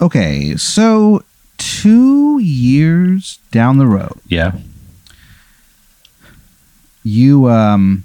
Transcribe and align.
Okay, 0.00 0.56
so 0.56 1.22
two 1.58 2.38
years 2.38 3.38
down 3.50 3.78
the 3.78 3.86
road, 3.86 4.20
Yeah. 4.28 4.52
you 7.02 7.48
um 7.48 8.04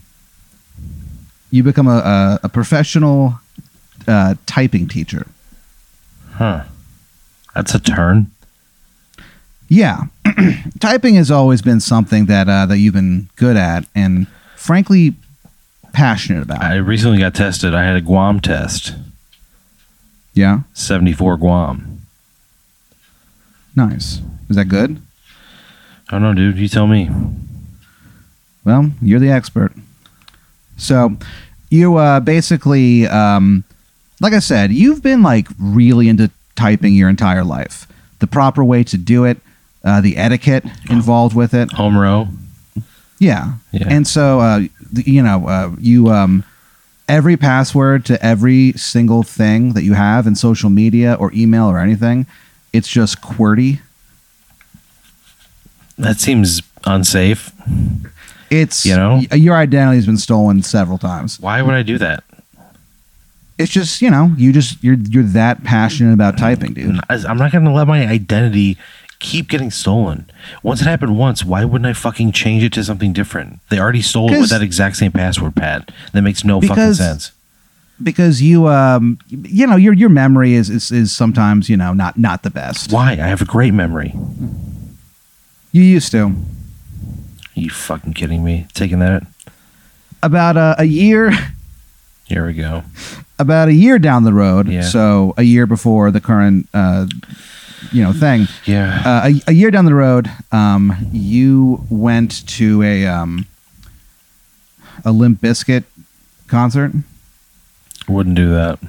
you 1.49 1.63
become 1.63 1.87
a 1.87 1.97
a, 1.97 2.39
a 2.43 2.49
professional 2.49 3.39
uh, 4.07 4.35
typing 4.45 4.87
teacher. 4.87 5.27
Huh. 6.33 6.63
That's 7.53 7.75
a 7.75 7.79
turn. 7.79 8.31
Yeah, 9.67 10.03
typing 10.79 11.15
has 11.15 11.29
always 11.31 11.61
been 11.61 11.79
something 11.79 12.25
that 12.27 12.47
uh, 12.49 12.65
that 12.67 12.77
you've 12.77 12.93
been 12.93 13.29
good 13.35 13.57
at 13.57 13.85
and 13.95 14.27
frankly 14.55 15.15
passionate 15.93 16.43
about. 16.43 16.61
I 16.61 16.75
recently 16.77 17.19
got 17.19 17.35
tested. 17.35 17.73
I 17.75 17.83
had 17.83 17.95
a 17.97 18.01
GWAM 18.01 18.41
test. 18.41 18.93
Yeah, 20.33 20.61
74 20.73 21.37
GWAM. 21.37 21.97
nice. 23.75 24.21
Is 24.49 24.55
that 24.55 24.65
good? 24.65 25.01
I 26.09 26.11
don't 26.11 26.21
know, 26.23 26.33
dude. 26.33 26.57
You 26.57 26.67
tell 26.67 26.87
me. 26.87 27.09
Well, 28.65 28.91
you're 29.01 29.19
the 29.19 29.29
expert. 29.31 29.71
So, 30.77 31.17
you 31.69 31.95
uh, 31.95 32.19
basically, 32.19 33.07
um, 33.07 33.63
like 34.19 34.33
I 34.33 34.39
said, 34.39 34.71
you've 34.71 35.01
been 35.01 35.23
like 35.23 35.47
really 35.57 36.09
into 36.09 36.29
typing 36.55 36.93
your 36.93 37.09
entire 37.09 37.43
life. 37.43 37.87
The 38.19 38.27
proper 38.27 38.63
way 38.63 38.83
to 38.85 38.97
do 38.97 39.23
it, 39.25 39.37
uh, 39.83 40.01
the 40.01 40.17
etiquette 40.17 40.65
involved 40.89 41.35
with 41.35 41.53
it. 41.53 41.71
Home 41.73 41.97
row. 41.97 42.27
Yeah. 43.19 43.53
Yeah. 43.71 43.87
And 43.89 44.05
so, 44.07 44.39
uh, 44.39 44.61
you 44.93 45.23
know, 45.23 45.47
uh, 45.47 45.71
you 45.79 46.09
um, 46.09 46.43
every 47.11 47.35
password 47.35 48.05
to 48.05 48.25
every 48.25 48.71
single 48.73 49.21
thing 49.21 49.73
that 49.73 49.83
you 49.83 49.93
have 49.93 50.25
in 50.25 50.33
social 50.33 50.69
media 50.69 51.13
or 51.19 51.29
email 51.33 51.65
or 51.65 51.77
anything, 51.77 52.25
it's 52.71 52.87
just 52.87 53.21
QWERTY. 53.21 53.81
That 55.97 56.21
seems 56.21 56.61
unsafe. 56.85 57.51
It's 58.49 58.85
You 58.85 58.95
know? 58.95 59.21
your 59.33 59.55
identity 59.55 59.97
has 59.97 60.05
been 60.05 60.17
stolen 60.17 60.63
several 60.63 60.97
times. 60.97 61.37
Why 61.39 61.61
would 61.61 61.75
I 61.75 61.83
do 61.83 61.97
that? 61.97 62.23
It's 63.57 63.71
just 63.71 64.01
you 64.01 64.09
know 64.09 64.33
you 64.37 64.51
just 64.53 64.81
you're 64.83 64.95
you're 64.95 65.23
that 65.23 65.63
passionate 65.63 66.13
about 66.13 66.37
typing, 66.37 66.73
dude. 66.73 66.99
I'm 67.09 67.37
not 67.37 67.51
going 67.51 67.65
to 67.65 67.71
let 67.71 67.87
my 67.87 68.07
identity 68.07 68.77
keep 69.21 69.47
getting 69.47 69.71
stolen. 69.71 70.29
Once 70.63 70.81
it 70.81 70.85
happened 70.87 71.17
once, 71.17 71.45
why 71.45 71.63
wouldn't 71.63 71.85
I 71.87 71.93
fucking 71.93 72.33
change 72.33 72.63
it 72.63 72.73
to 72.73 72.83
something 72.83 73.13
different? 73.13 73.59
They 73.69 73.79
already 73.79 74.01
stole 74.01 74.33
it 74.33 74.39
with 74.39 74.49
that 74.49 74.61
exact 74.61 74.97
same 74.97 75.11
password 75.13 75.55
pad. 75.55 75.93
That 76.11 76.23
makes 76.23 76.43
no 76.43 76.59
fucking 76.59 76.75
Because- 76.75 76.97
sense. 76.97 77.31
Because 78.03 78.41
you 78.41 78.67
um 78.67 79.19
you 79.29 79.67
know 79.67 79.75
your 79.75 79.93
your 79.93 80.09
memory 80.09 80.55
is 80.55 80.71
is, 80.71 80.91
is 80.91 81.11
sometimes 81.15 81.69
you 81.69 81.77
know 81.77 81.93
not 81.93 82.17
not 82.17 82.41
the 82.41 82.49
best. 82.49 82.91
Why? 82.91 83.11
I 83.11 83.27
have 83.27 83.43
a 83.43 83.45
great 83.45 83.75
memory. 83.75 84.11
You 85.71 85.83
used 85.83 86.11
to. 86.13 86.25
Are 86.25 86.33
you 87.53 87.69
fucking 87.69 88.13
kidding 88.13 88.43
me? 88.43 88.65
Taking 88.73 88.97
that? 88.99 89.23
About 90.23 90.57
a, 90.57 90.75
a 90.79 90.85
year 90.85 91.31
Here 92.25 92.45
we 92.47 92.53
go. 92.53 92.83
about 93.37 93.67
a 93.67 93.73
year 93.73 93.99
down 93.99 94.23
the 94.23 94.33
road, 94.33 94.67
Yeah. 94.67 94.81
so 94.81 95.35
a 95.37 95.43
year 95.43 95.67
before 95.67 96.09
the 96.11 96.21
current, 96.21 96.67
uh, 96.73 97.05
you 97.91 98.03
know, 98.03 98.13
thing. 98.13 98.47
Yeah. 98.65 99.01
Uh, 99.05 99.29
a, 99.29 99.51
a 99.51 99.53
year 99.53 99.71
down 99.71 99.85
the 99.85 99.93
road, 99.95 100.29
um, 100.51 100.93
you 101.11 101.85
went 101.89 102.47
to 102.49 102.81
a 102.83 103.05
um, 103.07 103.45
a 105.05 105.11
Limp 105.11 105.41
Bizkit 105.41 105.83
concert. 106.47 106.91
Wouldn't 108.07 108.35
do 108.35 108.51
that. 108.51 108.79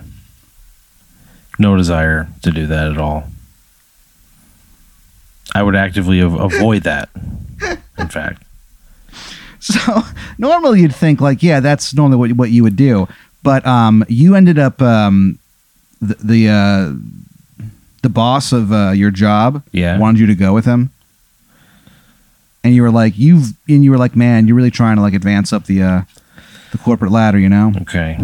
No 1.58 1.76
desire 1.76 2.28
to 2.42 2.50
do 2.50 2.66
that 2.66 2.90
at 2.90 2.98
all. 2.98 3.24
I 5.54 5.62
would 5.62 5.76
actively 5.76 6.22
av- 6.22 6.34
avoid 6.34 6.82
that. 6.84 7.08
In 7.98 8.08
fact, 8.08 8.42
So 9.60 10.02
normally 10.38 10.80
you'd 10.80 10.94
think 10.94 11.20
like, 11.20 11.40
yeah, 11.42 11.60
that's 11.60 11.94
normally 11.94 12.16
what 12.16 12.32
what 12.32 12.50
you 12.50 12.64
would 12.64 12.74
do, 12.74 13.06
but 13.44 13.64
um, 13.64 14.04
you 14.08 14.34
ended 14.34 14.58
up 14.58 14.82
um, 14.82 15.38
the 16.00 16.14
the, 16.14 16.48
uh, 16.48 16.92
the 18.02 18.08
boss 18.08 18.52
of 18.52 18.72
uh, 18.72 18.90
your 18.90 19.10
job 19.10 19.62
Yeah. 19.72 19.98
wanted 19.98 20.20
you 20.20 20.26
to 20.26 20.34
go 20.34 20.52
with 20.54 20.64
him, 20.64 20.90
and 22.64 22.74
you 22.74 22.82
were 22.82 22.90
like, 22.90 23.18
you've 23.18 23.54
and 23.68 23.82
you 23.84 23.90
were 23.90 23.98
like, 23.98 24.14
man, 24.16 24.46
you're 24.46 24.56
really 24.56 24.70
trying 24.70 24.96
to 24.96 25.02
like 25.02 25.14
advance 25.14 25.52
up 25.52 25.66
the 25.66 25.82
uh, 25.82 26.02
the 26.72 26.78
corporate 26.78 27.10
ladder, 27.12 27.38
you 27.38 27.48
know. 27.48 27.72
okay. 27.82 28.18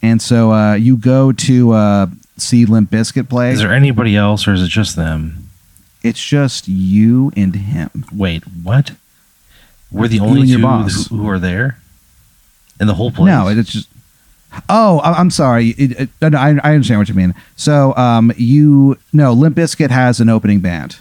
And 0.00 0.22
so 0.22 0.52
uh, 0.52 0.74
you 0.74 0.96
go 0.96 1.32
to 1.32 1.72
uh, 1.72 2.06
see 2.36 2.64
Limp 2.64 2.90
Bizkit 2.90 3.28
play. 3.28 3.50
Is 3.52 3.58
there 3.60 3.72
anybody 3.72 4.16
else, 4.16 4.46
or 4.46 4.52
is 4.54 4.62
it 4.62 4.68
just 4.68 4.96
them? 4.96 5.44
it's 6.00 6.24
just 6.24 6.68
you 6.68 7.32
and 7.36 7.56
him. 7.56 8.04
Wait, 8.12 8.44
what? 8.44 8.92
We're 9.90 10.06
the 10.06 10.16
You 10.16 10.22
only 10.22 10.40
and 10.42 10.48
your 10.50 10.58
two 10.60 10.62
boss. 10.62 11.08
who 11.08 11.16
who 11.16 11.28
are 11.28 11.40
there 11.40 11.78
in 12.78 12.86
the 12.86 12.94
whole 12.94 13.10
place. 13.10 13.26
No, 13.26 13.48
it's 13.48 13.72
just. 13.72 13.88
Oh, 14.68 14.98
I- 15.00 15.12
I'm 15.18 15.30
sorry. 15.30 15.68
It, 15.70 16.00
it, 16.00 16.08
no, 16.30 16.38
I, 16.38 16.58
I 16.64 16.72
understand 16.74 16.98
what 17.00 17.08
you 17.08 17.14
mean. 17.14 17.34
So, 17.56 17.94
um, 17.96 18.32
you 18.36 18.98
no, 19.12 19.32
Limp 19.32 19.56
Bizkit 19.56 19.90
has 19.90 20.20
an 20.20 20.28
opening 20.28 20.60
band. 20.60 20.96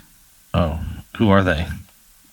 oh, 0.54 0.80
who 1.18 1.30
are 1.30 1.44
they? 1.44 1.68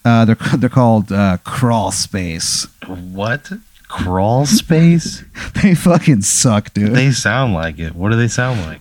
Uh, 0.04 0.24
they're 0.26 0.34
they're 0.56 0.68
called 0.68 1.10
uh, 1.12 1.38
Crawl 1.44 1.90
Space. 1.92 2.66
What? 2.86 3.50
Crawl 3.88 4.44
space? 4.46 5.22
They 5.62 5.74
fucking 5.74 6.22
suck, 6.22 6.74
dude. 6.74 6.94
they 6.94 7.10
sound 7.12 7.54
like 7.54 7.78
it. 7.78 7.94
What 7.94 8.10
do 8.10 8.16
they 8.16 8.28
sound 8.28 8.60
like? 8.66 8.80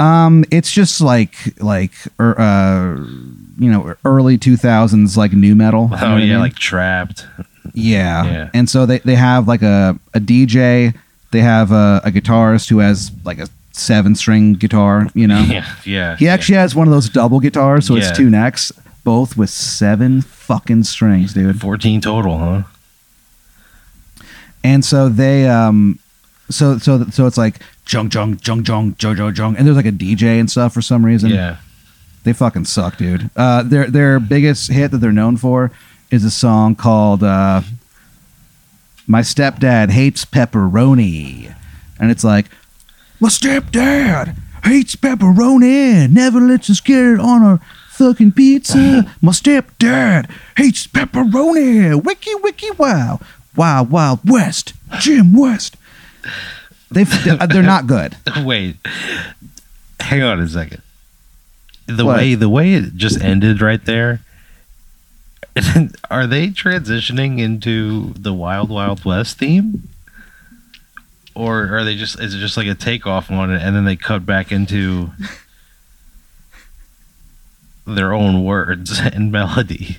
um, 0.00 0.44
it's 0.50 0.72
just 0.72 1.00
like 1.00 1.34
like 1.62 1.92
er, 2.18 2.40
uh, 2.40 2.96
you 3.58 3.70
know, 3.70 3.94
early 4.04 4.38
2000s 4.38 5.16
like 5.16 5.32
nu 5.32 5.54
metal. 5.54 5.84
You 5.84 5.90
know 5.90 5.96
Oh 6.02 6.06
I 6.16 6.18
yeah, 6.20 6.32
mean? 6.32 6.38
like 6.40 6.54
trapped. 6.56 7.26
Yeah. 7.74 8.24
Yeah. 8.24 8.50
And 8.54 8.68
so 8.68 8.84
they, 8.86 8.98
they 8.98 9.14
have 9.14 9.46
like 9.46 9.62
a, 9.62 9.96
a 10.14 10.18
DJ, 10.20 10.94
they 11.32 11.40
have 11.40 11.72
a, 11.72 12.00
a 12.04 12.10
guitarist 12.10 12.68
who 12.70 12.78
has 12.78 13.10
like 13.24 13.38
a 13.38 13.48
seven 13.72 14.14
string 14.14 14.52
guitar, 14.54 15.08
you 15.14 15.26
know? 15.26 15.40
Yeah, 15.42 15.74
yeah. 15.84 16.16
He 16.16 16.28
actually 16.28 16.56
has 16.58 16.74
one 16.74 16.86
of 16.86 16.92
those 16.92 17.08
double 17.08 17.40
guitars, 17.40 17.86
so 17.86 17.96
Yeah. 17.96 18.08
it's 18.08 18.16
two 18.16 18.30
necks, 18.30 18.70
both 19.04 19.36
with 19.36 19.50
seven 19.50 20.20
fucking 20.22 20.84
strings, 20.84 21.34
dude. 21.34 21.60
fourteen 21.60 22.00
total, 22.00 22.38
huh? 22.38 22.62
And 24.64 24.84
so 24.84 25.08
they 25.08 25.48
um 25.48 25.98
so 26.50 26.78
so 26.78 27.04
so 27.10 27.26
it's 27.26 27.38
like 27.38 27.60
jung 27.88 28.10
jung 28.12 28.38
jung 28.44 28.64
jung 28.64 28.94
jung 29.00 29.16
jung 29.16 29.34
jung 29.34 29.56
and 29.56 29.66
there's 29.66 29.76
like 29.76 29.86
a 29.86 29.90
DJ 29.92 30.38
and 30.38 30.50
stuff 30.50 30.72
for 30.74 30.82
some 30.82 31.04
reason. 31.04 31.30
Yeah. 31.30 31.56
They 32.24 32.32
fucking 32.32 32.66
suck, 32.66 32.98
dude. 32.98 33.30
Uh, 33.34 33.64
their 33.64 33.90
their 33.90 34.20
biggest 34.20 34.70
hit 34.70 34.92
that 34.92 34.98
they're 34.98 35.10
known 35.10 35.36
for 35.36 35.72
is 36.12 36.24
a 36.24 36.30
song 36.30 36.76
called 36.76 37.24
uh, 37.24 37.62
"My 39.06 39.20
Stepdad 39.22 39.90
Hates 39.90 40.24
Pepperoni," 40.24 41.54
and 41.98 42.10
it's 42.10 42.24
like, 42.24 42.46
"My 43.20 43.28
stepdad 43.28 44.34
hates 44.64 44.94
pepperoni. 44.96 46.08
Never 46.10 46.40
lets 46.40 46.70
us 46.70 46.80
get 46.80 47.04
it 47.04 47.20
on 47.20 47.42
our 47.42 47.60
fucking 47.90 48.32
pizza. 48.32 49.04
My 49.20 49.32
stepdad 49.32 50.30
hates 50.56 50.86
pepperoni. 50.86 52.02
Wiki 52.02 52.34
wiki 52.42 52.70
wow, 52.78 53.20
wow 53.56 53.82
wild 53.82 54.20
west, 54.24 54.72
Jim 55.00 55.32
West." 55.32 55.76
They 56.90 57.02
uh, 57.02 57.46
they're 57.46 57.62
not 57.62 57.86
good. 57.86 58.16
Wait. 58.44 58.76
Hang 60.00 60.22
on 60.22 60.40
a 60.40 60.48
second. 60.48 60.82
The 61.86 62.04
What? 62.04 62.18
way 62.18 62.34
the 62.34 62.48
way 62.48 62.74
it 62.74 62.96
just 62.96 63.20
ended 63.22 63.60
right 63.60 63.82
there. 63.84 64.20
Are 66.10 66.26
they 66.26 66.48
transitioning 66.48 67.38
into 67.38 68.12
the 68.14 68.32
Wild 68.32 68.70
Wild 68.70 69.04
West 69.04 69.38
theme? 69.38 69.88
Or 71.34 71.74
are 71.74 71.84
they 71.84 71.96
just 71.96 72.20
is 72.20 72.34
it 72.34 72.38
just 72.38 72.58
like 72.58 72.66
a 72.66 72.74
takeoff 72.74 73.30
on 73.30 73.50
it 73.50 73.62
and 73.62 73.74
then 73.74 73.86
they 73.86 73.96
cut 73.96 74.26
back 74.26 74.52
into 74.52 75.10
their 77.86 78.12
own 78.12 78.44
words 78.44 78.98
and 79.00 79.32
melody? 79.32 79.98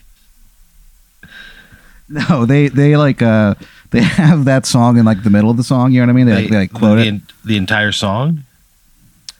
No, 2.07 2.45
they 2.45 2.67
they 2.67 2.97
like 2.97 3.23
uh 3.23 3.55
they 3.89 4.01
have 4.03 4.45
that 4.45 4.65
song 4.67 4.97
in 4.97 5.05
like 5.05 5.23
the 5.23 5.31
middle 5.31 5.49
of 5.49 5.57
the 5.57 5.63
song. 5.63 5.91
You 5.91 6.01
know 6.01 6.07
what 6.07 6.11
I 6.11 6.15
mean? 6.15 6.25
They, 6.27 6.35
like, 6.35 6.49
they 6.49 6.57
like 6.57 6.73
quote 6.73 6.97
the, 6.99 7.07
it. 7.07 7.21
the 7.43 7.57
entire 7.57 7.91
song? 7.91 8.43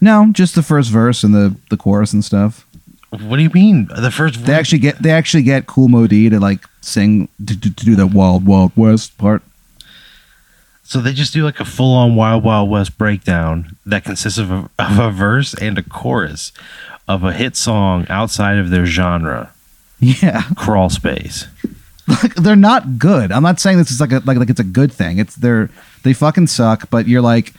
No, 0.00 0.30
just 0.32 0.56
the 0.56 0.62
first 0.62 0.90
verse 0.90 1.22
and 1.22 1.32
the 1.32 1.54
the 1.70 1.76
chorus 1.76 2.12
and 2.12 2.24
stuff. 2.24 2.66
What 3.18 3.36
do 3.36 3.42
you 3.42 3.50
mean? 3.54 3.88
The 3.96 4.10
first 4.10 4.44
They 4.44 4.54
actually 4.54 4.78
get 4.78 5.02
they 5.02 5.10
actually 5.10 5.42
get 5.42 5.66
Kool 5.66 5.88
Moe 5.88 6.06
Dee 6.06 6.28
to 6.30 6.38
like 6.40 6.60
sing 6.80 7.28
to, 7.44 7.58
to, 7.60 7.74
to 7.74 7.84
do 7.84 7.96
the 7.96 8.06
Wild 8.06 8.46
Wild 8.46 8.72
West 8.76 9.16
part. 9.18 9.42
So 10.82 11.00
they 11.00 11.12
just 11.12 11.32
do 11.32 11.44
like 11.44 11.60
a 11.60 11.64
full 11.64 11.94
on 11.94 12.14
Wild 12.14 12.44
Wild 12.44 12.68
West 12.70 12.98
breakdown 12.98 13.76
that 13.86 14.04
consists 14.04 14.38
of 14.38 14.50
a, 14.50 14.68
of 14.78 14.98
a 14.98 15.10
verse 15.10 15.54
and 15.54 15.78
a 15.78 15.82
chorus 15.82 16.52
of 17.08 17.24
a 17.24 17.32
hit 17.32 17.56
song 17.56 18.06
outside 18.08 18.58
of 18.58 18.70
their 18.70 18.86
genre, 18.86 19.52
Yeah, 19.98 20.42
Crawl 20.56 20.90
Space. 20.90 21.46
like 22.06 22.34
they're 22.34 22.54
not 22.56 22.98
good. 22.98 23.32
I'm 23.32 23.42
not 23.42 23.60
saying 23.60 23.78
this 23.78 23.90
is 23.90 24.00
like 24.00 24.12
a 24.12 24.20
like 24.26 24.36
like 24.36 24.50
it's 24.50 24.60
a 24.60 24.64
good 24.64 24.92
thing. 24.92 25.18
It's 25.18 25.34
they're 25.36 25.70
they 26.02 26.12
fucking 26.12 26.48
suck. 26.48 26.90
But 26.90 27.08
you're 27.08 27.22
like, 27.22 27.54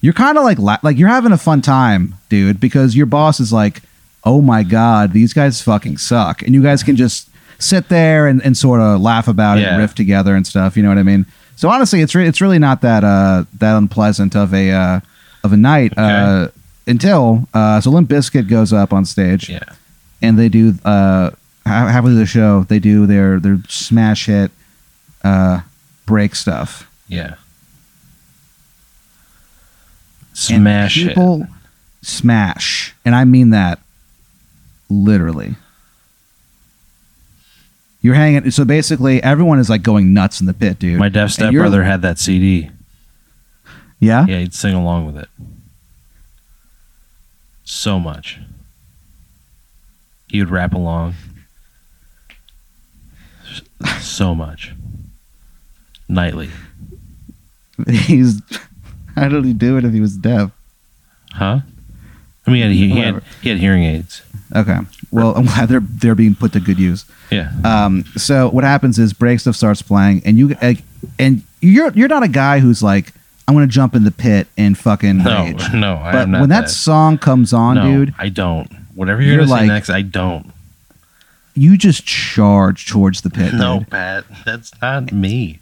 you're 0.00 0.12
kind 0.12 0.38
of 0.38 0.44
like 0.44 0.58
la- 0.58 0.78
like 0.84 0.98
you're 0.98 1.08
having 1.08 1.32
a 1.32 1.38
fun 1.38 1.60
time, 1.62 2.14
dude, 2.28 2.60
because 2.60 2.94
your 2.94 3.06
boss 3.06 3.40
is 3.40 3.52
like, 3.52 3.82
"Oh 4.28 4.40
my 4.42 4.62
god, 4.62 5.12
these 5.12 5.32
guys 5.32 5.60
fucking 5.62 5.96
suck," 5.98 6.42
and 6.42 6.52
you 6.54 6.62
guys 6.62 6.82
can 6.82 6.96
just 6.96 7.28
sit 7.58 7.88
there 7.88 8.28
and, 8.28 8.40
and 8.44 8.56
sort 8.56 8.80
of 8.80 9.00
laugh 9.00 9.26
about 9.28 9.58
it, 9.58 9.62
Yeah. 9.62 9.70
and 9.70 9.78
riff 9.82 9.94
together 9.94 10.36
and 10.36 10.46
stuff. 10.46 10.76
You 10.76 10.82
know 10.82 10.90
what 10.90 10.98
I 10.98 11.02
mean? 11.02 11.24
So 11.56 11.68
honestly, 11.70 12.00
it's 12.02 12.14
re- 12.14 12.28
it's 12.28 12.40
really 12.40 12.58
not 12.58 12.82
that 12.82 13.02
uh 13.04 13.44
that 13.58 13.74
unpleasant 13.76 14.36
of 14.36 14.52
a 14.54 14.70
uh, 14.70 15.00
of 15.44 15.52
a 15.52 15.56
night 15.56 15.92
uh, 15.98 16.48
until 16.86 17.48
uh, 17.54 17.80
so 17.80 17.90
Limp 17.90 18.08
Bizkit 18.08 18.48
goes 18.48 18.72
up 18.72 18.92
on 18.92 19.04
stage 19.04 19.48
Yeah. 19.48 19.64
and 20.22 20.38
they 20.38 20.48
do 20.48 20.74
uh 20.84 21.30
ha- 21.66 21.88
halfway 21.92 22.10
through 22.10 22.18
the 22.20 22.26
show 22.26 22.64
they 22.68 22.78
do 22.78 23.06
their 23.06 23.40
their 23.40 23.58
smash 23.68 24.26
hit 24.26 24.50
uh 25.24 25.62
break 26.06 26.34
stuff. 26.36 26.88
Yeah. 27.08 27.34
And 30.50 30.62
Smash 30.62 30.98
it. 30.98 31.08
people 31.08 31.46
smash 32.00 32.94
and 33.04 33.12
i 33.16 33.24
mean 33.24 33.50
that 33.50 33.80
literally 34.90 35.54
you're 38.00 38.14
hanging 38.14 38.50
so 38.50 38.64
basically 38.64 39.22
everyone 39.22 39.58
is 39.58 39.68
like 39.68 39.82
going 39.82 40.14
nuts 40.14 40.40
in 40.40 40.46
the 40.46 40.54
pit 40.54 40.78
dude 40.78 40.98
My 40.98 41.08
deaf 41.08 41.30
stepbrother 41.30 41.82
had 41.84 42.02
that 42.02 42.18
CD. 42.18 42.70
yeah 44.00 44.24
Yeah, 44.26 44.38
he'd 44.38 44.54
sing 44.54 44.74
along 44.74 45.06
with 45.06 45.16
it. 45.18 45.28
So 47.64 47.98
much. 47.98 48.38
He 50.28 50.38
would 50.40 50.50
rap 50.50 50.72
along. 50.72 51.14
So 54.00 54.34
much. 54.34 54.74
Nightly. 56.08 56.50
he's 57.88 58.40
how 59.14 59.28
did 59.28 59.44
he 59.44 59.52
do 59.52 59.76
it 59.76 59.84
if 59.84 59.92
he 59.92 60.00
was 60.00 60.16
deaf 60.16 60.50
Huh? 61.32 61.60
I 62.46 62.50
mean, 62.50 62.70
he 62.72 62.88
had, 62.88 62.96
he 62.96 63.00
had, 63.02 63.22
he 63.42 63.48
had 63.50 63.58
hearing 63.58 63.84
aids. 63.84 64.22
Okay 64.56 64.78
well 65.10 65.34
i'm 65.36 65.44
glad 65.44 65.68
they're 65.68 65.80
they're 65.80 66.14
being 66.14 66.34
put 66.34 66.52
to 66.52 66.60
good 66.60 66.78
use 66.78 67.04
Yeah. 67.30 67.52
um 67.64 68.04
so 68.16 68.48
what 68.48 68.64
happens 68.64 68.98
is 68.98 69.12
break 69.12 69.40
stuff 69.40 69.56
starts 69.56 69.82
playing 69.82 70.22
and 70.24 70.38
you 70.38 70.56
like, 70.62 70.82
and 71.18 71.42
you're 71.60 71.90
you're 71.92 72.08
not 72.08 72.22
a 72.22 72.28
guy 72.28 72.58
who's 72.60 72.82
like 72.82 73.12
i'm 73.46 73.54
gonna 73.54 73.66
jump 73.66 73.94
in 73.94 74.04
the 74.04 74.10
pit 74.10 74.46
and 74.56 74.76
fucking 74.78 75.18
No, 75.18 75.44
rage 75.44 75.62
no, 75.74 75.96
I 75.96 76.12
but 76.12 76.22
am 76.22 76.30
not 76.30 76.40
when 76.40 76.48
that, 76.50 76.62
that. 76.62 76.70
song 76.70 77.18
comes 77.18 77.52
on 77.52 77.74
no, 77.76 77.84
dude 78.04 78.14
I 78.18 78.28
don't. 78.30 78.70
Whatever 78.94 79.22
you're, 79.22 79.32
You're 79.34 79.40
gonna 79.42 79.50
like- 79.52 79.60
say 79.62 79.66
next, 79.68 79.90
I 79.90 80.02
don't. 80.02 80.50
you 81.54 81.76
just 81.76 82.04
charge 82.06 82.86
towards 82.86 83.20
the 83.22 83.30
pit 83.30 83.52
No, 83.54 83.80
dude. 83.80 83.90
Pat, 83.90 84.24
that's 84.44 84.72
not 84.80 85.12
me. 85.12 85.58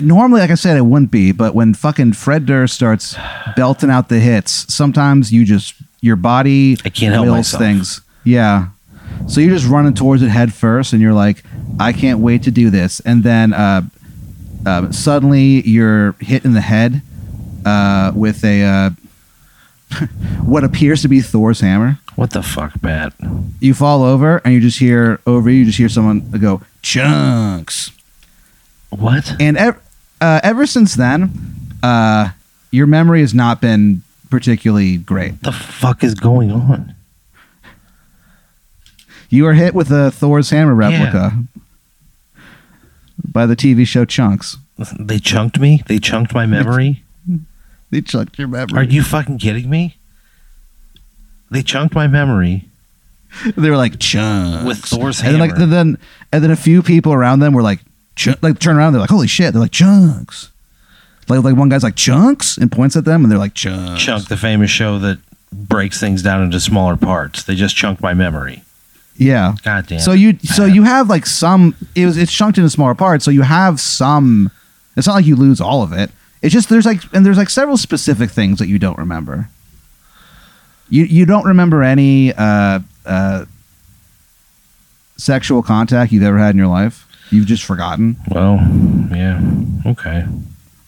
normally 0.00 0.40
like 0.40 0.50
i 0.50 0.54
said 0.54 0.76
it 0.76 0.82
wouldn't 0.82 1.10
be 1.10 1.32
but 1.32 1.54
when 1.54 1.74
fucking 1.74 2.12
fred 2.12 2.46
durst 2.46 2.74
starts 2.74 3.16
belting 3.56 3.90
out 3.90 4.08
the 4.08 4.20
hits 4.20 4.72
sometimes 4.72 5.32
you 5.32 5.44
just 5.44 5.74
your 6.00 6.16
body 6.16 6.76
I 6.84 6.88
can't 6.90 7.12
help 7.14 7.24
wills 7.26 7.36
myself. 7.36 7.60
things 7.62 8.00
yeah 8.24 8.68
so 9.26 9.40
you're 9.40 9.54
just 9.54 9.66
running 9.68 9.94
towards 9.94 10.22
it 10.22 10.28
head 10.28 10.52
first 10.52 10.92
and 10.92 11.02
you're 11.02 11.12
like 11.14 11.42
i 11.80 11.92
can't 11.92 12.20
wait 12.20 12.42
to 12.44 12.50
do 12.50 12.70
this 12.70 13.00
and 13.00 13.22
then 13.24 13.52
uh, 13.52 13.82
uh, 14.66 14.90
suddenly 14.92 15.62
you're 15.68 16.12
hit 16.20 16.44
in 16.44 16.52
the 16.52 16.60
head 16.60 17.02
uh, 17.64 18.12
with 18.14 18.44
a 18.44 18.62
uh, 18.62 18.90
what 20.44 20.64
appears 20.64 21.02
to 21.02 21.08
be 21.08 21.20
thor's 21.20 21.60
hammer 21.60 21.98
What 22.16 22.30
the 22.30 22.42
fuck, 22.42 22.80
Pat? 22.82 23.12
you 23.60 23.74
fall 23.74 24.02
over 24.02 24.38
and 24.44 24.52
you 24.54 24.60
just 24.60 24.78
hear 24.78 25.20
over 25.26 25.48
you, 25.50 25.60
you 25.60 25.64
just 25.64 25.78
hear 25.78 25.88
someone 25.88 26.30
go 26.38 26.60
chunks 26.82 27.90
What? 28.90 29.32
and 29.40 29.56
ev- 29.56 29.80
uh, 30.20 30.40
ever 30.42 30.66
since 30.66 30.96
then, 30.96 31.30
uh, 31.82 32.30
your 32.72 32.86
memory 32.88 33.20
has 33.20 33.32
not 33.34 33.60
been 33.60 34.02
particularly 34.30 34.96
great. 34.96 35.42
the 35.42 35.52
fuck 35.52 36.02
is 36.04 36.14
going 36.14 36.50
on? 36.50 36.94
You 39.30 39.44
were 39.44 39.54
hit 39.54 39.74
with 39.74 39.90
a 39.90 40.10
Thor's 40.10 40.50
hammer 40.50 40.74
replica 40.74 41.44
by 43.24 43.46
the 43.46 43.56
TV 43.56 43.86
show 43.86 44.04
Chunks. 44.04 44.56
They 44.98 45.18
chunked 45.18 45.58
me. 45.58 45.82
They 45.86 45.98
chunked 45.98 46.32
my 46.32 46.46
memory. 46.46 47.02
They 47.90 48.00
chunked 48.00 48.38
your 48.38 48.48
memory. 48.48 48.78
Are 48.78 48.84
you 48.84 49.02
fucking 49.02 49.38
kidding 49.38 49.68
me? 49.68 49.96
They 51.50 51.62
chunked 51.62 51.94
my 51.94 52.06
memory 52.06 52.68
they 53.56 53.70
were 53.70 53.76
like 53.76 53.98
chunks 53.98 54.64
with 54.66 54.78
Thor's 54.78 55.20
and 55.20 55.28
then, 55.28 55.40
hammer. 55.40 55.58
like, 55.58 55.70
then 55.70 55.98
and 56.32 56.44
then 56.44 56.50
a 56.50 56.56
few 56.56 56.82
people 56.82 57.12
around 57.12 57.40
them 57.40 57.52
were 57.52 57.62
like, 57.62 57.80
Chun- 58.16 58.36
like 58.42 58.58
turn 58.58 58.76
around. 58.76 58.92
They're 58.92 59.00
like, 59.00 59.10
holy 59.10 59.28
shit! 59.28 59.52
They're 59.52 59.62
like 59.62 59.70
chunks. 59.70 60.50
Like 61.28 61.42
like 61.44 61.56
one 61.56 61.68
guy's 61.68 61.82
like 61.82 61.96
chunks 61.96 62.56
and 62.56 62.70
points 62.70 62.96
at 62.96 63.04
them, 63.04 63.22
and 63.22 63.30
they're 63.30 63.38
like 63.38 63.54
chunks. 63.54 64.02
Chunk, 64.02 64.28
the 64.28 64.36
famous 64.36 64.70
show 64.70 64.98
that 65.00 65.18
breaks 65.52 65.98
things 66.00 66.22
down 66.22 66.42
into 66.42 66.60
smaller 66.60 66.96
parts. 66.96 67.42
They 67.44 67.54
just 67.54 67.74
chunk 67.76 68.00
my 68.00 68.14
memory. 68.14 68.62
Yeah. 69.16 69.54
God 69.64 69.86
damn. 69.86 69.98
So 70.00 70.12
you 70.12 70.38
so 70.44 70.64
you 70.64 70.84
have 70.84 71.08
like 71.10 71.26
some 71.26 71.74
it 71.94 72.06
was 72.06 72.16
it's 72.16 72.32
chunked 72.32 72.58
into 72.58 72.70
smaller 72.70 72.94
parts, 72.94 73.24
so 73.24 73.30
you 73.30 73.42
have 73.42 73.80
some 73.80 74.50
it's 74.96 75.06
not 75.06 75.14
like 75.14 75.26
you 75.26 75.36
lose 75.36 75.60
all 75.60 75.82
of 75.82 75.92
it. 75.92 76.10
It's 76.40 76.52
just 76.52 76.68
there's 76.68 76.86
like 76.86 77.02
and 77.12 77.26
there's 77.26 77.36
like 77.38 77.50
several 77.50 77.76
specific 77.76 78.30
things 78.30 78.58
that 78.60 78.68
you 78.68 78.78
don't 78.78 78.96
remember. 78.98 79.48
You 80.88 81.04
you 81.04 81.26
don't 81.26 81.44
remember 81.44 81.82
any 81.82 82.32
uh 82.32 82.80
uh 83.04 83.44
sexual 85.16 85.62
contact 85.62 86.12
you've 86.12 86.22
ever 86.22 86.38
had 86.38 86.50
in 86.50 86.58
your 86.58 86.68
life. 86.68 87.04
You've 87.30 87.46
just 87.46 87.64
forgotten. 87.64 88.16
well, 88.30 88.56
yeah, 89.10 89.40
okay. 89.84 90.26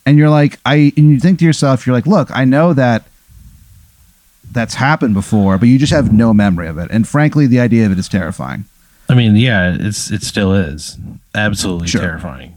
And 0.06 0.18
you're 0.18 0.30
like 0.30 0.58
I 0.64 0.92
and 0.96 1.10
you 1.10 1.20
think 1.20 1.38
to 1.40 1.44
yourself, 1.44 1.86
you're 1.86 1.94
like, 1.94 2.06
look, 2.06 2.30
I 2.36 2.44
know 2.44 2.72
that 2.74 3.04
that's 4.52 4.74
happened 4.74 5.14
before, 5.14 5.58
but 5.58 5.68
you 5.68 5.78
just 5.78 5.92
have 5.92 6.12
no 6.12 6.34
memory 6.34 6.66
of 6.68 6.78
it. 6.78 6.90
And 6.90 7.06
frankly, 7.06 7.46
the 7.46 7.60
idea 7.60 7.86
of 7.86 7.92
it 7.92 7.98
is 7.98 8.08
terrifying. 8.08 8.64
I 9.08 9.14
mean, 9.14 9.36
yeah, 9.36 9.76
it's 9.78 10.10
it 10.10 10.22
still 10.22 10.52
is 10.54 10.96
absolutely 11.34 11.88
Sure. 11.88 12.00
terrifying. 12.00 12.54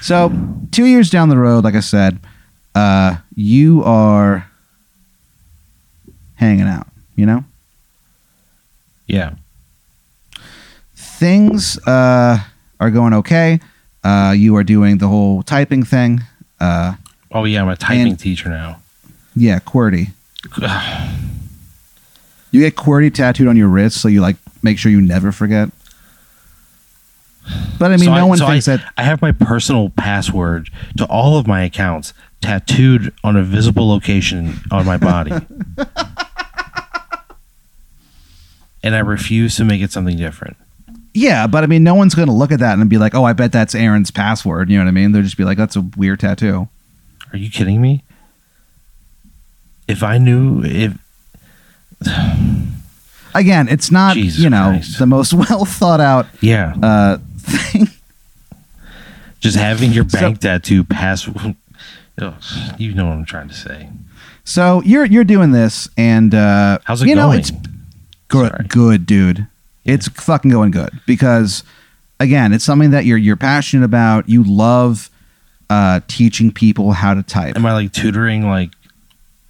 So, 0.00 0.32
two 0.72 0.86
years 0.86 1.10
down 1.10 1.28
the 1.28 1.36
road, 1.36 1.62
like 1.62 1.76
I 1.76 1.80
said, 1.80 2.18
uh, 2.74 3.16
you 3.36 3.84
are 3.84 4.50
hanging 6.34 6.66
out. 6.66 6.88
You 7.14 7.26
know, 7.26 7.44
Yeah, 9.06 9.34
things 10.96 11.78
uh, 11.86 12.38
are 12.80 12.90
going 12.90 13.12
okay. 13.14 13.60
Uh, 14.04 14.34
you 14.36 14.56
are 14.56 14.64
doing 14.64 14.98
the 14.98 15.08
whole 15.08 15.42
typing 15.42 15.84
thing. 15.84 16.22
Uh, 16.60 16.94
Oh 17.34 17.44
yeah, 17.44 17.62
I'm 17.62 17.68
a 17.68 17.76
typing 17.76 18.08
And- 18.08 18.18
teacher 18.18 18.48
now. 18.50 18.80
yeah, 19.34 19.58
QWERTY. 19.60 20.10
You 22.50 22.60
get 22.60 22.76
QWERTY 22.76 23.14
tattooed 23.14 23.48
on 23.48 23.56
your 23.56 23.68
wrist, 23.68 23.98
so 24.02 24.08
you 24.08 24.20
like 24.20 24.36
make 24.62 24.76
sure 24.78 24.92
you 24.92 25.00
never 25.00 25.32
forget. 25.32 25.70
But 27.78 27.86
I 27.90 27.96
mean, 27.96 28.00
So 28.10 28.14
no 28.14 28.26
one 28.26 28.36
so 28.36 28.46
thinks 28.46 28.68
I, 28.68 28.76
that. 28.76 28.92
I 28.98 29.04
have 29.04 29.22
my 29.22 29.32
personal 29.32 29.88
password 29.88 30.68
to 30.98 31.06
all 31.06 31.38
of 31.38 31.46
my 31.46 31.62
accounts 31.64 32.12
tattooed 32.42 33.14
on 33.24 33.36
a 33.36 33.42
visible 33.42 33.88
location 33.88 34.60
on 34.70 34.84
my 34.84 34.98
body. 34.98 35.32
and 38.82 38.94
I 38.94 38.98
refuse 38.98 39.56
to 39.56 39.64
make 39.64 39.80
it 39.80 39.90
something 39.90 40.16
different. 40.18 40.56
Yeah, 41.14 41.46
but 41.46 41.62
I 41.62 41.66
mean, 41.66 41.82
no 41.84 41.94
one's 41.94 42.14
going 42.14 42.28
to 42.28 42.34
look 42.34 42.52
at 42.52 42.60
that 42.60 42.78
and 42.78 42.88
be 42.88 42.96
like, 42.98 43.14
"Oh, 43.14 43.24
I 43.24 43.32
bet 43.34 43.52
that's 43.52 43.74
Aaron's 43.74 44.10
password." 44.10 44.70
You 44.70 44.78
know 44.78 44.84
what 44.84 44.88
I 44.88 44.92
mean? 44.92 45.12
They'll 45.12 45.22
just 45.22 45.36
be 45.36 45.44
like, 45.44 45.58
"That's 45.58 45.76
a 45.76 45.82
weird 45.96 46.20
tattoo." 46.20 46.68
Are 47.32 47.36
you 47.36 47.50
kidding 47.50 47.80
me? 47.82 48.02
If 49.88 50.02
I 50.02 50.16
knew 50.18 50.62
if 50.64 50.96
Again, 53.34 53.68
it's 53.68 53.90
not 53.90 54.14
Jesus 54.14 54.42
you 54.42 54.50
know 54.50 54.70
Christ. 54.70 54.98
the 54.98 55.06
most 55.06 55.32
well 55.34 55.64
thought 55.64 56.00
out 56.00 56.26
yeah, 56.40 56.74
uh, 56.82 57.18
thing. 57.38 57.88
just 59.40 59.56
having 59.56 59.92
your 59.92 60.04
So- 60.08 60.20
bank 60.20 60.40
tattoo 60.40 60.84
pass 60.84 61.28
Ugh, 62.20 62.34
you 62.78 62.94
know 62.94 63.06
what 63.06 63.12
I'm 63.14 63.24
trying 63.24 63.48
to 63.48 63.54
say. 63.54 63.88
So 64.44 64.82
you're 64.84 65.04
you're 65.06 65.24
doing 65.24 65.52
this, 65.52 65.88
and 65.96 66.34
uh, 66.34 66.78
How's 66.84 67.02
it 67.02 67.08
you 67.08 67.14
know 67.14 67.28
going? 67.28 67.40
it's 67.40 67.52
good, 68.28 68.50
Sorry. 68.50 68.64
good, 68.68 69.06
dude. 69.06 69.46
It's 69.84 70.08
fucking 70.08 70.50
going 70.50 70.70
good 70.70 70.90
because 71.06 71.64
again, 72.20 72.52
it's 72.52 72.64
something 72.64 72.90
that 72.90 73.04
you're 73.04 73.18
you're 73.18 73.36
passionate 73.36 73.84
about. 73.84 74.28
You 74.28 74.44
love 74.44 75.10
uh, 75.70 76.00
teaching 76.08 76.52
people 76.52 76.92
how 76.92 77.14
to 77.14 77.22
type. 77.22 77.56
Am 77.56 77.66
I 77.66 77.72
like 77.72 77.92
tutoring 77.92 78.46
like 78.48 78.70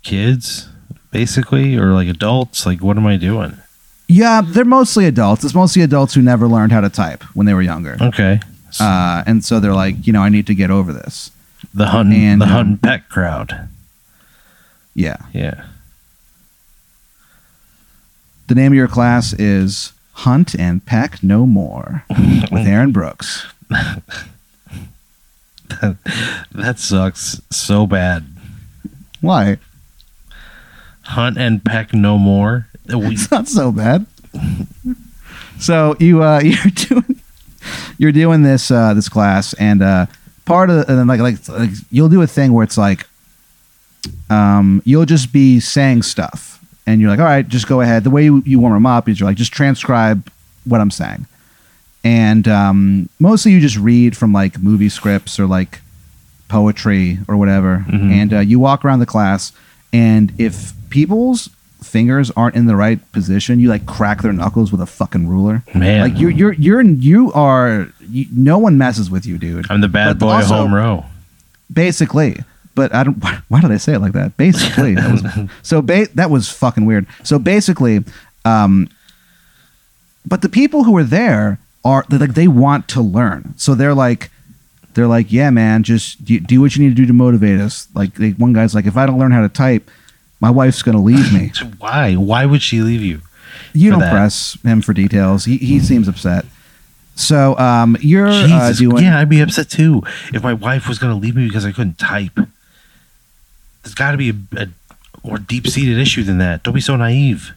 kids 0.03 0.69
basically 1.11 1.77
or 1.77 1.93
like 1.93 2.09
adults? 2.09 2.65
Like 2.65 2.81
what 2.83 2.97
am 2.97 3.07
I 3.07 3.17
doing? 3.17 3.57
Yeah, 4.09 4.43
they're 4.45 4.65
mostly 4.65 5.07
adults. 5.07 5.45
It's 5.45 5.55
mostly 5.55 5.83
adults 5.83 6.15
who 6.15 6.23
never 6.23 6.47
learned 6.47 6.73
how 6.73 6.81
to 6.83 6.91
type 6.91 7.23
when 7.35 7.47
they 7.47 7.55
were 7.55 7.63
younger, 7.63 7.97
Okay. 8.01 8.41
Uh, 8.81 9.23
and 9.27 9.45
so 9.45 9.61
they're 9.61 9.75
like, 9.75 10.07
you 10.07 10.13
know, 10.13 10.23
I 10.23 10.29
need 10.31 10.47
to 10.49 10.55
get 10.55 10.71
over 10.71 10.93
this. 10.95 11.31
the 11.75 11.87
hunting 11.87 12.21
and, 12.23 12.41
the 12.41 12.47
um, 12.47 12.51
hunting 12.51 12.79
pet 12.79 13.09
crowd. 13.09 13.69
Yeah. 14.95 15.17
Yeah. 15.33 15.67
The 18.49 18.55
name 18.55 18.73
of 18.73 18.77
your 18.77 18.89
class 18.89 19.33
is 19.35 19.92
Hunt 20.13 20.55
and 20.55 20.85
Peck 20.85 21.23
No 21.23 21.47
More 21.47 22.05
with 22.09 22.67
Aaron 22.67 22.93
Brooks. 22.93 23.47
that 26.51 26.75
sucks 26.77 27.41
so 27.51 27.87
bad. 27.87 28.27
Why? 29.21 29.59
Hunt 31.05 31.39
and 31.39 31.65
peck 31.65 31.93
no 31.95 32.19
more. 32.19 32.69
We, 32.89 33.15
It's 33.15 33.31
not 33.31 33.47
so 33.49 33.71
bad. 33.71 34.07
so 35.59 35.97
you 36.01 36.23
uh, 36.23 36.41
you're 36.45 36.73
doing 36.75 37.21
you're 37.97 38.13
doing 38.13 38.43
this 38.43 38.71
uh, 38.73 38.93
this 38.93 39.09
class, 39.09 39.55
and 39.55 39.83
uh, 39.83 40.07
part 40.45 40.69
of 40.69 40.89
and 40.89 41.07
like, 41.09 41.21
like 41.21 41.49
like 41.49 41.71
you'll 41.93 42.09
do 42.09 42.23
a 42.23 42.27
thing 42.27 42.53
where 42.53 42.65
it's 42.65 42.77
like 42.77 43.07
um, 44.31 44.83
you'll 44.85 45.07
just 45.07 45.33
be 45.33 45.61
saying 45.61 46.03
stuff, 46.03 46.52
and 46.87 47.01
you're 47.01 47.11
like, 47.11 47.19
all 47.21 47.25
right, 47.27 47.47
just 47.47 47.67
go 47.69 47.81
ahead. 47.81 48.05
The 48.05 48.11
way 48.11 48.25
you, 48.25 48.43
you 48.45 48.59
warm 48.61 48.75
them 48.75 48.87
up 48.87 49.09
is 49.09 49.21
you're 49.21 49.29
like, 49.29 49.37
just 49.37 49.53
transcribe 49.53 50.31
what 50.65 50.81
I'm 50.81 50.91
saying, 50.91 51.27
and 52.05 52.47
um, 52.49 53.09
mostly 53.19 53.53
you 53.53 53.61
just 53.61 53.77
read 53.77 54.17
from 54.17 54.33
like 54.33 54.59
movie 54.61 54.89
scripts 54.89 55.39
or 55.41 55.47
like 55.47 55.81
poetry 56.49 57.19
or 57.29 57.37
whatever, 57.37 57.85
Mhm. 57.89 58.11
and 58.13 58.33
uh, 58.35 58.39
you 58.41 58.59
walk 58.61 58.85
around 58.85 58.99
the 59.01 59.07
class, 59.07 59.53
and 59.93 60.33
if 60.39 60.73
people's 60.91 61.49
fingers 61.83 62.31
aren't 62.37 62.55
in 62.55 62.67
the 62.67 62.77
right 62.77 63.01
position, 63.13 63.59
you 63.59 63.69
like 63.69 63.87
crack 63.87 64.23
their 64.23 64.33
knuckles 64.33 64.71
with 64.71 64.81
a 64.81 64.87
fucking 64.87 65.27
ruler. 65.29 65.63
man, 65.75 66.01
Like 66.11 66.21
you're 66.21 66.31
you're 66.31 66.53
you're 66.53 66.83
you 66.83 67.33
are 67.33 67.89
you, 68.09 68.27
no 68.33 68.59
one 68.59 68.79
messes 68.79 69.11
with 69.11 69.27
you, 69.27 69.39
dude. 69.39 69.67
I'm 69.71 69.81
the 69.81 69.89
bad 69.89 70.19
But 70.19 70.27
boy 70.27 70.33
also- 70.33 70.55
home 70.57 70.75
row. 70.75 71.05
Basically, 71.73 72.37
but 72.75 72.95
I 72.95 73.05
don't. 73.05 73.23
Why, 73.49 73.61
did 73.61 73.71
I 73.71 73.77
say 73.77 73.95
it 73.95 74.01
like 74.01 74.13
that? 74.13 74.37
Basically, 74.37 74.95
that 74.95 75.11
was, 75.11 75.51
so 75.63 75.83
ba- 75.83 76.09
that 76.15 76.31
was 76.31 76.49
fucking 76.49 76.87
weird. 76.87 77.07
So 77.23 77.39
basically, 77.39 78.05
um, 78.45 78.89
but 80.27 80.43
the 80.43 80.49
people 80.49 80.85
who 80.85 80.97
are 80.97 81.05
there 81.05 81.59
are 81.85 82.05
like 82.11 82.35
they 82.35 82.49
want 82.49 82.89
to 82.89 83.01
learn. 83.01 83.55
So 83.57 83.75
they're 83.75 83.95
like. 83.95 84.31
They're 84.95 85.07
like, 85.07 85.33
yeah, 85.33 85.49
man, 85.49 85.85
just 85.85 86.23
do, 86.23 86.39
do 86.39 86.61
what 86.61 86.77
you 86.77 86.83
need 86.83 86.91
to 86.91 86.95
do 86.95 87.07
to 87.07 87.15
motivate 87.15 87.59
us. 87.59 87.89
Like, 87.95 88.13
they, 88.17 88.33
one 88.33 88.53
guy's 88.53 88.75
like, 88.75 88.85
if 88.85 88.95
I 88.95 89.07
don't 89.07 89.19
learn 89.19 89.31
how 89.31 89.41
to 89.41 89.49
type, 89.49 89.91
my 90.39 90.51
wife's 90.51 90.83
gonna 90.83 91.01
leave 91.01 91.33
me. 91.33 91.51
Why? 91.79 92.13
Why 92.15 92.45
would 92.45 92.61
she 92.61 92.83
leave 92.83 93.01
you? 93.01 93.23
You 93.73 93.91
don't 93.91 94.01
that. 94.01 94.13
press 94.13 94.59
him 94.63 94.83
for 94.83 94.93
details. 94.93 95.47
He, 95.47 95.57
he 95.57 95.81
seems 95.81 96.09
upset. 96.09 96.45
So 97.15 97.57
um, 97.59 97.97
you're 98.01 98.27
uh, 98.29 98.73
doing. 98.73 99.05
yeah, 99.05 99.19
I'd 99.19 99.29
be 99.29 99.41
upset 99.41 99.71
too 99.71 100.03
if 100.33 100.43
my 100.43 100.55
wife 100.55 100.89
was 100.89 100.99
going 100.99 101.13
to 101.13 101.19
leave 101.19 101.37
me 101.37 101.47
because 101.47 101.65
I 101.65 101.73
couldn't 101.73 101.99
type. 101.99 102.39
There's 103.83 103.95
got 103.95 104.13
to 104.13 104.17
be 104.17 104.31
a, 104.31 104.35
a 104.57 104.69
more 105.25 105.39
deep-seated 105.39 105.99
issue 105.99 106.23
than 106.23 106.39
that. 106.39 106.63
Don't 106.63 106.75
be 106.75 106.81
so 106.81 106.97
naive. 106.97 107.53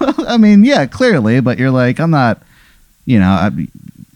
I 0.00 0.36
mean, 0.36 0.64
yeah, 0.64 0.86
clearly, 0.86 1.40
but 1.40 1.58
you're 1.58 1.70
like, 1.70 1.98
I'm 1.98 2.10
not. 2.10 2.42
You 3.04 3.18
know, 3.20 3.28
I, 3.28 3.50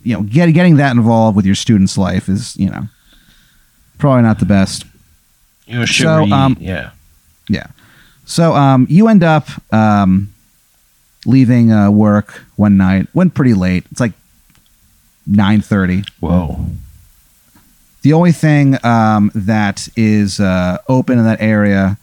you 0.02 0.14
know, 0.14 0.22
get, 0.22 0.52
getting 0.52 0.76
that 0.76 0.94
involved 0.94 1.34
with 1.34 1.46
your 1.46 1.54
student's 1.54 1.96
life 1.96 2.28
is, 2.28 2.54
you 2.56 2.68
know, 2.68 2.88
probably 3.96 4.22
not 4.22 4.38
the 4.38 4.44
best. 4.44 4.84
You 5.66 5.78
know, 5.78 5.84
So, 5.86 6.24
um, 6.24 6.56
yeah. 6.60 6.90
Yeah. 7.48 7.68
So 8.24 8.52
um, 8.54 8.86
you 8.90 9.08
end 9.08 9.22
up 9.22 9.48
um, 9.72 10.32
leaving 11.24 11.72
uh, 11.72 11.90
work 11.90 12.42
one 12.56 12.76
night. 12.76 13.08
Went 13.14 13.34
pretty 13.34 13.54
late. 13.54 13.84
It's 13.90 14.00
like 14.00 14.12
nine 15.26 15.60
thirty. 15.60 16.04
Whoa. 16.20 16.66
The 18.02 18.12
only 18.12 18.32
thing 18.32 18.84
um, 18.84 19.30
that 19.34 19.88
is 19.96 20.40
uh, 20.40 20.78
open 20.88 21.18
in 21.18 21.24
that 21.24 21.40
area 21.40 21.98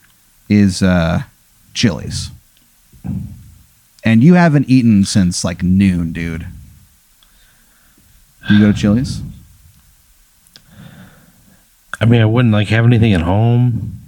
is 0.48 0.82
uh, 0.82 1.24
Chili's. 1.74 2.32
And 4.04 4.24
you 4.24 4.36
haven't 4.36 4.70
eaten 4.70 5.04
since 5.04 5.44
like 5.44 5.62
noon, 5.62 6.14
dude. 6.14 6.48
Do 8.48 8.56
you 8.56 8.62
go 8.62 8.72
to 8.72 8.78
Chili's? 8.78 9.22
I 12.02 12.06
mean, 12.06 12.22
I 12.22 12.26
wouldn't 12.26 12.54
like 12.54 12.70
have 12.70 12.86
anything 12.86 13.14
at 13.14 13.22
home. 13.22 14.00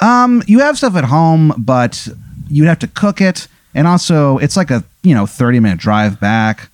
Um, 0.00 0.42
you 0.46 0.60
have 0.60 0.78
stuff 0.78 0.96
at 0.96 1.04
home, 1.04 1.52
but 1.58 2.08
you'd 2.48 2.66
have 2.66 2.78
to 2.78 2.86
cook 2.86 3.20
it, 3.20 3.48
and 3.74 3.86
also 3.86 4.38
it's 4.38 4.56
like 4.56 4.70
a 4.70 4.84
you 5.02 5.14
know 5.14 5.26
thirty 5.26 5.60
minute 5.60 5.78
drive 5.78 6.18
back. 6.20 6.70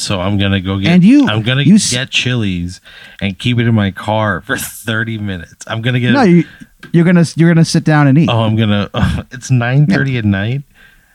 So 0.00 0.20
I'm 0.20 0.38
gonna 0.38 0.60
go 0.60 0.78
get. 0.78 0.92
And 0.92 1.04
you- 1.04 1.26
I'm 1.28 1.42
gonna 1.42 1.62
you 1.62 1.78
get 1.78 2.10
chilies 2.10 2.80
and 3.20 3.38
keep 3.38 3.58
it 3.58 3.66
in 3.66 3.74
my 3.74 3.90
car 3.90 4.40
for 4.40 4.56
30 4.58 5.18
minutes. 5.18 5.64
I'm 5.66 5.82
gonna 5.82 6.00
get. 6.00 6.12
No, 6.12 6.22
you, 6.22 6.44
you're 6.92 7.04
gonna 7.04 7.24
you're 7.36 7.48
gonna 7.52 7.64
sit 7.64 7.84
down 7.84 8.06
and 8.06 8.16
eat. 8.18 8.28
oh, 8.30 8.40
I'm 8.42 8.56
gonna. 8.56 8.88
it's 9.32 9.50
9:30 9.50 10.18
at 10.18 10.24
night. 10.24 10.62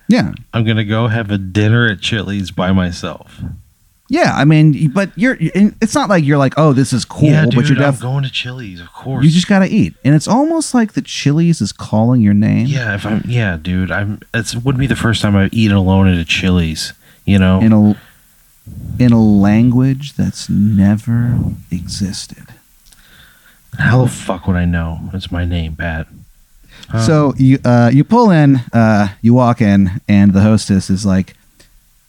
Yeah, 0.10 0.34
I'm 0.54 0.63
gonna 0.66 0.84
go 0.84 1.08
have 1.08 1.32
a 1.32 1.38
dinner 1.38 1.88
at 1.90 2.02
Chili's 2.02 2.52
by 2.52 2.72
myself. 2.74 3.40
yeah. 4.10 4.34
I 4.36 4.44
mean, 4.44 4.92
but 4.92 5.10
you're. 5.16 5.38
It's 5.40 5.96
not 5.96 6.10
like 6.10 6.25
you're 6.25 6.38
like, 6.38 6.54
oh, 6.58 6.74
this 6.74 6.92
is 6.92 7.06
cool, 7.06 7.30
yeah, 7.30 7.46
dude, 7.46 7.56
but 7.56 7.70
you're 7.70 7.78
def- 7.78 8.02
going 8.02 8.24
to 8.24 8.30
Chili's, 8.30 8.82
of 8.82 8.92
course. 8.92 9.24
You 9.24 9.32
just 9.32 9.48
gotta 9.48 9.66
eat, 9.68 9.94
and 10.04 10.13
it's 10.13 10.28
almost 10.28 10.74
like 10.74 10.92
the 10.94 11.02
Chili's 11.02 11.62
is 11.62 11.72
calling 11.72 12.20
your 12.22 12.34
name. 12.34 12.68
Yeah, 12.68 12.94
if 12.96 13.06
I'm 13.06 13.24
yeah, 13.25 13.58
dude, 13.60 13.92
I'm 13.92 14.20
it 14.34 14.54
wouldn't 14.56 14.80
be 14.82 14.88
the 14.88 14.98
first 14.98 15.22
time 15.22 15.38
I've 15.38 15.54
eaten 15.54 15.75
alone 15.78 16.08
at 16.10 16.18
a 16.20 16.25
Chili's, 16.25 16.92
you 17.25 17.40
know. 17.40 17.62
in 17.62 17.72
a 17.72 17.98
in 19.00 19.12
a 19.12 19.22
language 19.22 20.13
that's 20.13 20.50
never 20.50 21.38
existed. 21.72 22.46
How 23.77 24.03
the 24.03 24.10
fuck 24.10 24.48
would 24.48 24.55
I 24.55 24.65
know? 24.65 25.10
It's 25.13 25.32
my 25.32 25.46
name, 25.46 25.75
Pat. 25.75 26.08
Huh? 26.89 27.01
So 27.01 27.34
you 27.38 27.60
uh, 27.65 27.89
you 27.93 28.03
pull 28.03 28.29
in, 28.29 28.58
uh, 28.72 29.10
you 29.22 29.34
walk 29.34 29.62
in, 29.62 30.01
and 30.08 30.34
the 30.34 30.41
hostess 30.41 30.89
is 30.89 31.05
like, 31.05 31.36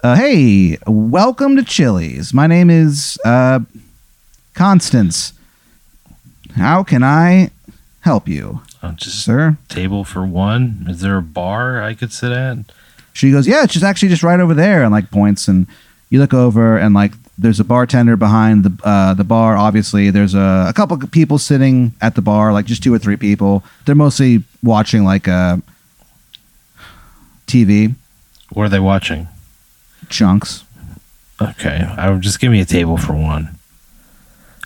uh, 0.02 0.14
"Hey, 0.16 0.76
welcome 0.86 1.56
to 1.56 1.62
Chili's. 1.62 2.34
My 2.34 2.46
name 2.46 2.68
is 2.70 3.18
uh, 3.24 3.60
Constance. 4.52 5.32
How 6.56 6.82
can 6.82 7.02
I 7.02 7.50
help 8.00 8.28
you, 8.28 8.60
Uh, 8.82 8.92
just 8.92 9.24
sir?" 9.24 9.56
table 9.68 10.04
for 10.04 10.24
one. 10.26 10.86
Is 10.88 11.00
there 11.00 11.16
a 11.16 11.22
bar 11.22 11.82
I 11.82 11.94
could 11.94 12.12
sit 12.12 12.32
at? 12.32 12.58
She 13.12 13.30
goes, 13.30 13.46
"Yeah, 13.46 13.64
it's 13.64 13.72
just 13.72 13.84
actually 13.84 14.08
just 14.10 14.22
right 14.22 14.40
over 14.40 14.54
there," 14.54 14.82
and 14.82 14.92
like 14.92 15.10
points, 15.10 15.48
and 15.48 15.66
you 16.14 16.20
look 16.20 16.32
over, 16.32 16.78
and 16.78 16.94
like 16.94 17.12
there's 17.36 17.58
a 17.58 17.64
bartender 17.64 18.14
behind 18.16 18.62
the 18.64 18.72
uh, 18.88 19.14
the 19.14 19.24
bar. 19.24 19.56
Obviously, 19.56 20.10
there's 20.10 20.32
a, 20.34 20.66
a 20.68 20.72
couple 20.72 20.96
of 20.96 21.10
people 21.10 21.38
sitting 21.38 21.92
at 22.00 22.14
the 22.14 22.22
bar, 22.22 22.52
like 22.52 22.66
just 22.66 22.84
two 22.84 22.94
or 22.94 22.98
three 23.00 23.16
people. 23.16 23.64
They're 23.84 23.96
mostly 23.96 24.44
watching 24.62 25.02
like 25.04 25.26
uh, 25.26 25.56
TV 27.48 27.96
What 28.52 28.66
are 28.66 28.68
they 28.68 28.78
watching? 28.80 29.26
chunks. 30.08 30.62
Okay, 31.42 31.82
I 31.98 32.10
would 32.10 32.20
just 32.22 32.38
give 32.38 32.52
me 32.52 32.60
a 32.60 32.64
table 32.64 32.96
for 32.96 33.14
one. 33.14 33.58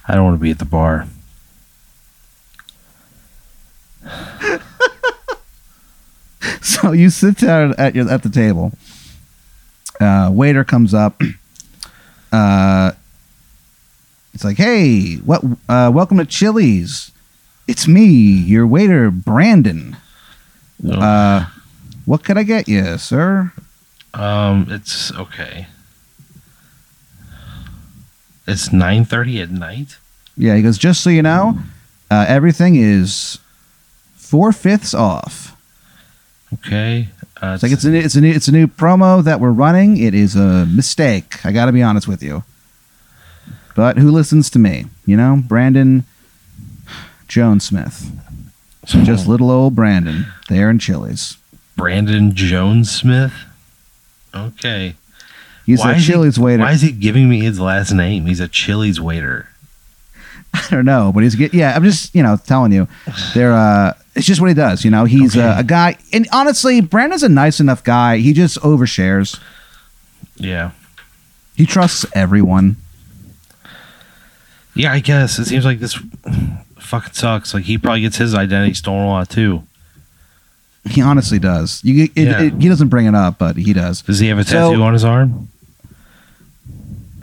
I 0.06 0.14
don't 0.14 0.24
want 0.24 0.36
to 0.38 0.42
be 0.42 0.50
at 0.50 0.58
the 0.58 0.66
bar. 0.66 1.06
So 6.60 6.92
you 6.92 7.10
sit 7.10 7.38
down 7.38 7.74
at 7.76 7.94
your 7.96 8.08
at 8.08 8.22
the 8.22 8.28
table. 8.28 8.72
Uh, 10.00 10.30
waiter 10.32 10.64
comes 10.64 10.94
up. 10.94 11.20
Uh, 12.30 12.92
it's 14.34 14.44
like, 14.44 14.58
hey, 14.58 15.14
what? 15.16 15.42
Uh, 15.66 15.90
welcome 15.90 16.18
to 16.18 16.26
Chili's. 16.26 17.10
It's 17.66 17.88
me, 17.88 18.04
your 18.04 18.66
waiter, 18.66 19.10
Brandon. 19.10 19.96
Uh, 20.86 21.46
what 22.04 22.22
could 22.22 22.36
I 22.36 22.42
get 22.42 22.68
you, 22.68 22.98
sir? 22.98 23.50
Um, 24.12 24.66
it's 24.68 25.10
okay. 25.14 25.68
It's 28.46 28.72
nine 28.74 29.06
thirty 29.06 29.40
at 29.40 29.50
night. 29.50 29.96
Yeah, 30.36 30.54
he 30.54 30.60
goes. 30.62 30.76
Just 30.76 31.02
so 31.02 31.08
you 31.08 31.22
know, 31.22 31.58
uh, 32.10 32.26
everything 32.28 32.76
is 32.76 33.38
four 34.16 34.52
fifths 34.52 34.92
off. 34.92 35.56
Okay. 36.52 37.08
Uh, 37.40 37.52
It's 37.54 37.62
like 37.62 37.72
it's 37.72 37.84
a 37.84 37.90
new, 37.90 37.98
it's 38.00 38.14
a 38.16 38.20
new 38.20 38.32
it's 38.32 38.48
a 38.48 38.52
new 38.52 38.66
promo 38.66 39.22
that 39.22 39.38
we're 39.40 39.52
running. 39.52 39.96
It 39.96 40.14
is 40.14 40.34
a 40.34 40.66
mistake. 40.66 41.44
I 41.44 41.52
got 41.52 41.66
to 41.66 41.72
be 41.72 41.82
honest 41.82 42.08
with 42.08 42.22
you. 42.22 42.42
But 43.76 43.96
who 43.98 44.10
listens 44.10 44.50
to 44.50 44.58
me? 44.58 44.86
You 45.06 45.16
know, 45.16 45.42
Brandon 45.46 46.04
Jones 47.28 47.64
Smith. 47.64 48.10
Just 48.86 49.28
little 49.28 49.50
old 49.50 49.76
Brandon 49.76 50.26
there 50.48 50.68
in 50.70 50.78
Chili's. 50.78 51.36
Brandon 51.76 52.34
Jones 52.34 52.90
Smith. 52.90 53.32
Okay. 54.34 54.96
He's 55.66 55.80
Why 55.80 55.92
a 55.92 55.96
is 55.96 56.06
he- 56.06 56.12
Chili's 56.12 56.38
waiter. 56.40 56.62
Why 56.62 56.72
is 56.72 56.80
he 56.80 56.90
giving 56.90 57.28
me 57.28 57.40
his 57.40 57.60
last 57.60 57.92
name? 57.92 58.26
He's 58.26 58.40
a 58.40 58.48
Chili's 58.48 59.00
waiter. 59.00 59.48
I 60.70 60.74
don't 60.74 60.84
know, 60.84 61.12
but 61.14 61.22
he's 61.22 61.34
get 61.34 61.52
yeah. 61.54 61.74
I'm 61.74 61.84
just 61.84 62.14
you 62.14 62.22
know 62.22 62.36
telling 62.36 62.72
you, 62.72 62.88
they're 63.34 63.52
uh, 63.52 63.94
it's 64.14 64.26
just 64.26 64.40
what 64.40 64.48
he 64.48 64.54
does. 64.54 64.84
You 64.84 64.90
know, 64.90 65.04
he's 65.04 65.36
Okay. 65.36 65.46
uh, 65.46 65.60
a 65.60 65.64
guy, 65.64 65.96
and 66.12 66.26
honestly, 66.32 66.80
Brandon's 66.80 67.22
a 67.22 67.28
nice 67.28 67.60
enough 67.60 67.82
guy. 67.84 68.18
He 68.18 68.32
just 68.32 68.58
overshares. 68.60 69.40
Yeah. 70.36 70.70
He 71.56 71.66
trusts 71.66 72.06
everyone. 72.14 72.76
Yeah, 74.74 74.92
I 74.92 75.00
guess. 75.00 75.38
It 75.40 75.46
seems 75.46 75.64
like 75.64 75.80
this 75.80 75.98
fucking 76.78 77.12
sucks. 77.14 77.52
Like 77.52 77.64
he 77.64 77.78
probably 77.78 78.02
gets 78.02 78.16
his 78.16 78.34
identity 78.34 78.74
stolen 78.74 79.04
a 79.04 79.08
lot 79.08 79.28
too. 79.28 79.64
He 80.88 81.02
honestly 81.02 81.38
does. 81.40 81.80
You, 81.84 82.04
it, 82.04 82.10
Yeah. 82.16 82.42
it, 82.42 82.54
he 82.62 82.68
doesn't 82.68 82.88
bring 82.88 83.06
it 83.06 83.14
up, 83.14 83.38
but 83.38 83.56
he 83.56 83.72
does. 83.72 84.02
Does 84.02 84.20
he 84.20 84.28
have 84.28 84.38
a 84.38 84.44
So- 84.44 84.70
tattoo 84.70 84.82
on 84.82 84.92
his 84.92 85.04
arm? 85.04 85.48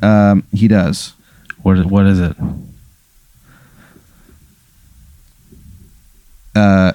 Um, 0.02 0.44
he 0.52 0.68
does. 0.68 1.14
What 1.64 1.86
what 1.86 2.06
is 2.06 2.20
it? 2.20 2.36
Uh, 6.56 6.94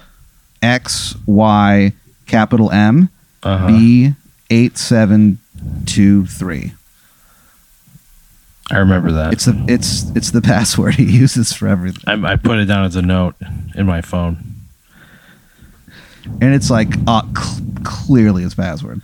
X 0.61 1.15
Y 1.25 1.93
capital 2.27 2.71
M 2.71 3.09
Uh-huh. 3.43 3.67
B 3.67 4.13
eight 4.49 4.77
seven 4.77 5.39
two 5.85 6.25
three. 6.25 6.73
I 8.69 8.77
remember 8.77 9.11
that. 9.11 9.33
It's 9.33 9.45
the 9.45 9.65
it's 9.67 10.09
it's 10.15 10.31
the 10.31 10.41
password 10.53 10.95
he 10.95 11.03
uses 11.03 11.51
for 11.53 11.67
everything, 11.67 12.03
I, 12.25 12.33
I 12.33 12.35
put 12.37 12.57
it 12.59 12.65
down 12.65 12.85
as 12.85 12.95
a 12.95 13.01
note 13.01 13.35
in 13.75 13.85
my 13.85 14.01
phone. 14.01 14.37
and 16.39 16.53
it's 16.53 16.69
like 16.69 16.87
uh, 17.07 17.23
cl- 17.35 17.61
clearly 17.83 18.43
his 18.43 18.53
password. 18.55 19.01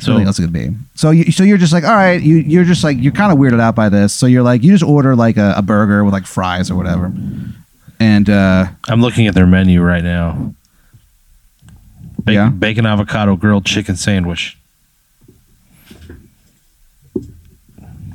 So- 0.00 0.06
Something 0.06 0.26
else 0.26 0.38
it 0.40 0.42
could 0.42 0.52
be. 0.52 0.70
So 0.96 1.10
you 1.10 1.30
so 1.30 1.44
you're 1.44 1.58
just 1.58 1.72
like, 1.72 1.84
all 1.84 1.94
right, 1.94 2.20
you 2.20 2.36
you're 2.36 2.64
just 2.64 2.82
like 2.82 2.96
you're 2.98 3.12
kind 3.12 3.30
of 3.32 3.38
weirded 3.38 3.60
out 3.60 3.76
by 3.76 3.88
this. 3.88 4.12
So 4.12 4.26
you're 4.26 4.42
like, 4.42 4.64
you 4.64 4.72
just 4.72 4.82
order 4.82 5.14
like 5.14 5.36
a, 5.36 5.54
a 5.56 5.62
burger 5.62 6.02
with 6.04 6.12
like 6.12 6.26
fries 6.26 6.68
or 6.70 6.74
whatever, 6.74 7.12
and 8.00 8.28
uh, 8.28 8.66
I'm 8.88 9.00
looking 9.00 9.26
at 9.26 9.34
their 9.34 9.46
menu 9.46 9.80
right 9.82 10.02
now. 10.04 10.54
Bacon, 12.22 12.34
Yeah? 12.34 12.48
bacon 12.50 12.86
avocado 12.86 13.36
grilled 13.36 13.64
chicken 13.66 13.96
sandwich. 13.96 14.56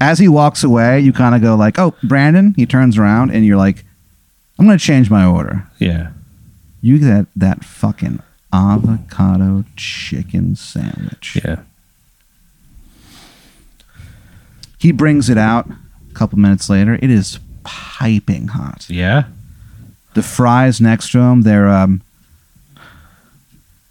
as 0.01 0.17
he 0.19 0.27
walks 0.29 0.63
away, 0.63 0.99
you 0.99 1.11
kind 1.11 1.35
of 1.35 1.41
go 1.41 1.55
like, 1.55 1.77
oh, 1.77 1.93
Brandon. 2.03 2.53
He 2.55 2.65
turns 2.65 2.97
around 2.97 3.31
and 3.31 3.45
you're 3.45 3.57
like, 3.57 3.83
I'm 4.57 4.65
gonna 4.65 4.77
change 4.79 5.09
my 5.09 5.25
order. 5.25 5.67
Yeah. 5.77 6.11
You 6.81 6.99
get 6.99 7.05
that 7.05 7.25
that 7.35 7.63
fucking 7.65 8.21
avocado 8.53 9.65
chicken 9.75 10.55
sandwich. 10.55 11.39
Yeah. 11.43 11.61
He 14.77 14.91
brings 14.93 15.29
it 15.29 15.37
out 15.37 15.69
a 15.69 16.13
couple 16.13 16.39
minutes 16.39 16.69
later. 16.69 16.95
It 16.95 17.09
is 17.11 17.39
piping 17.63 18.47
hot. 18.49 18.89
Yeah. 18.89 19.25
The 20.13 20.23
fries 20.23 20.81
next 20.81 21.11
to 21.11 21.19
them, 21.19 21.41
they're 21.41 21.67
um, 21.67 22.01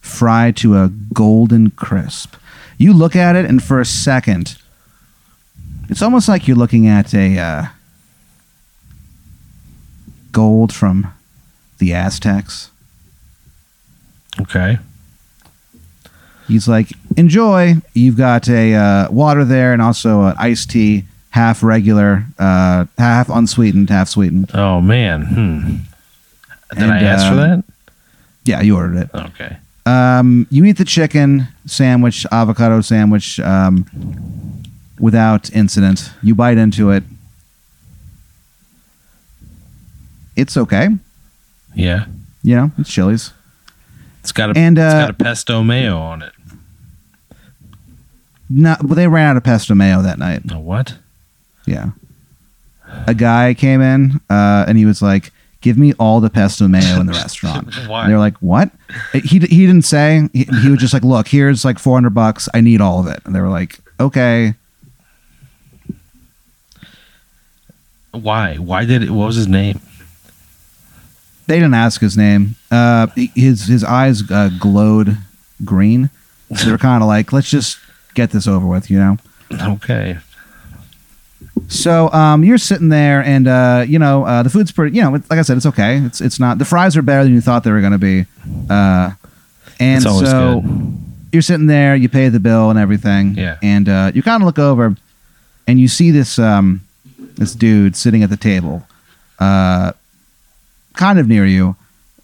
fried 0.01 0.57
to 0.59 0.77
a 0.77 0.91
golden 1.13 1.71
crisp. 1.71 2.35
You 2.77 2.93
look 2.93 3.17
at 3.17 3.37
it, 3.37 3.45
and 3.45 3.63
for 3.63 3.81
a 3.81 3.85
second, 3.85 4.57
it's 5.89 6.03
almost 6.03 6.29
like 6.29 6.47
you're 6.47 6.57
looking 6.57 6.87
at 6.87 7.15
a 7.15 7.39
uh, 7.39 7.67
gold 10.33 10.73
from 10.73 11.13
the 11.79 11.95
Aztecs. 11.95 12.71
Okay. 14.41 14.79
He's 16.47 16.69
like, 16.69 16.93
enjoy. 17.17 17.77
You've 17.95 18.17
got 18.17 18.49
a 18.49 18.75
uh, 18.75 19.11
water 19.11 19.45
there 19.45 19.73
and 19.73 19.83
also 19.83 20.23
an 20.23 20.35
iced 20.39 20.71
tea, 20.71 21.05
half 21.31 21.63
regular, 21.63 22.25
uh, 22.39 22.87
half 22.97 23.29
unsweetened, 23.29 23.91
half 23.91 24.09
sweetened. 24.09 24.51
Oh 24.55 24.81
man. 24.81 25.23
Hmm. 25.27 25.77
Did 26.71 26.83
And, 26.83 26.93
I 26.93 27.01
ask 27.03 27.25
for 27.27 27.33
um, 27.33 27.37
that? 27.37 27.65
Yeah, 28.45 28.61
you 28.61 28.77
ordered 28.77 28.97
it. 28.97 29.11
Okay. 29.15 29.57
Um, 29.87 30.47
you 30.51 30.65
eat 30.65 30.77
the 30.77 30.85
chicken 30.85 31.49
sandwich, 31.67 32.27
avocado 32.31 32.81
sandwich, 32.83 33.41
um, 33.41 33.87
without 34.99 35.51
incident. 35.53 36.11
You 36.23 36.35
bite 36.35 36.59
into 36.59 36.91
it. 36.91 37.05
It's 40.37 40.57
okay. 40.57 40.89
Yeah. 41.75 42.07
You 42.43 42.57
know, 42.57 42.71
it's 42.79 42.91
Chili's. 42.91 43.33
It's 44.21 44.33
got 44.33 44.57
a 44.57 44.59
And, 44.59 44.79
it's 44.79 44.95
uh, 44.95 45.01
got 45.01 45.11
a 45.11 45.15
pesto 45.15 45.63
mayo 45.63 45.97
on 45.97 46.23
it. 46.23 46.33
No, 48.51 48.77
but 48.83 48.95
they 48.95 49.07
ran 49.09 49.31
out 49.31 49.37
of 49.37 49.45
pesto 49.45 49.75
mayo 49.75 50.03
that 50.03 50.19
night. 50.19 50.43
A 50.51 50.59
what? 50.59 50.97
Yeah. 51.67 51.91
A 53.07 53.15
guy 53.15 53.55
came 53.55 53.81
in 53.81 54.21
uh, 54.31 54.65
and 54.67 54.79
he 54.79 54.87
was 54.87 55.03
like, 55.03 55.33
"Give 55.61 55.77
me 55.79 55.93
all 55.95 56.21
the 56.21 56.31
pesto 56.31 56.69
mayo 56.69 57.01
in 57.01 57.07
the 57.07 57.13
restaurant." 57.25 57.75
Why? 57.87 58.07
They're 58.09 58.19
like, 58.19 58.37
"What?" 58.39 58.71
He 59.13 59.39
he 59.39 59.67
didn't 59.67 59.83
say. 59.83 60.29
He, 60.33 60.45
he 60.45 60.71
was 60.71 60.81
just 60.81 60.93
like, 60.95 61.03
"Look, 61.05 61.29
here's 61.29 61.65
like 61.65 61.79
400 61.79 62.11
bucks. 62.11 62.49
I 62.55 62.61
need 62.61 62.81
all 62.81 63.01
of 63.01 63.07
it." 63.07 63.21
And 63.25 63.35
they 63.35 63.41
were 63.41 63.49
like, 63.49 63.81
"Okay." 64.01 64.55
Why? 68.13 68.57
Why 68.57 68.85
did 68.85 69.03
it? 69.03 69.11
What 69.11 69.27
was 69.27 69.37
his 69.37 69.49
name? 69.49 69.81
They 71.47 71.57
didn't 71.57 71.75
ask 71.75 72.01
his 72.01 72.17
name. 72.17 72.57
Uh, 72.71 73.07
his 73.35 73.67
his 73.67 73.85
eyes 73.85 74.29
uh, 74.31 74.51
glowed 74.59 75.17
green. 75.65 76.11
So 76.55 76.65
they 76.67 76.71
were 76.73 76.79
kind 76.79 77.03
of 77.03 77.09
like, 77.09 77.33
"Let's 77.33 77.51
just 77.51 77.79
get 78.15 78.31
this 78.31 78.47
over 78.47 78.67
with," 78.67 78.91
you 78.91 78.99
know. 78.99 79.17
Okay. 79.53 80.19
So 81.69 82.11
um, 82.13 82.45
you're 82.45 82.59
sitting 82.59 82.89
there, 82.89 83.23
and 83.23 83.47
uh, 83.47 83.85
you 83.87 83.99
know 83.99 84.25
uh, 84.25 84.43
the 84.43 84.51
food's 84.51 84.73
pretty. 84.73 84.97
You 84.97 85.03
know, 85.03 85.11
like 85.11 85.33
I 85.33 85.43
said, 85.43 85.57
it's 85.59 85.67
okay. 85.67 85.99
It's 85.99 86.21
it's 86.21 86.41
not. 86.41 86.59
The 86.59 86.65
fries 86.65 86.97
are 86.97 87.03
better 87.03 87.25
than 87.25 87.35
you 87.35 87.41
thought 87.43 87.63
they 87.65 87.71
were 87.71 87.81
going 87.81 87.93
to 87.93 87.99
be. 87.99 88.25
Uh, 88.71 89.13
and 89.79 89.99
It's 89.99 90.07
always 90.07 90.31
so 90.31 90.63
you're 91.33 91.43
sitting 91.43 91.67
there, 91.67 91.95
you 91.95 92.09
pay 92.09 92.29
the 92.31 92.41
bill 92.41 92.71
and 92.71 92.79
everything. 92.79 93.35
Yeah. 93.35 93.59
And 93.63 93.89
uh, 93.89 94.13
you 94.15 94.23
kind 94.23 94.43
of 94.43 94.47
look 94.47 94.59
over, 94.59 94.97
and 95.67 95.79
you 95.79 95.89
see 95.89 96.11
this 96.11 96.39
um, 96.39 96.81
this 97.19 97.55
dude 97.55 97.97
sitting 97.97 98.23
at 98.23 98.31
the 98.31 98.37
table, 98.37 98.87
uh, 99.39 99.93
kind 100.95 101.19
of 101.19 101.29
near 101.29 101.45
you. 101.45 101.77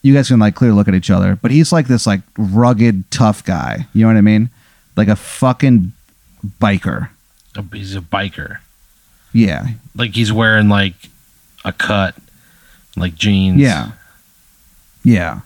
You 0.02 0.12
guys 0.14 0.28
can 0.28 0.38
like 0.38 0.54
clearly 0.54 0.76
look 0.76 0.88
at 0.88 0.94
each 0.94 1.11
other, 1.11 1.37
but 1.37 1.50
he's 1.50 1.72
like 1.72 1.87
this 1.87 2.07
like 2.07 2.20
rugged, 2.37 3.11
tough 3.11 3.44
guy. 3.44 3.87
You 3.94 4.02
know 4.02 4.09
what 4.09 4.16
I 4.16 4.22
mean? 4.22 4.50
Like 4.96 5.09
a 5.09 5.16
fucking 5.16 5.92
biker. 6.61 7.09
Oh, 7.57 7.64
He's 7.72 7.94
a 7.94 8.00
biker. 8.00 8.59
Yeah. 9.35 9.66
Like 9.94 10.14
he's 10.14 10.33
wearing 10.33 10.70
like 10.70 10.94
a 11.64 11.73
cut, 11.73 12.14
like 12.97 13.14
jeans. 13.16 13.61
Yeah. 13.61 13.90
Yeah. 15.03 15.40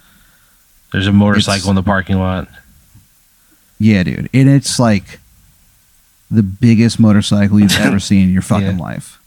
There's 0.92 1.07
a 1.09 1.12
motorcycle 1.12 1.57
It's- 1.57 1.68
in 1.70 1.74
the 1.74 1.83
parking 1.83 2.18
lot. 2.18 2.46
Yeah, 3.81 4.03
dude. 4.05 4.29
And 4.33 4.48
it's 4.48 4.79
like 4.79 5.18
the 6.31 6.42
biggest 6.42 7.01
motorcycle 7.01 7.59
you've 7.61 7.77
ever 7.81 7.98
seen 7.98 8.24
in 8.29 8.33
your 8.33 8.42
fucking 8.42 8.79
Yeah. 8.79 8.83
life. 8.85 9.18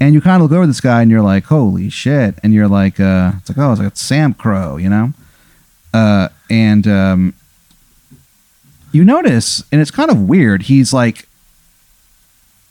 And 0.00 0.14
you 0.14 0.20
kind 0.20 0.42
of 0.42 0.50
look 0.50 0.56
over 0.56 0.66
this 0.66 0.80
guy 0.80 1.00
and 1.02 1.10
you're 1.10 1.22
like, 1.22 1.44
holy 1.44 1.88
shit. 1.88 2.34
And 2.42 2.52
you're 2.52 2.68
like, 2.68 3.00
uh, 3.00 3.32
it's 3.38 3.48
like, 3.48 3.58
oh, 3.58 3.72
it's 3.72 3.80
like 3.80 3.88
it's 3.88 4.00
Sam 4.02 4.34
Crow, 4.34 4.76
you 4.76 4.88
know? 4.90 5.12
Uh, 5.94 6.28
and 6.50 6.86
um, 6.86 7.34
you 8.92 9.04
notice, 9.04 9.62
and 9.72 9.80
it's 9.80 9.90
kind 9.90 10.10
of 10.10 10.20
weird, 10.28 10.64
he's 10.64 10.92
like, 10.92 11.26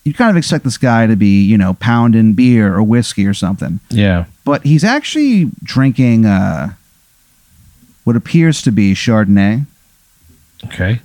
you 0.05 0.13
kind 0.13 0.29
of 0.29 0.37
expect 0.37 0.63
this 0.63 0.77
guy 0.77 1.07
to 1.07 1.15
be, 1.15 1.43
you 1.43 1.57
know, 1.57 1.73
pounding 1.73 2.33
beer 2.33 2.73
or 2.75 2.81
whiskey 2.83 3.25
or 3.25 3.33
something. 3.33 3.79
Yeah. 3.89 4.25
But 4.45 4.63
he's 4.63 4.83
actually 4.83 5.51
drinking 5.63 6.25
uh, 6.25 6.73
what 8.03 8.15
appears 8.15 8.61
to 8.61 8.71
be 8.71 8.93
Chardonnay 8.93 9.65
Okay. 10.65 11.01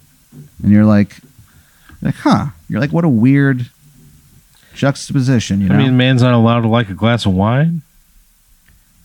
and 0.62 0.70
you're 0.72 0.84
like, 0.84 1.16
like, 2.02 2.14
huh? 2.16 2.46
You're 2.68 2.80
like, 2.80 2.92
what 2.92 3.04
a 3.04 3.08
weird 3.08 3.68
juxtaposition. 4.74 5.60
You 5.60 5.68
know, 5.70 5.74
I 5.74 5.78
mean, 5.78 5.96
man's 5.96 6.22
not 6.22 6.34
allowed 6.34 6.60
to 6.60 6.68
like 6.68 6.88
a 6.88 6.94
glass 6.94 7.26
of 7.26 7.32
wine. 7.34 7.82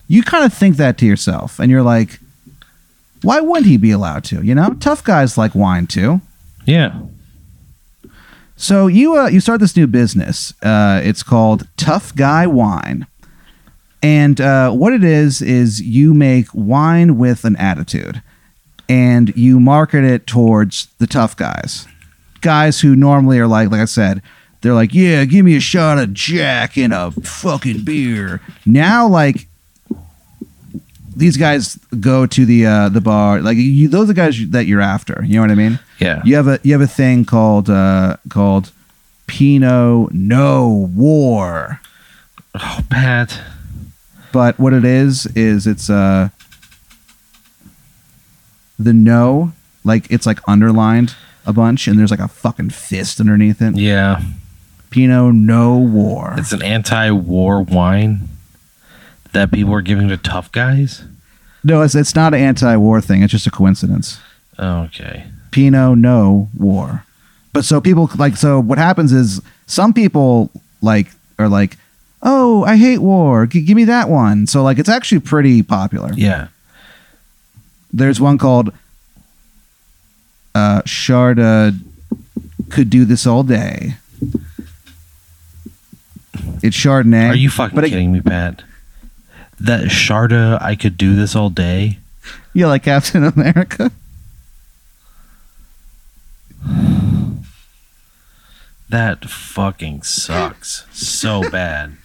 you 0.08 0.22
kind 0.24 0.46
of 0.46 0.54
think 0.54 0.78
that 0.78 0.98
to 1.00 1.06
yourself, 1.06 1.60
and 1.60 1.72
you're 1.72 1.82
like, 1.84 2.20
why 3.22 3.40
wouldn't 3.42 3.66
he 3.66 3.78
be 3.78 3.92
allowed 3.92 4.24
to? 4.26 4.42
You 4.44 4.54
know, 4.56 4.76
tough 4.80 5.04
guys 5.04 5.38
like 5.38 5.56
wine 5.56 5.88
too. 5.88 6.22
Yeah. 6.66 7.00
So 8.56 8.88
you 8.88 9.18
uh, 9.18 9.28
you 9.28 9.40
start 9.40 9.60
this 9.60 9.76
new 9.76 9.88
business. 9.88 10.54
Uh, 10.62 11.02
it's 11.04 11.24
called 11.24 11.68
Tough 11.78 12.16
Guy 12.16 12.48
Wine, 12.48 13.06
and 14.02 14.40
uh, 14.40 14.72
what 14.72 14.94
it 14.94 15.04
is 15.04 15.42
is 15.42 15.82
you 15.82 16.14
make 16.14 16.48
wine 16.54 17.18
with 17.18 17.44
an 17.44 17.56
attitude, 17.58 18.22
and 18.88 19.36
you 19.36 19.60
market 19.60 20.04
it 20.04 20.26
towards 20.26 20.88
the 21.00 21.08
tough 21.08 21.36
guys, 21.36 21.86
guys 22.42 22.80
who 22.80 22.96
normally 22.96 23.40
are 23.40 23.48
like, 23.48 23.72
like 23.72 23.82
I 23.82 23.86
said, 23.86 24.22
they're 24.62 24.74
like, 24.74 24.94
yeah, 24.94 25.26
give 25.26 25.44
me 25.44 25.58
a 25.58 25.62
shot 25.62 26.00
of 26.00 26.14
Jack 26.14 26.78
and 26.78 26.94
a 26.94 27.12
fucking 27.12 27.84
beer. 27.84 28.42
Now, 28.66 29.08
like. 29.08 29.48
These 31.16 31.38
guys 31.38 31.78
go 32.00 32.26
to 32.26 32.46
the 32.46 32.66
uh, 32.66 32.90
the 32.90 33.02
bar 33.02 33.42
like 33.42 33.58
you, 33.58 33.88
those 33.88 34.04
are 34.04 34.08
the 34.08 34.14
guys 34.14 34.50
that 34.50 34.66
you're 34.66 34.82
after. 34.82 35.24
You 35.26 35.36
know 35.36 35.42
what 35.42 35.52
I 35.52 35.56
mean? 35.56 35.80
Yeah. 36.00 36.22
You 36.26 36.36
have 36.36 36.48
a 36.48 36.60
you 36.64 36.74
have 36.74 36.82
a 36.82 36.88
thing 36.88 37.24
called 37.26 37.70
uh, 37.70 38.18
called 38.30 38.72
Pinot 39.28 40.14
No 40.14 40.90
War. 40.94 41.80
Oh, 42.54 42.80
Pat. 42.90 43.40
But 44.32 44.60
what 44.60 44.74
it 44.74 44.84
is 44.84 45.26
is 45.28 45.66
it's 45.66 45.90
uh 45.90 46.30
the 48.78 48.92
no 48.94 49.54
like 49.86 50.12
it's 50.12 50.26
like 50.26 50.40
underlined 50.48 51.16
a 51.46 51.54
bunch 51.54 51.88
and 51.88 51.98
there's 51.98 52.12
like 52.12 52.20
a 52.20 52.28
fucking 52.28 52.72
fist 52.72 53.22
underneath 53.22 53.62
it. 53.62 53.78
Yeah. 53.78 54.22
Pinot 54.90 55.34
No 55.34 55.78
War. 55.78 56.36
It's 56.38 56.52
an 56.52 56.62
anti-war 56.62 57.62
wine 57.62 58.28
that 59.36 59.52
people 59.52 59.74
are 59.74 59.82
giving 59.82 60.08
to 60.08 60.18
tough 60.18 60.52
guys. 60.52 61.04
no, 61.64 61.82
it's 61.84 61.94
it's 61.96 62.16
not 62.16 62.34
an 62.34 62.40
anti-war 62.42 63.00
thing. 63.02 63.22
It's 63.22 63.32
just 63.32 63.46
a 63.48 63.52
coincidence. 63.52 64.20
Okay. 64.58 65.26
Pino, 65.52 65.94
No 65.94 66.50
War. 66.58 67.06
But 67.54 67.64
so 67.66 67.80
people 67.80 68.10
like 68.18 68.36
so 68.38 68.60
what 68.60 68.78
happens 68.78 69.12
is 69.14 69.42
some 69.68 69.94
people 69.94 70.50
like 70.82 71.08
are 71.40 71.48
like, 71.50 71.78
oh, 72.22 72.64
I 72.64 72.76
hate 72.78 73.00
war. 73.00 73.46
G- 73.46 73.62
give 73.62 73.76
me 73.76 73.86
that 73.86 74.10
one. 74.10 74.48
So 74.48 74.64
like, 74.64 74.80
it's 74.80 74.90
actually 74.90 75.20
pretty 75.22 75.62
popular. 75.64 76.12
Yeah. 76.16 76.48
There's 77.94 78.20
one 78.20 78.38
called 78.38 78.72
uh, 80.54 80.82
Sharda 80.84 81.78
could 82.70 82.90
do 82.90 83.06
this 83.06 83.26
all 83.28 83.44
day. 83.44 83.96
It's 86.64 86.76
Chardonnay. 86.76 87.30
Are 87.30 87.36
you 87.36 87.50
fucking 87.50 87.80
kidding 87.82 88.12
me, 88.12 88.22
Pat? 88.22 88.64
That 89.60 89.86
Sharda, 89.86 90.62
I 90.62 90.76
could 90.76 90.98
do 90.98 91.16
this 91.16 91.36
all 91.36 91.50
day. 91.50 92.00
You 92.54 92.68
like 92.68 92.84
Captain 92.84 93.24
America? 93.24 93.92
That 98.90 99.26
fucking 99.26 100.04
sucks 100.04 100.86
so 100.92 101.50
bad. 101.50 101.98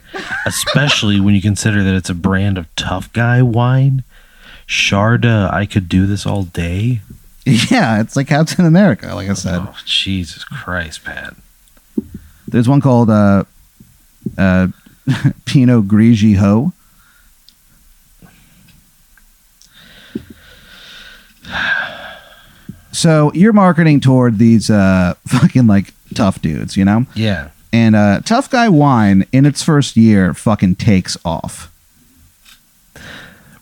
Especially 0.46 1.20
when 1.20 1.34
you 1.34 1.42
consider 1.42 1.84
that 1.84 1.94
it's 1.94 2.10
a 2.10 2.14
brand 2.14 2.58
of 2.58 2.74
tough 2.74 3.12
guy 3.12 3.42
wine. 3.42 4.02
Sharda, 4.66 5.52
I 5.52 5.66
could 5.66 5.88
do 5.88 6.06
this 6.06 6.26
all 6.26 6.44
day. 6.44 7.00
Yeah, 7.46 8.00
it's 8.00 8.16
like 8.16 8.28
Captain 8.28 8.64
America. 8.64 9.14
Like 9.14 9.28
I 9.30 9.34
said, 9.34 9.60
Oh, 9.60 9.74
Jesus 9.84 10.44
Christ, 10.44 11.04
Pat. 11.04 11.34
there's 12.46 12.68
one 12.68 12.80
called 12.80 13.10
uh, 13.10 13.44
uh, 14.38 14.68
Pinot 15.46 15.88
Grigio. 15.88 16.72
So 22.92 23.32
you're 23.34 23.52
marketing 23.52 24.00
toward 24.00 24.38
these 24.38 24.68
uh, 24.70 25.14
fucking 25.26 25.66
like 25.66 25.94
tough 26.14 26.42
dudes, 26.42 26.76
you 26.76 26.84
know? 26.84 27.06
Yeah. 27.14 27.50
And 27.72 27.94
uh, 27.94 28.20
Tough 28.24 28.50
Guy 28.50 28.68
Wine 28.68 29.26
in 29.32 29.46
its 29.46 29.62
first 29.62 29.96
year 29.96 30.34
fucking 30.34 30.74
takes 30.76 31.16
off. 31.24 31.70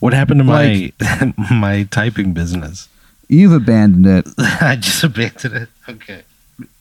What 0.00 0.14
happened 0.14 0.40
to 0.40 0.44
my 0.44 0.92
my 1.50 1.82
typing 1.90 2.32
business? 2.32 2.88
You've 3.28 3.52
abandoned 3.52 4.06
it 4.06 4.26
I 4.38 4.76
just 4.76 5.04
abandoned 5.04 5.54
it. 5.54 5.68
Okay. 5.88 6.22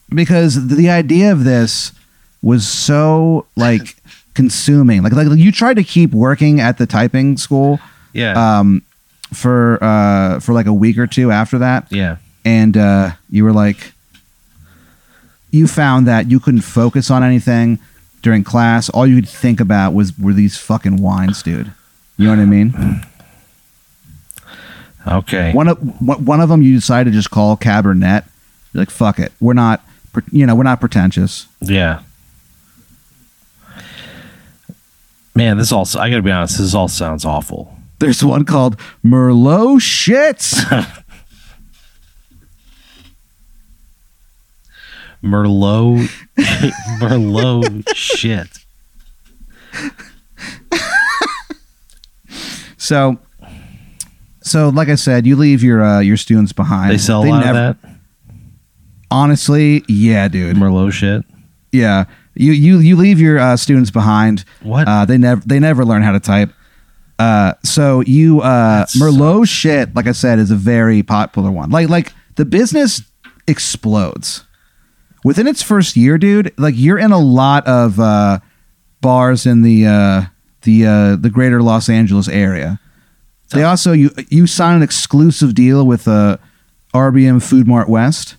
because 0.10 0.68
the 0.68 0.90
idea 0.90 1.32
of 1.34 1.44
this 1.44 1.92
was 2.42 2.66
so 2.66 3.46
like 3.58 3.98
consuming. 4.36 5.02
Like 5.04 5.12
like 5.14 5.28
you 5.38 5.52
tried 5.52 5.74
to 5.76 5.84
keep 5.84 6.12
working 6.12 6.62
at 6.62 6.78
the 6.78 6.86
typing 6.86 7.36
school 7.36 7.80
Yeah. 8.14 8.60
um, 8.60 8.84
for 9.34 9.78
uh, 9.84 10.40
for 10.40 10.54
like 10.54 10.66
a 10.66 10.74
week 10.74 10.98
or 10.98 11.08
two 11.08 11.32
after 11.32 11.58
that, 11.60 11.88
yeah. 11.92 12.18
and 12.46 12.78
uh, 12.78 13.12
you 13.30 13.44
were 13.44 13.54
like, 13.54 13.94
you 15.52 15.68
found 15.68 16.08
that 16.08 16.30
you 16.30 16.40
couldn't 16.40 16.62
focus 16.62 17.12
on 17.12 17.24
anything 17.24 17.80
during 18.22 18.44
class. 18.44 18.90
All 18.90 19.06
you 19.06 19.16
could 19.16 19.30
think 19.30 19.60
about 19.60 19.94
was 19.94 20.18
were 20.18 20.34
these 20.34 20.58
fucking 20.58 21.02
wines, 21.02 21.44
dude. 21.44 21.72
You 22.18 22.26
know 22.26 22.32
what 22.32 22.40
I 22.40 22.46
mean? 22.46 23.06
Okay. 25.06 25.54
One 25.54 25.68
of 25.68 26.02
one 26.02 26.26
one 26.26 26.42
of 26.42 26.50
them 26.50 26.62
you 26.62 26.76
decided 26.76 27.12
to 27.12 27.16
just 27.16 27.32
call 27.32 27.56
Cabernet. 27.58 28.26
You're 28.74 28.82
like, 28.82 28.90
fuck 28.90 29.20
it, 29.20 29.32
we're 29.40 29.54
not, 29.54 29.82
you 30.32 30.46
know, 30.46 30.56
we're 30.56 30.64
not 30.64 30.80
pretentious. 30.80 31.48
Yeah. 31.62 32.02
Man, 35.34 35.58
this 35.58 35.72
all 35.72 35.88
I 35.98 36.10
gotta 36.10 36.24
be 36.24 36.32
honest, 36.32 36.58
this 36.58 36.74
all 36.74 36.88
sounds 36.88 37.24
awful. 37.24 37.77
There's 38.00 38.24
one 38.24 38.46
called 38.46 38.78
Merlot 39.04 39.80
Shits. 39.80 40.64
Merlot 45.24 46.08
Merlot 47.00 47.84
shit. 47.96 48.48
So, 52.78 53.18
so 54.42 54.70
like 54.70 54.88
I 54.88 54.96
said, 54.96 55.26
you 55.26 55.36
leave 55.36 55.64
your 55.64 55.84
uh, 55.84 56.00
your 56.00 56.18
students 56.18 56.54
behind. 56.54 56.92
They 56.92 56.98
sell 56.98 57.24
a 57.24 57.28
lot 57.28 57.46
never- 57.46 57.60
of 57.60 57.82
that. 57.82 57.92
Honestly, 59.10 59.84
yeah, 59.88 60.28
dude. 60.28 60.56
Merlot 60.58 60.92
shit. 60.92 61.24
Yeah, 61.72 62.06
you 62.36 62.52
you 62.52 62.78
you 62.80 62.96
leave 62.96 63.20
your 63.20 63.40
uh, 63.40 63.58
students 63.58 63.90
behind. 63.90 64.44
What? 64.62 64.88
Uh, 64.88 65.06
they 65.06 65.18
never 65.18 65.42
they 65.46 65.60
never 65.60 65.84
learn 65.84 66.02
how 66.04 66.12
to 66.12 66.20
type. 66.20 66.52
Uh, 67.20 67.54
so 67.64 68.02
you 68.02 68.42
uh, 68.42 68.86
Merlot 68.98 69.48
shit, 69.48 69.96
like 69.96 70.08
I 70.08 70.12
said, 70.12 70.40
is 70.40 70.52
a 70.52 70.56
very 70.56 71.02
popular 71.04 71.52
one. 71.52 71.70
Like 71.72 71.90
like 71.90 72.14
the 72.36 72.46
business 72.46 73.02
explodes 73.48 74.46
within 75.24 75.48
its 75.48 75.64
first 75.64 75.96
year, 75.96 76.18
dude. 76.18 76.54
Like 76.58 76.76
you're 76.78 77.00
in 77.00 77.12
a 77.12 77.20
lot 77.20 77.66
of 77.66 78.00
uh, 78.00 78.40
bars 79.02 79.46
in 79.46 79.62
the 79.62 79.88
uh, 79.88 80.22
the 80.62 80.86
uh, 80.86 81.16
the 81.16 81.30
greater 81.30 81.62
Los 81.62 81.90
Angeles 81.90 82.28
area. 82.28 82.80
They 83.52 83.64
also 83.64 83.94
you 83.94 84.12
you 84.30 84.46
sign 84.46 84.76
an 84.76 84.84
exclusive 84.84 85.56
deal 85.56 85.88
with 85.88 86.08
uh, 86.08 86.38
RBM 86.94 87.42
Food 87.42 87.68
Mart 87.68 87.90
West, 87.90 88.36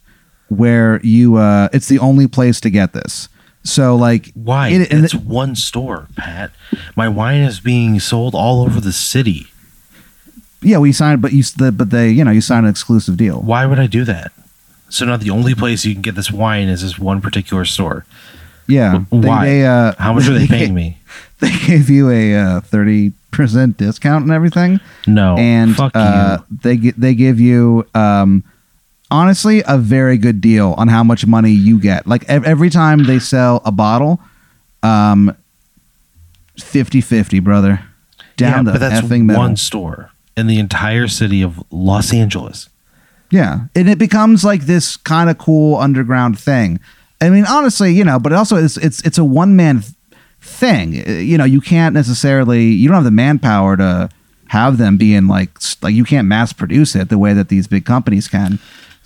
where 0.48 1.00
you 1.02 1.36
uh, 1.36 1.68
it's 1.72 1.88
the 1.88 1.98
only 1.98 2.28
place 2.28 2.60
to 2.60 2.70
get 2.70 2.92
this. 2.92 3.28
So 3.68 3.94
like 3.96 4.30
Why? 4.34 4.68
it- 4.68 4.92
it's 4.92 5.14
one 5.14 5.54
store, 5.54 6.08
Pat. 6.16 6.50
My 6.96 7.08
wine 7.08 7.42
is 7.42 7.60
being 7.60 8.00
sold 8.00 8.34
all 8.34 8.62
over 8.62 8.80
the 8.80 8.92
city. 8.92 9.48
Yeah, 10.60 10.78
we 10.78 10.92
signed, 10.92 11.22
but 11.22 11.32
you 11.32 11.42
the, 11.56 11.70
but 11.70 11.90
they 11.90 12.10
you 12.10 12.24
know 12.24 12.30
you 12.32 12.40
signed 12.40 12.66
an 12.66 12.70
exclusive 12.70 13.16
deal. 13.16 13.40
Why 13.40 13.66
would 13.66 13.78
I 13.78 13.86
do 13.86 14.04
that? 14.04 14.32
So 14.88 15.04
now 15.04 15.16
the 15.16 15.30
only 15.30 15.54
place 15.54 15.84
you 15.84 15.92
can 15.92 16.02
get 16.02 16.14
this 16.14 16.32
wine 16.32 16.68
is 16.68 16.82
this 16.82 16.98
one 16.98 17.20
particular 17.20 17.64
store. 17.64 18.04
Yeah, 18.66 19.00
Wh- 19.10 19.12
why? 19.12 19.44
They, 19.44 19.66
uh, 19.66 19.92
How 19.98 20.12
much 20.12 20.26
are 20.28 20.34
they 20.38 20.46
paying 20.58 20.74
me? 20.74 20.98
They 21.40 21.52
gave 21.66 21.88
you 21.88 22.10
a 22.10 22.34
uh, 22.34 22.60
thirty 22.62 23.12
percent 23.30 23.76
discount 23.76 24.24
and 24.24 24.32
everything, 24.32 24.80
No. 25.06 25.36
and 25.38 25.76
fuck 25.76 25.92
uh, 25.94 26.38
you. 26.50 26.58
they 26.62 26.76
they 26.98 27.14
give 27.14 27.38
you 27.38 27.86
um, 27.94 28.42
honestly 29.10 29.62
a 29.66 29.78
very 29.78 30.18
good 30.18 30.40
deal 30.40 30.74
on 30.76 30.88
how 30.88 31.02
much 31.02 31.26
money 31.26 31.50
you 31.50 31.80
get. 31.80 32.06
Like 32.06 32.24
ev- 32.28 32.44
every 32.44 32.70
time 32.70 33.04
they 33.04 33.18
sell 33.18 33.62
a 33.64 33.72
bottle, 33.72 34.20
um, 34.82 35.36
50-50, 36.58 37.42
brother, 37.42 37.84
down 38.36 38.66
yeah, 38.66 38.72
the 38.72 38.78
but 38.78 38.80
that's 38.80 39.06
effing 39.06 39.34
one 39.36 39.56
store 39.56 40.10
in 40.36 40.46
the 40.46 40.58
entire 40.58 41.08
city 41.08 41.42
of 41.42 41.62
Los 41.70 42.12
Angeles. 42.12 42.68
Yeah, 43.30 43.66
and 43.74 43.88
it 43.88 43.98
becomes 43.98 44.44
like 44.44 44.62
this 44.62 44.96
kind 44.96 45.28
of 45.28 45.36
cool 45.38 45.76
underground 45.76 46.38
thing. 46.38 46.80
I 47.20 47.30
mean, 47.30 47.44
honestly, 47.46 47.92
you 47.92 48.04
know, 48.04 48.18
but 48.18 48.32
also 48.32 48.56
it's 48.56 48.76
it's 48.78 49.02
it's 49.02 49.18
a 49.18 49.24
one 49.24 49.54
man 49.56 49.82
thing. 50.40 51.02
Uh, 51.06 51.10
You 51.12 51.36
know, 51.36 51.44
you 51.44 51.60
can't 51.60 51.92
necessarily 51.94 52.66
you 52.66 52.88
don't 52.88 52.94
have 52.94 53.04
the 53.04 53.10
manpower 53.10 53.76
to 53.76 54.08
have 54.46 54.78
them 54.78 54.96
be 54.96 55.14
in 55.14 55.28
like 55.28 55.50
like 55.82 55.94
you 55.94 56.04
can't 56.04 56.26
mass 56.26 56.52
produce 56.52 56.94
it 56.96 57.08
the 57.10 57.18
way 57.18 57.34
that 57.34 57.48
these 57.48 57.66
big 57.66 57.84
companies 57.84 58.28
can. 58.28 58.58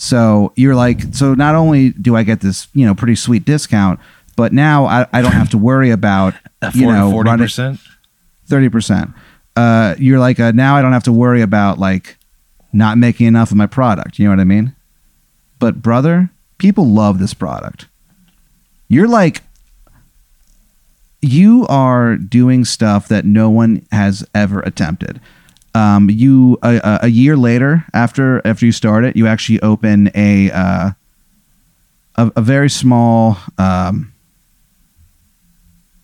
So 0.02 0.52
you're 0.56 0.74
like, 0.74 1.14
so 1.14 1.32
not 1.34 1.54
only 1.54 1.90
do 1.90 2.16
I 2.16 2.24
get 2.24 2.40
this 2.40 2.66
you 2.74 2.84
know 2.84 2.92
pretty 2.92 3.14
sweet 3.14 3.44
discount, 3.44 4.00
but 4.34 4.52
now 4.52 4.84
I, 4.86 5.06
I 5.12 5.22
don't 5.22 5.30
have 5.30 5.50
to 5.50 5.58
worry 5.58 5.90
about 5.90 6.34
you 6.74 6.88
know 6.88 7.12
Forty 7.12 7.30
running 7.30 7.44
percent. 7.44 7.78
thirty 8.46 8.68
percent. 8.68 9.12
Uh, 9.54 9.94
you're 9.98 10.18
like 10.18 10.40
uh, 10.40 10.50
now 10.50 10.74
I 10.76 10.82
don't 10.82 10.92
have 10.92 11.04
to 11.04 11.12
worry 11.12 11.40
about 11.40 11.78
like 11.78 12.16
not 12.72 12.98
making 12.98 13.28
enough 13.28 13.52
of 13.52 13.56
my 13.56 13.68
product. 13.68 14.18
You 14.18 14.24
know 14.24 14.32
what 14.32 14.40
I 14.40 14.44
mean? 14.44 14.74
But 15.60 15.82
brother, 15.82 16.30
people 16.58 16.84
love 16.88 17.20
this 17.20 17.32
product. 17.32 17.86
You're 18.88 19.06
like 19.06 19.42
you 21.20 21.64
are 21.68 22.16
doing 22.16 22.64
stuff 22.64 23.06
that 23.06 23.24
no 23.24 23.48
one 23.50 23.86
has 23.92 24.26
ever 24.34 24.58
attempted. 24.62 25.20
Um, 25.74 26.10
you 26.10 26.58
a, 26.62 27.00
a- 27.02 27.08
year 27.08 27.34
later 27.36 27.84
after 27.94 28.40
after 28.46 28.66
you 28.66 28.72
start 28.72 29.04
it, 29.04 29.16
you 29.16 29.26
actually 29.26 29.60
open 29.62 30.10
a 30.14 30.50
uh, 30.50 30.90
a, 32.16 32.32
a 32.36 32.40
very 32.42 32.68
small 32.68 33.38
um, 33.56 34.12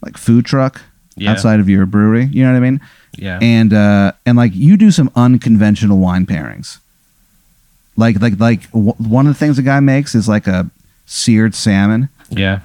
like 0.03 0.17
food 0.17 0.47
truck 0.47 0.81
Yeah. 1.17 1.33
outside 1.33 1.61
of 1.61 1.69
your 1.69 1.85
brewery. 1.87 2.25
You 2.33 2.45
know 2.45 2.53
what 2.53 2.57
I 2.57 2.61
mean? 2.61 2.81
Yeah. 3.17 3.39
and 3.43 3.73
uh 3.73 4.13
and 4.27 4.37
like 4.37 4.53
you 4.55 4.77
do 4.77 4.91
some 4.93 5.11
unconventional 5.17 5.99
wine 5.99 6.25
pairings 6.25 6.79
like 7.97 8.21
like 8.23 8.39
like 8.39 8.71
w- 8.71 8.93
one 8.99 9.27
of 9.27 9.33
the 9.35 9.39
things 9.39 9.57
the 9.57 9.63
guy 9.63 9.81
makes 9.81 10.15
is 10.15 10.29
like 10.29 10.47
a 10.47 10.71
seared 11.07 11.55
salmon 11.55 12.11
yeah. 12.31 12.61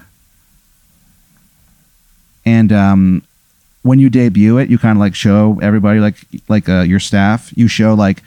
and 2.45 2.71
um 2.71 3.23
when 3.83 3.99
you 3.99 4.09
debut 4.09 4.57
it 4.57 4.69
you 4.69 4.77
kind 4.77 4.97
of 4.97 4.99
like 4.99 5.15
show 5.15 5.59
everybody 5.61 5.99
like 5.99 6.15
like 6.49 6.67
uh, 6.67 6.81
your 6.81 6.99
staff 6.99 7.51
you 7.55 7.67
show 7.67 7.93
like 7.93 8.21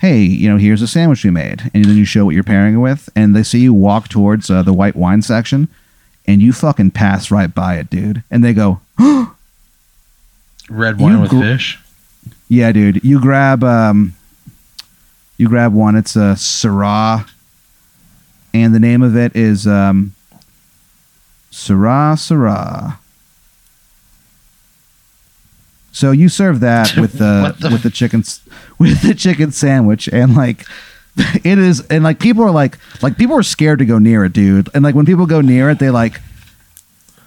hey 0.00 0.20
you 0.20 0.48
know 0.48 0.58
here's 0.58 0.82
a 0.82 0.86
sandwich 0.86 1.24
we 1.24 1.30
made 1.30 1.70
and 1.74 1.84
then 1.86 1.96
you 1.96 2.04
show 2.04 2.24
what 2.24 2.34
you're 2.34 2.44
pairing 2.44 2.74
it 2.74 2.78
with 2.78 3.08
and 3.16 3.34
they 3.34 3.42
see 3.42 3.60
you 3.60 3.72
walk 3.72 4.08
towards 4.08 4.50
uh, 4.50 4.62
the 4.62 4.72
white 4.74 4.94
wine 4.94 5.22
section 5.22 5.68
and 6.26 6.42
you 6.42 6.52
fucking 6.52 6.90
pass 6.90 7.30
right 7.30 7.54
by 7.54 7.76
it 7.76 7.88
dude 7.88 8.22
and 8.30 8.44
they 8.44 8.52
go 8.52 8.80
Red 10.68 10.98
wine 10.98 11.12
You 11.12 11.20
with 11.20 11.30
gr- 11.30 11.40
fish. 11.40 11.78
Yeah, 12.48 12.72
dude. 12.72 13.04
You 13.04 13.20
grab 13.20 13.62
um 13.62 14.14
you 15.36 15.48
grab 15.48 15.72
one, 15.72 15.96
it's 15.96 16.16
a 16.16 16.34
Syrah. 16.34 17.28
And 18.54 18.74
the 18.74 18.80
name 18.80 19.02
of 19.02 19.16
it 19.16 19.36
is 19.36 19.66
um 19.66 20.14
Syrah 21.52 22.14
Syrah. 22.16 22.98
So 25.96 26.10
you 26.10 26.28
serve 26.28 26.60
that 26.60 26.94
with 27.00 27.14
the, 27.14 27.56
the- 27.58 27.70
with 27.70 27.82
the 27.82 27.88
chicken 27.90 28.22
with 28.78 29.00
the 29.00 29.14
chicken 29.14 29.50
sandwich, 29.50 30.08
and 30.12 30.36
like 30.36 30.66
it 31.16 31.58
is, 31.58 31.80
and 31.88 32.04
like 32.04 32.20
people 32.20 32.44
are 32.44 32.50
like 32.50 32.76
like 33.02 33.16
people 33.16 33.34
are 33.34 33.42
scared 33.42 33.78
to 33.78 33.86
go 33.86 33.98
near 33.98 34.22
it, 34.26 34.34
dude. 34.34 34.68
And 34.74 34.84
like 34.84 34.94
when 34.94 35.06
people 35.06 35.24
go 35.24 35.40
near 35.40 35.70
it, 35.70 35.78
they 35.78 35.88
like 35.88 36.20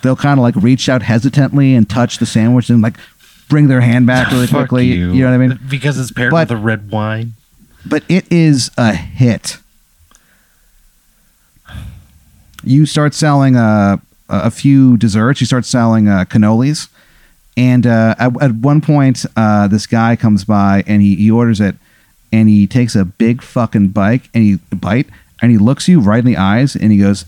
they'll 0.03 0.15
kind 0.15 0.39
of 0.39 0.43
like 0.43 0.55
reach 0.55 0.87
out 0.87 1.01
hesitantly 1.01 1.73
and 1.73 1.89
touch 1.89 2.19
the 2.19 2.27
sandwich 2.27 2.69
and 2.69 2.83
like 2.83 2.97
bring 3.49 3.69
their 3.69 3.81
hand 3.81 4.05
back 4.05 4.31
really 4.31 4.47
quickly. 4.47 4.85
you. 4.85 5.13
You 5.13 5.23
know 5.23 5.31
what 5.31 5.41
I 5.43 5.47
mean? 5.47 5.59
Because 5.67 5.97
it's 5.97 6.11
paired 6.11 6.29
But- 6.29 6.49
with 6.49 6.59
a 6.59 6.61
red 6.61 6.91
wine. 6.91 7.33
but 7.87 8.03
it 8.07 8.31
is 8.31 8.69
a 8.77 8.93
hit. 8.93 9.57
You 12.63 12.85
start 12.85 13.13
selling 13.13 13.55
uh, 13.55 13.97
a 14.29 14.37
a 14.47 14.51
few 14.51 14.95
desserts. 14.97 15.41
You 15.41 15.47
start 15.47 15.65
selling 15.65 16.07
uh, 16.07 16.25
cannolis, 16.25 16.87
and 17.59 17.85
uh, 17.85 18.15
at, 18.17 18.41
at 18.41 18.55
one 18.55 18.79
point, 18.79 19.25
uh, 19.35 19.67
this 19.67 19.85
guy 19.85 20.15
comes 20.15 20.45
by 20.45 20.81
and 20.87 21.01
he, 21.01 21.17
he 21.17 21.29
orders 21.29 21.59
it, 21.59 21.75
and 22.31 22.47
he 22.47 22.65
takes 22.65 22.95
a 22.95 23.03
big 23.03 23.41
fucking 23.41 23.89
bite 23.89 24.29
and 24.33 24.43
he 24.45 24.55
bite 24.73 25.07
and 25.41 25.51
he 25.51 25.57
looks 25.57 25.89
you 25.89 25.99
right 25.99 26.19
in 26.19 26.25
the 26.25 26.37
eyes 26.37 26.73
and 26.73 26.93
he 26.93 26.97
goes, 26.97 27.25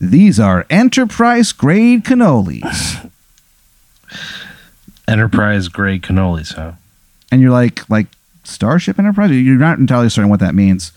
"These 0.00 0.38
are 0.38 0.66
enterprise 0.70 1.50
grade 1.50 2.04
cannolis," 2.04 3.10
Enterprise 5.08 5.66
grade 5.66 6.02
cannolis, 6.02 6.54
huh? 6.54 6.72
and 7.32 7.42
you're 7.42 7.50
like, 7.50 7.88
like 7.90 8.06
Starship 8.44 9.00
Enterprise. 9.00 9.32
You're 9.32 9.56
not 9.56 9.78
entirely 9.78 10.10
certain 10.10 10.30
what 10.30 10.40
that 10.40 10.54
means. 10.54 10.92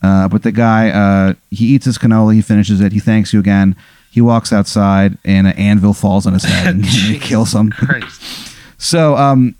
Uh, 0.00 0.28
but 0.28 0.44
the 0.44 0.52
guy, 0.52 0.90
uh, 0.90 1.34
he 1.50 1.66
eats 1.74 1.86
his 1.86 1.98
cannoli, 1.98 2.34
he 2.34 2.42
finishes 2.42 2.80
it, 2.80 2.92
he 2.92 3.00
thanks 3.00 3.32
you 3.32 3.40
again. 3.40 3.74
He 4.18 4.22
walks 4.22 4.52
outside, 4.52 5.16
and 5.24 5.46
an 5.46 5.52
anvil 5.56 5.94
falls 5.94 6.26
on 6.26 6.32
his 6.32 6.42
head 6.42 6.74
and 6.74 6.84
he 6.84 7.20
kills 7.20 7.54
him. 7.54 7.70
Christ. 7.70 8.20
So, 8.76 9.16
um, 9.16 9.54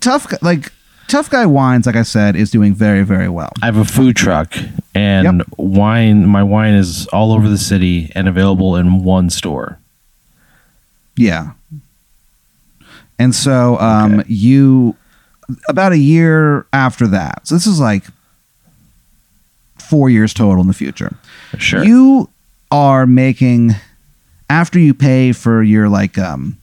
tough, 0.00 0.32
like 0.42 0.72
tough 1.08 1.28
guy 1.28 1.44
wines, 1.44 1.84
like 1.84 1.94
I 1.96 2.04
said, 2.04 2.36
is 2.36 2.50
doing 2.50 2.72
very, 2.74 3.02
very 3.04 3.28
well. 3.28 3.52
I 3.60 3.66
have 3.66 3.76
a 3.76 3.84
food 3.84 4.16
truck 4.16 4.56
and 4.94 5.40
Yep. 5.40 5.46
wine. 5.58 6.24
My 6.26 6.42
wine 6.42 6.72
is 6.72 7.06
all 7.08 7.32
over 7.34 7.50
the 7.50 7.58
city 7.58 8.10
and 8.14 8.28
available 8.28 8.76
in 8.76 9.04
one 9.04 9.28
store. 9.28 9.78
Yeah. 11.16 11.50
And 13.18 13.34
so, 13.34 13.78
um, 13.78 14.20
Okay. 14.20 14.32
you 14.32 14.96
about 15.68 15.92
a 15.92 15.98
year 15.98 16.64
after 16.72 17.06
that. 17.08 17.46
So 17.46 17.54
this 17.56 17.66
is 17.66 17.78
like 17.78 18.04
four 19.76 20.08
years 20.08 20.32
total 20.32 20.62
in 20.62 20.66
the 20.68 20.72
future. 20.72 21.12
Sure. 21.58 21.84
You 21.84 22.30
are 22.70 23.06
making 23.06 23.72
after 24.48 24.78
you 24.78 24.94
pay 24.94 25.32
for 25.32 25.62
your 25.62 25.88
like 25.88 26.18
um 26.18 26.56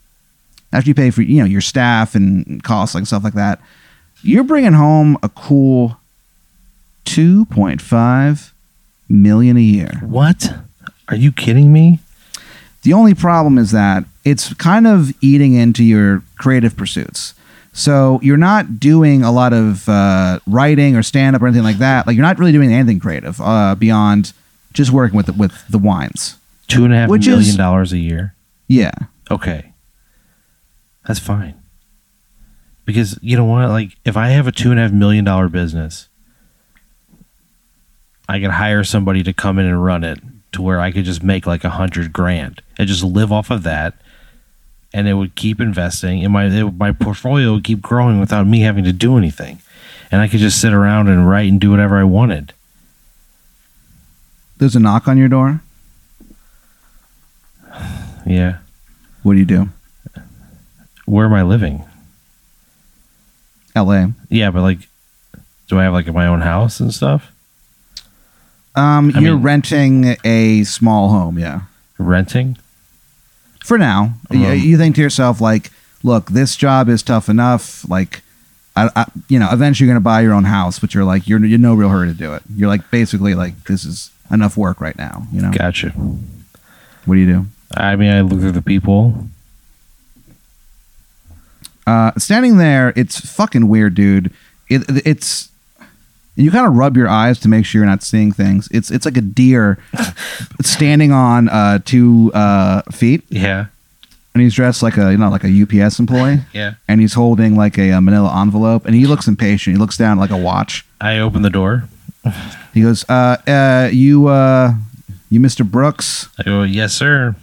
after 0.74 0.90
you 0.90 0.96
pay 0.96 1.10
for 1.10 1.22
you 1.22 1.40
know 1.40 1.46
your 1.46 1.62
staff 1.62 2.16
and 2.16 2.64
costs 2.64 2.96
like 2.96 3.06
stuff 3.06 3.24
like 3.24 3.34
that. 3.34 3.60
You're 4.24 4.44
bringing 4.44 4.74
home 4.74 5.18
a 5.22 5.30
cool 5.30 5.98
2.5 7.06 8.52
million 9.08 9.58
a 9.58 9.62
year. 9.62 10.02
what? 10.02 10.54
Are 11.08 11.16
you 11.16 11.32
kidding 11.32 11.72
me? 11.72 12.00
The 12.84 12.94
only 12.94 13.14
problem 13.14 13.58
is 13.58 13.72
that 13.72 14.04
it's 14.26 14.54
kind 14.56 14.86
of 14.86 15.14
eating 15.22 15.54
into 15.54 15.84
your 15.84 16.24
creative 16.38 16.76
pursuits. 16.76 17.34
So 17.72 18.20
you're 18.22 18.38
not 18.38 18.80
doing 18.80 19.24
a 19.24 19.32
lot 19.32 19.54
of 19.54 19.88
uh, 19.88 20.40
writing 20.48 20.96
or 20.98 21.04
stand 21.04 21.36
up 21.36 21.42
or 21.42 21.48
anything 21.48 21.64
like 21.64 21.78
that. 21.78 22.08
Like 22.08 22.16
you're 22.16 22.26
not 22.26 22.40
really 22.40 22.52
doing 22.52 22.74
anything 22.74 23.00
creative 23.00 23.40
uh, 23.40 23.76
beyond 23.76 24.34
just 24.78 24.92
working 24.92 25.18
with 25.18 25.26
the, 25.26 25.34
with 25.34 25.68
the 25.68 25.78
wines. 25.78 26.38
Two 26.68 26.86
and 26.86 26.94
a 26.94 26.98
half 26.98 27.10
Which 27.10 27.26
million 27.28 27.48
is- 27.50 27.56
dollars 27.58 27.92
a 27.94 27.98
year. 27.98 28.34
Yeah, 28.68 28.92
Okay. 29.32 29.74
That's 31.08 31.20
fine. 31.20 31.56
Because 32.86 33.18
you 33.22 33.38
know 33.38 33.46
what? 33.46 33.70
Like, 33.70 33.92
if 34.06 34.18
I 34.18 34.30
have 34.30 34.46
a 34.48 34.52
two 34.52 34.72
and 34.72 34.80
a 34.80 34.84
half 34.84 34.92
million 34.92 35.24
dollar 35.24 35.48
business, 35.48 36.10
I 38.30 38.40
could 38.40 38.52
hire 38.52 38.84
somebody 38.84 39.24
to 39.24 39.34
come 39.34 39.58
in 39.58 39.66
and 39.66 39.84
run 39.84 40.04
it 40.04 40.20
to 40.54 40.62
where 40.62 40.80
I 40.82 40.92
could 40.92 41.06
just 41.06 41.24
make 41.24 41.46
like 41.48 41.64
a 41.64 41.70
hundred 41.70 42.12
grand 42.12 42.62
and 42.78 42.88
just 42.88 43.04
live 43.04 43.32
off 43.32 43.50
of 43.52 43.64
that. 43.64 43.94
And 44.94 45.08
it 45.08 45.14
would 45.16 45.36
keep 45.36 45.60
investing, 45.60 46.24
and 46.24 46.32
my 46.34 46.46
it, 46.48 46.74
my 46.76 46.92
portfolio 46.94 47.54
would 47.54 47.64
keep 47.66 47.82
growing 47.82 48.20
without 48.20 48.48
me 48.48 48.62
having 48.62 48.86
to 48.86 48.94
do 48.94 49.18
anything, 49.18 49.60
and 50.12 50.22
I 50.22 50.28
could 50.30 50.40
just 50.40 50.60
sit 50.62 50.74
around 50.74 51.10
and 51.10 51.28
write 51.30 51.50
and 51.52 51.60
do 51.60 51.72
whatever 51.72 51.98
I 51.98 52.04
wanted. 52.06 52.54
There's 54.58 54.76
a 54.76 54.80
knock 54.80 55.08
on 55.08 55.18
your 55.18 55.30
door. 55.30 55.62
Yeah, 58.26 58.58
What 59.24 59.34
do 59.34 59.40
you 59.40 59.46
do? 59.46 59.70
where 61.06 61.26
am 61.26 61.34
I 61.34 61.44
living? 61.44 61.86
L.A. 63.74 64.12
Yeah, 64.30 64.52
but 64.52 64.62
like, 64.64 64.80
do 65.70 65.80
I 65.80 65.84
have 65.84 65.94
like 65.94 66.08
my 66.14 66.28
own 66.28 66.42
house 66.42 66.82
and 66.82 66.94
stuff? 66.94 67.32
Um, 68.76 69.14
I 69.16 69.20
you're 69.22 69.36
mean- 69.36 69.44
renting 69.44 70.18
a 70.26 70.66
small 70.66 71.10
home. 71.10 71.40
Yeah, 71.40 71.62
Renting? 71.98 72.58
for 73.64 73.78
now. 73.78 74.16
You- 74.30 74.46
Um, 74.48 74.60
you 74.60 74.78
think 74.78 74.96
to 74.96 75.02
yourself 75.02 75.40
like, 75.40 75.72
look, 76.04 76.32
this 76.32 76.58
job 76.58 76.90
is 76.90 77.02
tough 77.04 77.30
enough. 77.30 77.88
Like, 77.90 78.22
I, 78.76 78.90
I 78.96 79.06
you 79.30 79.40
know, 79.40 79.48
eventually 79.52 79.88
you're 79.88 79.94
gonna 79.96 80.04
buy 80.04 80.20
your 80.22 80.34
own 80.34 80.44
house, 80.46 80.80
but 80.80 80.94
you're 80.94 81.06
like, 81.06 81.30
you're 81.30 81.44
you're 81.46 81.58
no 81.60 81.74
real 81.76 81.90
hurry 81.90 82.08
to 82.08 82.14
do 82.14 82.34
it. 82.34 82.44
You're 82.54 82.68
like, 82.70 82.92
basically, 82.92 83.36
like, 83.36 83.64
this 83.66 83.86
is 83.86 84.12
enough 84.32 84.58
work 84.58 84.80
right 84.82 84.98
now. 84.98 85.26
You 85.32 85.42
know, 85.42 85.52
Gotcha. 85.52 85.90
what 85.90 87.16
do 87.16 87.20
you 87.20 87.26
do? 87.28 87.46
I 87.76 87.96
mean, 87.96 88.12
I 88.12 88.22
look 88.22 88.44
at 88.44 88.54
the 88.54 88.62
people. 88.62 89.28
Uh, 91.86 92.12
standing 92.18 92.58
there, 92.58 92.92
it's 92.96 93.20
fucking 93.34 93.68
weird, 93.70 93.96
dude. 93.96 94.32
It, 94.70 94.84
it's 95.06 95.50
you 96.36 96.52
kind 96.52 96.68
of 96.68 96.74
rub 96.76 96.98
your 96.98 97.08
eyes 97.08 97.40
to 97.40 97.48
make 97.48 97.66
sure 97.66 97.80
you're 97.80 97.90
not 97.90 98.04
seeing 98.04 98.32
things. 98.32 98.68
It's 98.72 98.92
it's 98.92 99.06
like 99.06 99.16
a 99.18 99.22
deer 99.22 99.78
standing 100.62 101.12
on 101.14 101.48
uh, 101.50 101.80
two 101.86 102.32
uh, 102.34 102.82
feet, 102.92 103.24
Yeah. 103.30 103.68
and 104.34 104.44
he's 104.44 104.54
dressed 104.54 104.84
like 104.84 104.98
a 104.98 105.12
you 105.12 105.18
know 105.18 105.30
like 105.30 105.46
a 105.46 105.62
UPS 105.84 106.00
employee, 106.00 106.40
Yeah. 106.54 106.74
and 106.90 107.00
he's 107.00 107.14
holding 107.14 107.56
like 107.56 107.78
a, 107.78 107.92
uh 107.94 108.02
Manila 108.02 108.42
envelope, 108.42 108.86
and 108.86 108.94
he 108.94 109.06
looks 109.06 109.28
impatient. 109.28 109.78
He 109.78 109.80
looks 109.80 109.96
down 109.98 110.18
at 110.18 110.22
like 110.22 110.30
a 110.32 110.38
watch. 110.38 110.86
I 111.00 111.20
open 111.20 111.42
the 111.42 111.50
door. 111.50 111.86
He 112.74 112.82
goes, 112.82 113.08
uh, 113.10 113.38
uh, 113.48 113.90
"You, 113.92 114.28
uh, 114.28 114.74
you, 115.30 115.40
Mr. 115.40 115.70
Brooks." 115.70 116.30
I 116.38 116.44
go, 116.44 116.64
yes, 116.64 116.94
sir. 116.94 117.36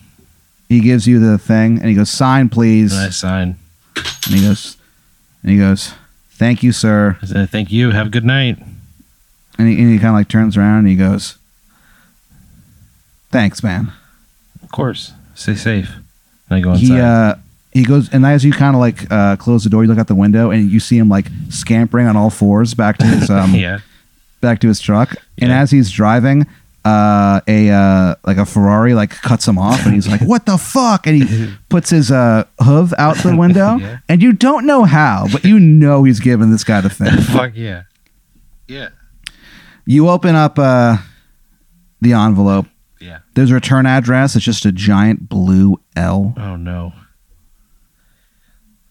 He 0.68 0.80
gives 0.80 1.06
you 1.06 1.18
the 1.20 1.38
thing, 1.38 1.78
and 1.78 1.88
he 1.88 1.94
goes, 1.94 2.10
"Sign, 2.10 2.48
please." 2.48 2.92
And 2.92 3.02
I 3.02 3.10
sign. 3.10 3.56
And 3.96 4.34
he 4.34 4.40
goes, 4.40 4.76
and 5.42 5.52
he 5.52 5.58
goes, 5.58 5.92
"Thank 6.30 6.62
you, 6.62 6.72
sir." 6.72 7.18
I 7.22 7.26
said, 7.26 7.50
thank 7.50 7.70
you. 7.70 7.90
Have 7.90 8.06
a 8.06 8.10
good 8.10 8.24
night. 8.24 8.58
And 9.58 9.68
he, 9.68 9.80
and 9.80 9.92
he 9.92 9.98
kind 9.98 10.08
of 10.08 10.14
like 10.14 10.28
turns 10.28 10.56
around 10.56 10.78
and 10.80 10.88
he 10.88 10.96
goes, 10.96 11.36
"Thanks, 13.30 13.62
man." 13.62 13.92
Of 14.62 14.70
course. 14.72 15.12
Stay 15.34 15.54
safe. 15.54 15.90
And 16.48 16.58
I 16.58 16.60
go 16.60 16.72
inside. 16.72 16.86
He 16.86 17.00
uh 17.00 17.34
he 17.72 17.84
goes 17.84 18.08
and 18.12 18.24
as 18.24 18.44
you 18.44 18.52
kind 18.52 18.74
of 18.74 18.80
like 18.80 19.10
uh 19.12 19.36
close 19.36 19.64
the 19.64 19.70
door, 19.70 19.82
you 19.84 19.88
look 19.88 19.98
out 19.98 20.06
the 20.08 20.14
window 20.14 20.50
and 20.50 20.70
you 20.70 20.80
see 20.80 20.96
him 20.98 21.08
like 21.08 21.26
scampering 21.50 22.06
on 22.06 22.16
all 22.16 22.30
fours 22.30 22.74
back 22.74 22.98
to 22.98 23.06
his 23.06 23.30
um 23.40 23.54
yeah. 23.54 23.78
Back 24.44 24.60
to 24.60 24.68
his 24.68 24.78
truck. 24.80 25.16
And 25.40 25.50
as 25.50 25.70
he's 25.72 25.90
driving, 25.90 26.46
uh 26.84 27.40
a 27.48 27.70
uh 27.70 28.14
like 28.26 28.36
a 28.36 28.44
Ferrari 28.44 28.92
like 28.94 29.10
cuts 29.10 29.48
him 29.48 29.58
off 29.58 29.84
and 29.86 29.94
he's 29.94 30.06
like, 30.06 30.20
"What 30.20 30.44
the 30.44 30.58
fuck?" 30.58 31.06
And 31.06 31.22
he 31.22 31.54
puts 31.70 31.88
his 31.90 32.10
uh 32.10 32.44
hoof 32.60 32.92
out 32.98 33.16
the 33.18 33.34
window 33.34 33.76
Yeah. 33.80 33.98
and 34.08 34.22
you 34.22 34.32
don't 34.34 34.66
know 34.66 34.84
how, 34.84 35.26
but 35.32 35.44
you 35.44 35.58
know 35.58 36.04
he's 36.04 36.20
giving 36.20 36.50
this 36.50 36.62
guy 36.62 36.80
the 36.82 36.90
thing. 36.90 37.10
Fuck 37.22 37.52
yeah. 37.54 37.84
Yeah. 38.68 38.90
You 39.86 40.08
open 40.10 40.34
up 40.34 40.58
uh 40.58 40.98
the 42.02 42.12
envelope. 42.12 42.66
Yeah. 43.00 43.20
There's 43.34 43.50
a 43.50 43.54
return 43.54 43.86
address. 43.86 44.36
It's 44.36 44.44
just 44.44 44.66
a 44.66 44.72
giant 44.72 45.28
blue 45.28 45.80
L. 45.96 46.34
Oh, 46.36 46.56
no. 46.56 46.92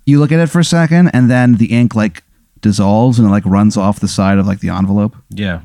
You 0.06 0.20
look 0.20 0.32
at 0.32 0.40
it 0.40 0.50
for 0.50 0.60
a 0.60 0.66
second, 0.66 1.10
and 1.10 1.30
then 1.32 1.56
the 1.56 1.68
ink 1.68 1.96
like 1.96 2.24
dissolves 2.64 3.20
and 3.20 3.28
it 3.28 3.32
like 3.32 3.46
runs 3.46 3.78
off 3.78 4.00
the 4.00 4.08
side 4.08 4.40
of 4.40 4.48
like 4.48 4.60
the 4.62 4.70
envelope. 4.70 5.16
Yeah. 5.30 5.62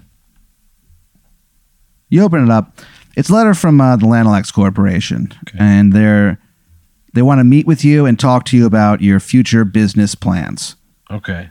You 2.11 2.23
open 2.23 2.45
it 2.45 2.51
up. 2.51 2.79
It's 3.17 3.31
a 3.31 3.35
letter 3.35 3.55
from 3.55 3.81
uh, 3.81 3.97
the 3.97 4.07
Lanolax 4.07 4.53
Corporation, 4.53 5.33
Okay. 5.49 5.59
and 5.59 5.93
they're 5.93 6.39
they 7.15 7.23
want 7.23 7.39
to 7.41 7.45
meet 7.45 7.67
with 7.67 7.85
you 7.85 8.07
and 8.07 8.19
talk 8.19 8.45
to 8.47 8.57
you 8.57 8.65
about 8.67 9.01
your 9.01 9.19
future 9.19 9.65
business 9.65 10.15
plans. 10.15 10.77
Okay. 11.11 11.51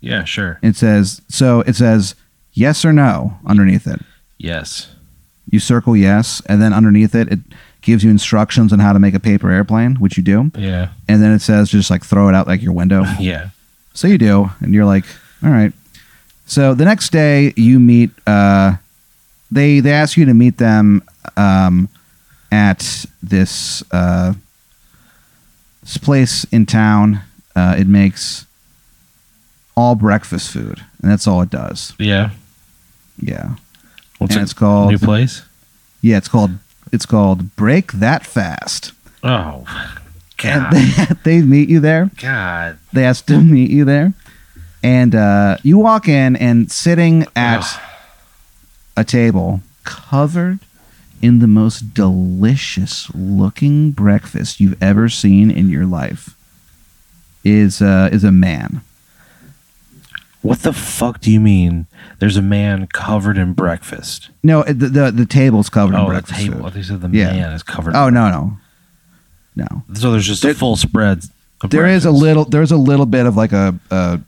Yeah, 0.00 0.24
sure. 0.24 0.58
It 0.62 0.74
says 0.76 1.22
so. 1.28 1.60
It 1.60 1.76
says 1.76 2.14
yes 2.52 2.84
or 2.84 2.92
no 2.92 3.38
underneath 3.46 3.86
it. 3.86 4.00
Yes. 4.38 4.94
You 5.48 5.60
circle 5.60 5.96
yes, 5.96 6.42
and 6.46 6.60
then 6.60 6.72
underneath 6.72 7.14
it, 7.14 7.30
it 7.30 7.38
gives 7.82 8.02
you 8.02 8.10
instructions 8.10 8.72
on 8.72 8.78
how 8.80 8.92
to 8.92 8.98
make 8.98 9.14
a 9.14 9.20
paper 9.20 9.50
airplane, 9.50 9.94
which 9.96 10.16
you 10.16 10.22
do. 10.22 10.50
Yeah. 10.56 10.90
And 11.08 11.22
then 11.22 11.30
it 11.32 11.40
says 11.40 11.70
just 11.70 11.90
like 11.90 12.04
throw 12.04 12.28
it 12.28 12.34
out 12.34 12.46
like 12.48 12.62
your 12.62 12.72
window. 12.72 13.04
Yeah. 13.20 13.50
So 13.94 14.08
you 14.08 14.18
do, 14.18 14.50
and 14.60 14.72
you're 14.74 14.84
like, 14.84 15.04
all 15.44 15.50
right. 15.50 15.72
So 16.46 16.74
the 16.74 16.84
next 16.84 17.10
day 17.12 17.52
you 17.56 17.78
meet. 17.80 18.10
Uh, 18.26 18.76
they 19.50 19.80
they 19.80 19.92
ask 19.92 20.16
you 20.16 20.24
to 20.24 20.34
meet 20.34 20.56
them 20.58 21.02
um, 21.36 21.88
at 22.50 23.04
this 23.22 23.82
uh, 23.92 24.32
this 25.82 25.98
place 25.98 26.44
in 26.44 26.64
town. 26.66 27.20
Uh, 27.54 27.76
it 27.78 27.86
makes 27.86 28.46
all 29.76 29.94
breakfast 29.94 30.50
food, 30.50 30.82
and 31.02 31.10
that's 31.10 31.26
all 31.26 31.42
it 31.42 31.50
does. 31.50 31.94
Yeah. 31.98 32.30
Yeah, 33.20 33.56
What's 34.18 34.34
and 34.34 34.40
it? 34.40 34.44
it's 34.44 34.52
called 34.54 34.90
New 34.90 34.98
place? 34.98 35.42
yeah, 36.00 36.16
it's 36.16 36.28
called 36.28 36.52
it's 36.92 37.06
called 37.06 37.54
Break 37.56 37.92
That 37.92 38.26
Fast. 38.26 38.92
Oh, 39.22 39.64
And 40.44 40.72
they, 41.24 41.38
they 41.38 41.42
meet 41.42 41.68
you 41.68 41.80
there. 41.80 42.10
God. 42.20 42.78
They 42.92 43.04
asked 43.04 43.26
to 43.28 43.40
meet 43.40 43.70
you 43.70 43.84
there, 43.84 44.12
and 44.82 45.14
uh, 45.14 45.58
you 45.62 45.78
walk 45.78 46.08
in, 46.08 46.36
and 46.36 46.70
sitting 46.70 47.26
at 47.36 47.64
a 48.96 49.04
table 49.04 49.60
covered 49.84 50.58
in 51.20 51.38
the 51.38 51.46
most 51.46 51.94
delicious 51.94 53.08
looking 53.14 53.90
breakfast 53.92 54.60
you've 54.60 54.80
ever 54.82 55.08
seen 55.08 55.50
in 55.50 55.68
your 55.68 55.86
life 55.86 56.36
is 57.44 57.80
uh, 57.80 58.08
is 58.12 58.24
a 58.24 58.32
man. 58.32 58.82
What 60.42 60.62
the 60.62 60.72
fuck 60.72 61.20
do 61.20 61.30
you 61.30 61.38
mean? 61.38 61.86
There's 62.18 62.36
a 62.36 62.42
man 62.42 62.88
covered 62.88 63.38
in 63.38 63.52
breakfast. 63.52 64.30
No, 64.42 64.64
the 64.64 64.88
the, 64.88 65.10
the 65.12 65.26
table's 65.26 65.68
covered 65.68 65.94
in 65.94 66.00
Oh, 66.00 66.12
the 66.12 66.22
table. 66.22 66.64
food. 66.64 66.74
You 66.76 66.82
said 66.82 67.00
the 67.00 67.08
Yeah. 67.16 67.32
man 67.32 67.52
is 67.52 67.62
covered. 67.62 67.94
Oh 67.94 68.08
no 68.10 68.28
no 68.28 68.58
no. 69.54 69.66
So 69.94 70.12
there's 70.12 70.26
just 70.26 70.42
There- 70.42 70.52
a 70.52 70.54
full 70.54 70.76
spread. 70.76 71.22
Of 71.62 71.70
There 71.70 71.86
is 71.86 72.04
a 72.04 72.10
little 72.10 72.44
there's 72.44 72.72
a 72.72 72.76
little 72.76 73.06
bit 73.06 73.24
of 73.26 73.36
like 73.36 73.52
a 73.52 73.78
a, 73.90 74.20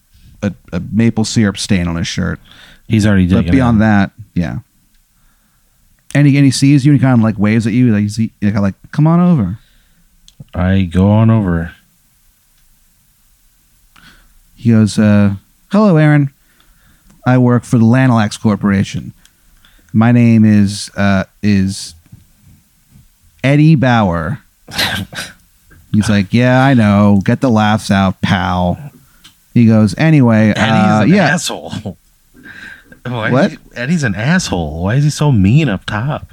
a, 0.43 0.53
a 0.73 0.81
maple 0.93 1.25
syrup 1.25 1.59
stain 1.59 1.89
on 1.89 1.97
his 1.97 2.07
shirt. 2.07 2.39
He's 2.87 3.07
already 3.07 3.27
But 3.27 3.51
beyond 3.51 3.81
that, 3.81 4.13
yeah. 4.35 4.59
And 6.15 6.29
he, 6.29 6.37
and 6.37 6.45
he 6.45 6.53
sees 6.53 6.87
you 6.87 6.93
and 6.93 7.01
he 7.01 7.05
kind 7.05 7.19
of 7.19 7.25
like 7.25 7.37
waves 7.39 7.67
at 7.67 7.73
you, 7.73 7.93
like 7.93 8.03
he's 8.03 8.21
like, 8.41 8.55
like, 8.55 8.75
come 8.93 9.07
on 9.09 9.19
over. 9.19 9.59
I 10.55 10.83
go 10.83 11.11
on 11.11 11.29
over. 11.29 11.73
He 14.57 14.71
goes, 14.71 14.97
uh, 14.99 15.35
hello, 15.73 15.97
Aaron. 15.97 16.31
I 17.27 17.39
work 17.39 17.65
for 17.65 17.79
the 17.79 17.85
Lanalax 17.85 18.41
Corporation. 18.41 19.13
My 19.93 20.13
name 20.13 20.45
is 20.45 20.91
uh, 20.97 21.25
is 21.43 21.95
Eddie 23.43 23.75
Bauer. 23.75 24.41
He's 25.93 26.09
like, 26.09 26.33
yeah, 26.33 26.65
I 26.65 26.75
know. 26.75 27.21
Get 27.25 27.41
the 27.41 27.51
laughs 27.51 27.91
out, 27.91 28.21
pal. 28.21 28.91
He 29.53 29.67
goes, 29.67 29.95
anyway, 29.97 30.49
Eddie's 30.49 30.61
uh, 30.61 31.01
an 31.05 31.09
yeah. 31.11 31.25
asshole. 31.27 31.71
Why 33.07 33.31
What? 33.31 33.51
he- 33.53 33.59
Eddie's 33.77 34.03
an 34.03 34.15
asshole. 34.15 34.83
Why 34.83 34.97
is 34.97 35.05
he 35.05 35.11
so 35.11 35.31
mean 35.31 35.69
up 35.69 35.85
top? 35.85 36.33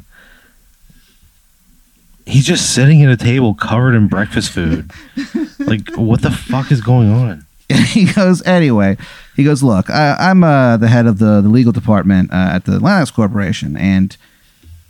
He's 2.26 2.46
just 2.46 2.74
sitting 2.74 3.04
at 3.04 3.12
a 3.12 3.17
table 3.17 3.54
covered 3.54 3.94
in 3.94 4.08
breakfast 4.08 4.52
food. 4.52 4.91
like, 5.60 5.96
what 5.96 6.22
the 6.22 6.32
fuck 6.32 6.72
is 6.72 6.82
going 6.82 7.12
on? 7.12 7.46
he 7.86 8.06
goes 8.12 8.46
anyway 8.46 8.98
he 9.38 9.46
goes 9.46 9.63
look 9.63 9.89
I, 9.89 10.15
i'm 10.20 10.44
uh, 10.44 10.76
the 10.76 10.89
head 10.89 11.06
of 11.06 11.20
the, 11.20 11.39
the 11.39 11.48
legal 11.48 11.72
department 11.72 12.32
uh, 12.32 12.50
at 12.54 12.65
the 12.65 12.74
linux 12.80 13.13
corporation 13.13 13.78
and 13.78 14.17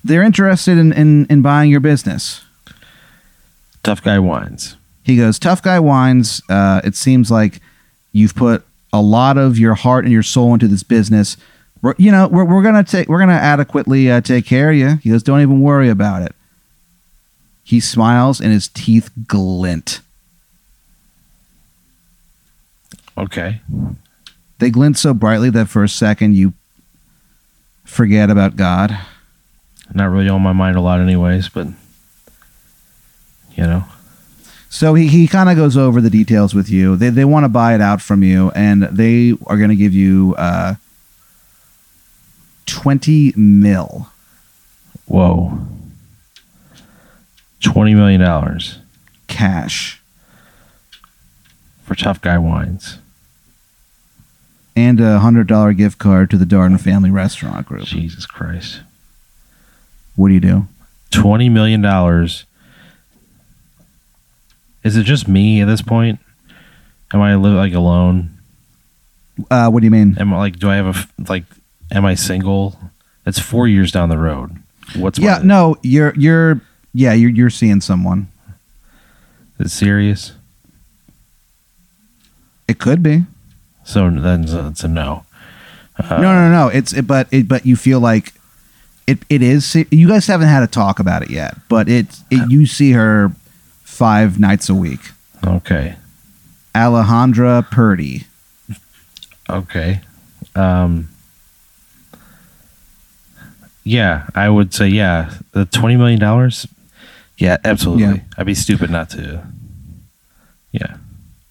they're 0.04 0.24
interested 0.24 0.80
in, 0.80 0.92
in, 0.94 1.28
in 1.28 1.44
buying 1.44 1.70
your 1.70 1.80
business 1.80 2.44
Tough 3.84 4.04
guy 4.04 4.20
wines. 4.20 4.78
he 5.04 5.18
goes 5.18 5.40
tough 5.40 5.62
guy 5.64 5.80
wines 5.80 6.42
uh, 6.50 6.82
it 6.84 6.96
seems 6.96 7.32
like 7.32 7.60
you've 8.12 8.36
put 8.36 8.64
a 8.94 9.02
lot 9.02 9.38
of 9.38 9.58
your 9.58 9.74
heart 9.74 10.04
and 10.04 10.14
your 10.14 10.22
soul 10.24 10.54
into 10.54 10.68
this 10.68 10.84
business. 10.84 11.38
We're, 11.82 11.96
you 11.98 12.12
know 12.12 12.28
we're, 12.28 12.46
we're 12.46 12.62
gonna 12.62 12.84
take 12.84 13.08
we're 13.10 13.20
gonna 13.20 13.34
adequately 13.34 14.12
uh, 14.12 14.22
take 14.22 14.46
care 14.46 14.70
of 14.70 14.76
you. 14.76 14.96
He 14.98 15.10
goes 15.10 15.24
don't 15.24 15.42
even 15.42 15.62
worry 15.62 15.90
about 15.90 16.22
it. 16.22 16.36
He 17.64 17.80
smiles 17.80 18.40
and 18.42 18.52
his 18.52 18.68
teeth 18.68 19.10
glint. 19.28 20.02
Okay. 23.18 23.62
they 24.60 24.70
glint 24.70 24.98
so 24.98 25.14
brightly 25.14 25.50
that 25.52 25.68
for 25.68 25.84
a 25.84 25.90
second 25.90 26.36
you 26.36 26.54
forget 27.86 28.30
about 28.30 28.56
god. 28.56 28.98
Not 29.94 30.06
really 30.12 30.30
on 30.30 30.42
my 30.42 30.54
mind 30.54 30.78
a 30.78 30.82
lot, 30.82 31.02
anyways, 31.02 31.50
but, 31.50 31.68
you 33.56 33.64
know. 33.64 33.84
So 34.70 34.94
he, 34.94 35.08
he 35.08 35.28
kind 35.28 35.50
of 35.50 35.58
goes 35.58 35.76
over 35.76 36.00
the 36.00 36.10
details 36.10 36.54
with 36.56 36.70
you. 36.70 36.96
They, 36.96 37.10
they 37.10 37.26
want 37.26 37.44
to 37.44 37.50
buy 37.50 37.76
it 37.76 37.82
out 37.82 38.02
from 38.02 38.24
you, 38.24 38.52
and 38.56 38.84
they 38.84 39.32
are 39.48 39.58
going 39.58 39.70
to 39.70 39.76
give 39.76 39.94
you 39.94 40.34
uh, 40.38 40.76
20 42.66 43.34
mil. 43.36 44.08
Whoa. 45.08 45.60
$20 47.62 47.96
million 47.96 48.60
cash 49.28 50.02
for 51.84 51.96
Tough 51.96 52.22
Guy 52.22 52.38
Wines. 52.38 52.98
and 54.76 55.00
a 55.02 55.20
$100 55.20 55.78
gift 55.78 55.98
card 56.00 56.30
to 56.32 56.38
the 56.38 56.46
Darden 56.46 56.80
Family 56.80 57.12
Restaurant 57.12 57.68
Group. 57.68 57.84
Jesus 57.84 58.26
Christ. 58.26 58.80
What 60.16 60.30
do 60.30 60.34
you 60.34 60.40
do? 60.40 60.68
twenty 61.10 61.50
million 61.50 61.82
dollars. 61.82 62.46
Is 64.84 64.98
it 64.98 65.04
just 65.04 65.28
me 65.28 65.62
at 65.62 65.68
this 65.68 65.82
point? 65.82 66.20
Am 67.14 67.22
I 67.22 67.36
live 67.36 67.54
like 67.54 67.74
alone? 67.74 68.38
Uh, 69.50 69.70
what 69.70 69.82
do 69.82 69.86
you 69.86 69.92
mean? 69.92 70.18
Am 70.20 70.34
I 70.34 70.38
like? 70.38 70.60
Do 70.60 70.70
I 70.70 70.76
have 70.76 70.86
a 70.86 70.90
f- 70.90 71.14
like? 71.30 71.44
Am 71.92 72.06
I 72.06 72.16
single? 72.16 72.80
It's 73.26 73.40
four 73.40 73.68
years 73.68 73.92
down 73.92 74.10
the 74.10 74.18
road. 74.18 74.62
What's 74.96 75.20
yeah, 75.20 75.40
my, 75.40 75.44
no, 75.44 75.78
you're 75.84 76.14
you're 76.16 76.62
yeah, 76.94 77.14
you're 77.14 77.30
you're 77.30 77.50
seeing 77.50 77.82
someone. 77.82 78.32
Is 79.60 79.68
it 79.68 79.70
serious? 79.70 80.34
It 82.68 82.80
could 82.80 83.04
be. 83.04 83.24
So 83.84 84.10
then 84.10 84.44
it's 84.44 84.84
a, 84.84 84.88
no. 84.88 85.26
Uh, 85.98 86.22
no, 86.22 86.34
no, 86.34 86.52
no. 86.52 86.68
It's 86.70 86.94
it, 86.94 87.06
but 87.06 87.28
it, 87.32 87.48
but 87.48 87.66
you 87.66 87.76
feel 87.76 88.00
like 88.00 88.34
it. 89.06 89.20
It 89.30 89.42
is. 89.42 89.76
You 89.76 90.08
guys 90.08 90.28
haven't 90.28 90.48
had 90.48 90.64
a 90.64 90.68
talk 90.68 91.00
about 91.00 91.22
it 91.22 91.30
yet, 91.30 91.58
but 91.68 91.90
it's 91.90 92.24
it, 92.32 92.50
you 92.50 92.66
see 92.66 92.94
her 92.94 93.34
five 94.02 94.40
nights 94.40 94.68
a 94.68 94.74
week. 94.74 95.12
Okay. 95.46 95.96
Alejandra 96.74 97.70
Purdy. 97.70 98.26
Okay. 99.48 100.02
Um. 100.56 101.08
Yeah, 103.84 104.28
I 104.34 104.50
would 104.50 104.74
say 104.74 104.88
yeah. 104.88 105.32
The 105.52 105.66
twenty 105.66 105.98
million 105.98 106.20
dollars. 106.20 106.68
Yeah, 107.38 107.58
absolutely. 107.64 108.06
Yeah. 108.06 108.18
I'd 108.38 108.46
be 108.48 108.56
stupid 108.56 108.90
not 108.90 109.12
to. 109.12 109.44
Yeah. 110.72 110.98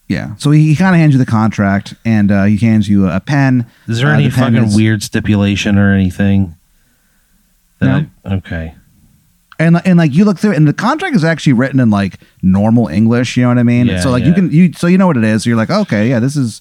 Yeah. 0.09 0.35
So 0.37 0.51
he, 0.51 0.69
he 0.69 0.75
kind 0.77 0.95
of 0.97 0.99
hands 1.01 1.13
you 1.13 1.19
the 1.19 1.27
contract, 1.27 1.95
and 2.05 2.33
uh, 2.33 2.45
he 2.45 2.57
hands 2.57 2.89
you 2.89 3.09
a 3.09 3.21
pen. 3.21 3.67
Is 3.87 3.99
there 4.01 4.09
Uh, 4.09 4.15
any 4.15 4.25
the 4.25 4.31
fucking 4.31 4.65
is- 4.65 4.75
weird 4.77 5.03
stipulation 5.05 5.79
or 5.79 5.93
anything? 5.95 6.57
That 7.79 8.07
I- 8.25 8.35
okay. 8.35 8.75
And 9.61 9.81
and 9.87 9.99
like 9.99 10.13
you 10.15 10.25
look 10.25 10.39
through 10.39 10.53
it, 10.53 10.57
and 10.57 10.67
the 10.67 10.73
contract 10.73 11.15
is 11.15 11.23
actually 11.25 11.53
written 11.53 11.79
in 11.79 11.91
like 11.91 12.19
normal 12.43 12.89
English. 12.89 13.37
You 13.37 13.45
know 13.45 13.51
what 13.51 13.59
I 13.59 13.63
mean? 13.63 13.87
Yeah, 13.87 14.01
so 14.01 14.11
like 14.11 14.25
you 14.25 14.33
can 14.35 14.51
you 14.51 14.73
so 14.73 14.87
you 14.89 14.99
know 14.99 15.07
what 15.07 15.17
it 15.17 15.25
is. 15.25 15.45
So 15.45 15.51
you're 15.51 15.57
like, 15.57 15.71
okay, 15.71 16.09
yeah, 16.09 16.19
this 16.19 16.37
is 16.37 16.61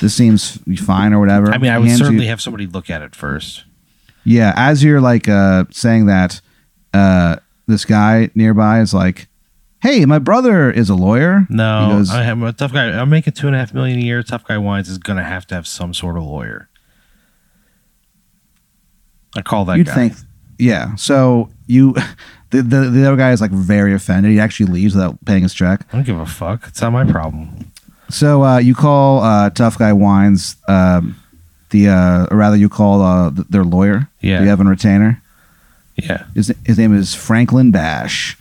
this 0.00 0.14
seems 0.14 0.58
fine 0.82 1.12
or 1.12 1.18
whatever. 1.20 1.52
I 1.52 1.58
mean, 1.58 1.70
I 1.70 1.78
would 1.78 1.88
hands 1.88 2.00
you- 2.00 2.06
certainly 2.06 2.26
have 2.26 2.40
somebody 2.40 2.66
look 2.66 2.88
at 2.88 3.02
it 3.02 3.14
first. 3.14 3.64
yeah. 4.24 4.52
As 4.56 4.82
you're 4.82 5.00
like 5.00 5.28
uh, 5.28 5.64
saying 5.70 6.06
that, 6.06 6.40
uh, 6.94 7.36
this 7.66 7.84
guy 7.84 8.30
nearby 8.34 8.80
is 8.80 8.92
like, 8.94 9.28
hey, 9.82 10.04
my 10.04 10.18
brother 10.18 10.70
is 10.70 10.88
a 10.90 10.94
lawyer. 10.94 11.46
No, 11.50 11.88
goes, 11.92 12.10
I 12.10 12.24
am 12.24 12.42
a 12.42 12.52
tough 12.52 12.72
guy. 12.72 12.86
I'm 12.90 13.10
making 13.10 13.32
two 13.34 13.46
and 13.48 13.56
a 13.56 13.58
half 13.58 13.74
million 13.74 13.98
a 13.98 14.02
year. 14.02 14.22
Tough 14.22 14.44
guy 14.46 14.58
wines 14.58 14.88
is 14.88 14.98
gonna 14.98 15.24
have 15.24 15.46
to 15.48 15.54
have 15.54 15.66
some 15.66 15.92
sort 15.94 16.16
of 16.16 16.22
lawyer. 16.24 16.68
I 19.36 19.42
call 19.42 19.64
that 19.66 19.76
You'd 19.78 19.86
guy. 19.88 19.94
think, 19.94 20.14
yeah. 20.58 20.94
So 20.96 21.50
you, 21.66 21.94
the, 22.50 22.62
the 22.62 22.80
the 22.90 23.06
other 23.06 23.16
guy 23.16 23.32
is 23.32 23.40
like 23.40 23.50
very 23.50 23.92
offended. 23.94 24.32
He 24.32 24.40
actually 24.40 24.72
leaves 24.72 24.94
without 24.94 25.22
paying 25.24 25.42
his 25.42 25.52
check. 25.54 25.86
I 25.92 25.96
don't 25.96 26.06
give 26.06 26.18
a 26.18 26.26
fuck. 26.26 26.64
It's 26.68 26.80
not 26.80 26.92
my 26.92 27.04
problem. 27.04 27.70
So 28.08 28.44
uh, 28.44 28.58
you 28.58 28.74
call 28.74 29.20
uh, 29.20 29.50
Tough 29.50 29.78
Guy 29.78 29.92
Wines, 29.92 30.56
um, 30.68 31.16
the 31.70 31.88
uh, 31.88 32.26
or 32.30 32.36
rather 32.36 32.56
you 32.56 32.68
call 32.68 33.02
uh, 33.02 33.30
th- 33.30 33.48
their 33.48 33.64
lawyer. 33.64 34.08
Yeah. 34.20 34.38
Do 34.38 34.44
you 34.44 34.50
have 34.50 34.60
a 34.60 34.64
retainer? 34.64 35.20
Yeah. 35.96 36.24
His 36.34 36.54
his 36.64 36.78
name 36.78 36.94
is 36.96 37.14
Franklin 37.14 37.70
Bash, 37.72 38.36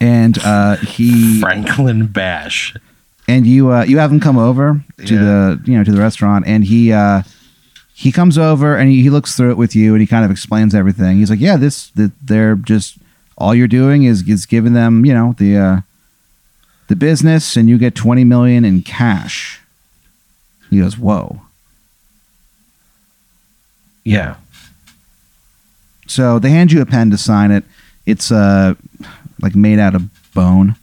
and 0.00 0.38
uh, 0.38 0.76
he 0.76 1.40
Franklin 1.40 2.06
Bash. 2.06 2.74
and 3.28 3.46
you 3.46 3.70
uh, 3.72 3.84
you 3.84 3.98
have 3.98 4.10
him 4.12 4.20
come 4.20 4.38
over 4.38 4.80
to 5.04 5.14
Yeah. 5.14 5.20
the 5.20 5.60
you 5.64 5.76
know 5.76 5.84
to 5.84 5.92
the 5.92 6.00
restaurant, 6.00 6.46
and 6.46 6.64
he 6.64 6.92
uh, 6.92 7.22
he 7.96 8.10
comes 8.10 8.36
over 8.36 8.76
and 8.76 8.90
he, 8.90 9.02
he 9.02 9.10
looks 9.10 9.36
through 9.36 9.52
it 9.52 9.56
with 9.56 9.76
you, 9.76 9.92
and 9.92 10.00
he 10.00 10.06
kind 10.06 10.24
of 10.24 10.30
explains 10.30 10.74
everything. 10.74 11.18
He's 11.18 11.30
like, 11.30 11.40
yeah, 11.40 11.56
this 11.56 11.90
that 11.90 12.10
they're 12.20 12.56
just 12.56 12.98
all 13.38 13.54
you're 13.54 13.68
doing 13.68 14.02
is 14.02 14.28
is 14.28 14.46
giving 14.46 14.74
them 14.74 15.06
you 15.06 15.14
know 15.14 15.34
the 15.38 15.56
uh, 15.56 15.80
the 16.88 16.96
business, 16.96 17.56
and 17.56 17.68
you 17.68 17.78
get 17.78 17.94
twenty 17.94 18.24
million 18.24 18.64
in 18.64 18.82
cash. 18.82 19.60
He 20.70 20.80
goes, 20.80 20.98
whoa. 20.98 21.42
Yeah. 24.02 24.36
So 26.08 26.38
they 26.40 26.50
hand 26.50 26.72
you 26.72 26.80
a 26.80 26.86
pen 26.86 27.10
to 27.12 27.16
sign 27.16 27.52
it. 27.52 27.64
It's 28.06 28.32
uh 28.32 28.74
like 29.40 29.54
made 29.54 29.78
out 29.78 29.94
of 29.94 30.02
bone. 30.34 30.74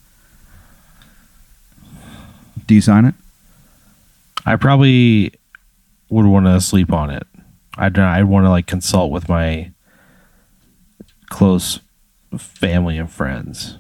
Do 2.68 2.74
you 2.74 2.82
sign 2.82 3.04
it? 3.04 3.16
I 4.46 4.56
probably 4.56 5.34
would 6.12 6.26
want 6.28 6.46
to 6.46 6.62
sleep 6.62 6.94
on 6.94 7.10
it. 7.10 7.26
I'd 7.78 7.98
I'd 7.98 8.26
want 8.26 8.46
to 8.46 8.50
like 8.50 8.68
consult 8.68 9.12
with 9.12 9.28
my 9.28 9.72
close 11.30 11.80
family 12.38 12.98
and 12.98 13.10
friends. 13.10 13.78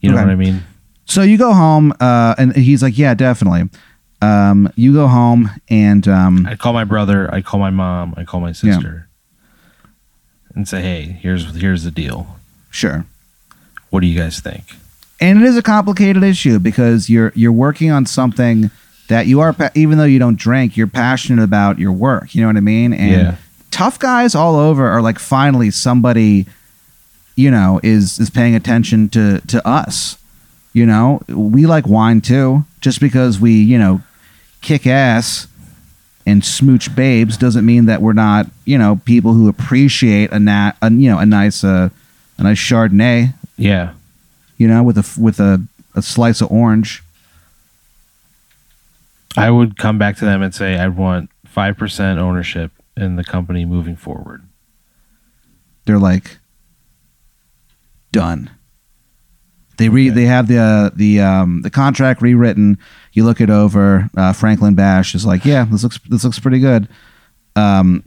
You 0.00 0.10
know 0.10 0.16
Okay. 0.16 0.24
what 0.26 0.32
I 0.32 0.36
mean? 0.36 0.62
So 1.06 1.22
you 1.22 1.38
go 1.38 1.52
home, 1.54 1.92
uh, 2.00 2.34
and 2.38 2.54
he's 2.54 2.82
like, 2.82 2.98
"Yeah, 2.98 3.14
definitely." 3.14 3.70
Um, 4.20 4.70
you 4.76 4.92
go 4.92 5.06
home, 5.06 5.50
and 5.68 6.06
um, 6.06 6.46
I 6.46 6.54
call 6.56 6.72
my 6.72 6.84
brother. 6.84 7.32
I 7.32 7.40
call 7.40 7.58
my 7.60 7.70
mom. 7.70 8.14
I 8.16 8.24
call 8.24 8.40
my 8.40 8.52
sister, 8.52 9.08
and 10.54 10.68
say, 10.68 10.82
"Hey, 10.82 11.02
here's 11.22 11.56
here's 11.56 11.84
the 11.84 11.90
deal. 11.90 12.36
sure. 12.70 13.06
What 13.90 14.00
do 14.00 14.06
you 14.06 14.18
guys 14.18 14.40
think?" 14.40 14.64
And 15.20 15.40
it 15.40 15.44
is 15.46 15.56
a 15.56 15.62
complicated 15.62 16.22
issue 16.22 16.58
because 16.58 17.08
you're 17.08 17.32
you're 17.34 17.52
working 17.52 17.90
on 17.90 18.04
something 18.06 18.70
that 19.08 19.26
you 19.26 19.40
are, 19.40 19.54
even 19.74 19.98
though 19.98 20.04
you 20.04 20.18
don't 20.18 20.38
drink, 20.38 20.76
you're 20.76 20.86
passionate 20.86 21.42
about 21.42 21.78
your 21.78 21.92
work. 21.92 22.34
You 22.34 22.42
know 22.42 22.46
what 22.48 22.56
I 22.56 22.60
mean? 22.60 22.92
And 22.92 23.10
Yeah. 23.10 23.34
tough 23.70 23.98
guys 23.98 24.34
all 24.34 24.56
over 24.56 24.86
are 24.88 25.02
like, 25.02 25.18
finally, 25.18 25.70
somebody, 25.70 26.46
you 27.36 27.50
know, 27.50 27.80
is 27.82 28.18
is 28.18 28.30
paying 28.30 28.54
attention 28.54 29.08
to 29.10 29.40
to 29.46 29.66
us. 29.66 30.16
You 30.74 30.86
know, 30.86 31.22
we 31.28 31.66
like 31.66 31.86
wine 31.88 32.20
too. 32.20 32.64
Just 32.80 33.00
because 33.00 33.40
we, 33.40 33.52
you 33.52 33.78
know, 33.78 34.00
kick 34.60 34.86
ass 34.86 35.46
and 36.26 36.44
smooch 36.44 36.94
babes 36.94 37.36
doesn't 37.38 37.64
mean 37.64 37.86
that 37.86 38.02
we're 38.02 38.12
not, 38.12 38.46
you 38.66 38.76
know, 38.76 39.00
people 39.04 39.32
who 39.32 39.48
appreciate 39.48 40.30
a 40.30 40.38
nat, 40.38 40.72
a, 40.82 40.90
you 40.92 41.08
know, 41.10 41.18
a 41.18 41.24
nice, 41.26 41.64
uh, 41.64 41.88
a 42.36 42.42
nice 42.42 42.58
Chardonnay 42.58 43.32
Yeah. 43.56 43.92
you 44.58 44.68
know, 44.68 44.82
with 44.82 44.98
a 44.98 45.20
with 45.20 45.40
a, 45.40 45.62
a 45.94 46.02
slice 46.02 46.40
of 46.42 46.52
orange. 46.52 47.02
I 49.36 49.50
would 49.50 49.76
come 49.78 49.98
back 49.98 50.16
to 50.16 50.24
them 50.24 50.42
and 50.42 50.54
say, 50.54 50.76
"I 50.78 50.88
want 50.88 51.30
five 51.44 51.76
percent 51.76 52.18
ownership 52.18 52.72
in 52.96 53.16
the 53.16 53.24
company 53.24 53.64
moving 53.64 53.96
forward." 53.96 54.42
They're 55.84 55.98
like 55.98 56.38
done. 58.12 58.50
They 59.76 59.88
re 59.88 60.10
Okay. 60.10 60.14
they 60.14 60.24
have 60.26 60.48
the 60.48 60.58
uh, 60.58 60.90
the 60.94 61.20
um, 61.20 61.62
the 61.62 61.70
contract 61.70 62.20
rewritten. 62.20 62.78
You 63.12 63.24
look 63.24 63.40
it 63.40 63.50
over. 63.50 64.08
Uh, 64.16 64.32
Franklin 64.32 64.74
Bash 64.74 65.14
is 65.14 65.24
like, 65.24 65.44
yeah, 65.44 65.64
this 65.70 65.82
looks 65.82 66.00
this 66.08 66.24
looks 66.24 66.38
pretty 66.38 66.58
good. 66.58 66.88
Um, 67.54 68.04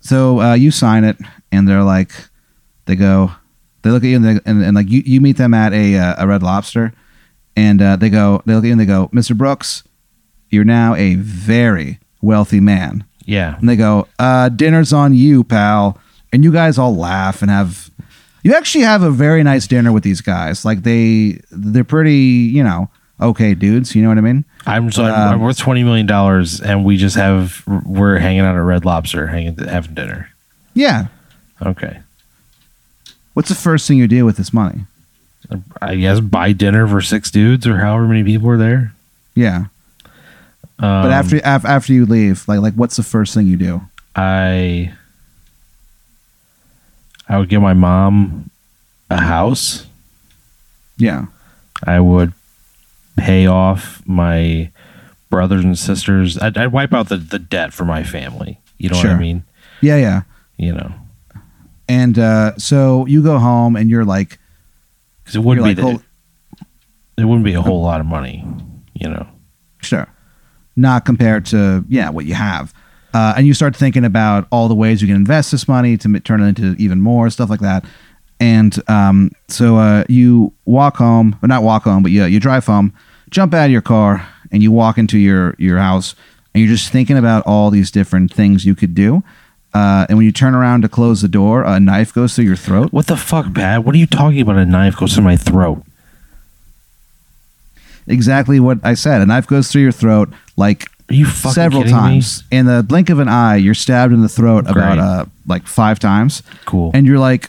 so 0.00 0.40
uh, 0.40 0.54
you 0.54 0.70
sign 0.70 1.04
it, 1.04 1.16
and 1.52 1.66
they're 1.66 1.82
like, 1.82 2.12
they 2.86 2.96
go, 2.96 3.32
they 3.82 3.90
look 3.90 4.02
at 4.04 4.08
you, 4.08 4.16
and, 4.16 4.24
they, 4.24 4.40
and, 4.46 4.62
and 4.62 4.74
like 4.74 4.88
you, 4.88 5.02
you 5.04 5.20
meet 5.20 5.36
them 5.36 5.54
at 5.54 5.72
a 5.72 5.96
uh, 5.96 6.14
a 6.18 6.26
Red 6.26 6.42
Lobster, 6.42 6.92
and 7.56 7.80
uh, 7.80 7.96
they 7.96 8.10
go, 8.10 8.42
they 8.44 8.54
look 8.54 8.64
at 8.64 8.66
you, 8.66 8.72
and 8.72 8.80
they 8.80 8.86
go, 8.86 9.08
Mr. 9.08 9.36
Brooks, 9.36 9.84
you're 10.50 10.64
now 10.64 10.94
a 10.94 11.14
very 11.16 11.98
wealthy 12.20 12.60
man. 12.60 13.04
Yeah. 13.24 13.56
And 13.58 13.68
they 13.68 13.76
go, 13.76 14.08
uh, 14.18 14.48
dinner's 14.48 14.92
on 14.92 15.14
you, 15.14 15.44
pal. 15.44 15.98
And 16.32 16.44
you 16.44 16.52
guys 16.52 16.78
all 16.78 16.94
laugh 16.94 17.40
and 17.42 17.50
have 17.50 17.90
you 18.42 18.54
actually 18.54 18.84
have 18.84 19.02
a 19.02 19.10
very 19.10 19.42
nice 19.42 19.66
dinner 19.66 19.92
with 19.92 20.02
these 20.02 20.20
guys. 20.20 20.64
Like 20.64 20.82
they 20.82 21.40
they're 21.50 21.84
pretty, 21.84 22.16
you 22.16 22.62
know, 22.62 22.90
okay 23.20 23.54
dudes, 23.54 23.94
you 23.94 24.02
know 24.02 24.08
what 24.08 24.18
I 24.18 24.22
mean? 24.22 24.44
I'm 24.66 24.92
so 24.92 25.04
I'm, 25.04 25.12
Um, 25.14 25.34
I'm 25.34 25.40
worth 25.40 25.58
twenty 25.58 25.82
million 25.84 26.06
dollars, 26.06 26.60
and 26.60 26.84
we 26.84 26.96
just 26.96 27.16
have 27.16 27.62
we're 27.66 28.18
hanging 28.18 28.40
out 28.40 28.56
at 28.56 28.60
Red 28.60 28.84
Lobster, 28.84 29.26
hanging 29.26 29.56
having 29.56 29.94
dinner. 29.94 30.28
Yeah. 30.74 31.06
Okay, 31.64 31.98
What's 33.38 33.48
the 33.48 33.54
first 33.54 33.86
thing 33.86 33.98
you 33.98 34.08
do 34.08 34.24
with 34.24 34.36
this 34.36 34.52
money? 34.52 34.80
I 35.80 35.94
guess 35.96 36.20
buy 36.20 36.52
dinner 36.52 36.86
for 36.86 37.00
six 37.00 37.30
dudes 37.30 37.66
or 37.66 37.78
however 37.78 38.06
many 38.06 38.24
people 38.24 38.50
are 38.50 38.56
there. 38.58 38.92
Yeah. 39.34 39.66
Um, 40.80 41.02
But 41.02 41.10
after 41.12 41.40
af- 41.44 41.64
after 41.64 41.92
you 41.92 42.06
leave, 42.06 42.46
like 42.46 42.60
like 42.60 42.74
what's 42.74 42.96
the 42.96 43.02
first 43.02 43.34
thing 43.34 43.46
you 43.46 43.56
do? 43.56 43.80
I, 44.14 44.92
I 47.28 47.38
would 47.38 47.48
give 47.48 47.62
my 47.62 47.74
mom 47.74 48.50
a 49.10 49.20
house. 49.20 49.86
Yeah. 50.96 51.26
I 51.84 52.00
would 52.00 52.32
pay 53.16 53.46
off 53.46 54.02
my 54.06 54.70
brothers 55.30 55.64
and 55.64 55.78
sisters. 55.78 56.38
I'd, 56.38 56.56
I'd 56.56 56.72
wipe 56.72 56.92
out 56.92 57.08
the, 57.08 57.16
the 57.16 57.38
debt 57.38 57.72
for 57.72 57.84
my 57.84 58.02
family. 58.02 58.60
You 58.78 58.88
know 58.90 58.96
what 58.96 59.06
I 59.06 59.18
mean? 59.18 59.44
Yeah, 59.80 59.96
yeah. 59.96 60.22
You 60.56 60.72
know, 60.74 60.92
And 61.88 62.18
uh, 62.18 62.56
so 62.56 63.06
you 63.06 63.22
go 63.22 63.38
home 63.38 63.76
and 63.76 63.88
you're 63.90 64.04
like, 64.04 64.38
because 65.22 65.36
it 65.36 65.40
wouldn't 65.40 65.64
be 65.64 65.80
like, 65.80 65.98
the, 65.98 66.00
"Oh, 66.00 66.64
it 67.16 67.24
wouldn't 67.24 67.44
be 67.44 67.54
a 67.54 67.62
whole 67.62 67.82
lot 67.82 68.00
of 68.00 68.06
money. 68.06 68.44
You 68.94 69.08
know. 69.10 69.26
Sure. 69.82 70.08
Not 70.78 71.04
compared 71.04 71.44
to, 71.46 71.84
yeah, 71.88 72.08
what 72.08 72.24
you 72.24 72.34
have. 72.34 72.72
Uh, 73.12 73.34
and 73.36 73.48
you 73.48 73.52
start 73.52 73.74
thinking 73.74 74.04
about 74.04 74.46
all 74.52 74.68
the 74.68 74.76
ways 74.76 75.02
you 75.02 75.08
can 75.08 75.16
invest 75.16 75.50
this 75.50 75.66
money 75.66 75.96
to 75.96 76.20
turn 76.20 76.40
it 76.40 76.46
into 76.46 76.76
even 76.78 77.00
more, 77.00 77.28
stuff 77.30 77.50
like 77.50 77.58
that. 77.58 77.84
And 78.38 78.78
um, 78.88 79.32
so 79.48 79.76
uh, 79.76 80.04
you 80.08 80.52
walk 80.66 80.96
home, 80.96 81.36
or 81.42 81.48
not 81.48 81.64
walk 81.64 81.82
home, 81.82 82.04
but 82.04 82.12
you, 82.12 82.24
you 82.26 82.38
drive 82.38 82.64
home, 82.64 82.92
jump 83.28 83.54
out 83.54 83.64
of 83.64 83.72
your 83.72 83.82
car, 83.82 84.28
and 84.52 84.62
you 84.62 84.70
walk 84.70 84.98
into 84.98 85.18
your, 85.18 85.56
your 85.58 85.78
house, 85.78 86.14
and 86.54 86.62
you're 86.62 86.72
just 86.72 86.92
thinking 86.92 87.18
about 87.18 87.42
all 87.44 87.70
these 87.70 87.90
different 87.90 88.32
things 88.32 88.64
you 88.64 88.76
could 88.76 88.94
do. 88.94 89.24
Uh, 89.74 90.06
and 90.08 90.16
when 90.16 90.24
you 90.24 90.32
turn 90.32 90.54
around 90.54 90.82
to 90.82 90.88
close 90.88 91.22
the 91.22 91.28
door, 91.28 91.64
a 91.64 91.80
knife 91.80 92.14
goes 92.14 92.36
through 92.36 92.44
your 92.44 92.56
throat. 92.56 92.92
What 92.92 93.08
the 93.08 93.16
fuck, 93.16 93.52
Pat? 93.52 93.84
What 93.84 93.96
are 93.96 93.98
you 93.98 94.06
talking 94.06 94.40
about? 94.40 94.56
A 94.58 94.64
knife 94.64 94.96
goes 94.96 95.14
through 95.14 95.24
my 95.24 95.36
throat. 95.36 95.82
Exactly 98.06 98.60
what 98.60 98.78
I 98.84 98.94
said. 98.94 99.20
A 99.20 99.26
knife 99.26 99.48
goes 99.48 99.72
through 99.72 99.82
your 99.82 99.92
throat 99.92 100.32
like 100.58 100.90
Are 101.08 101.14
you 101.14 101.26
fucking 101.26 101.54
several 101.54 101.82
kidding 101.82 101.96
times. 101.96 102.42
In 102.50 102.66
the 102.66 102.82
blink 102.82 103.08
of 103.08 103.18
an 103.20 103.28
eye, 103.28 103.56
you're 103.56 103.74
stabbed 103.74 104.12
in 104.12 104.20
the 104.22 104.28
throat 104.28 104.64
about 104.68 104.96
Great. 104.96 104.98
uh, 104.98 105.24
like 105.46 105.66
five 105.66 105.98
times. 105.98 106.42
Cool. 106.66 106.90
and 106.92 107.06
you're 107.06 107.18
like, 107.18 107.48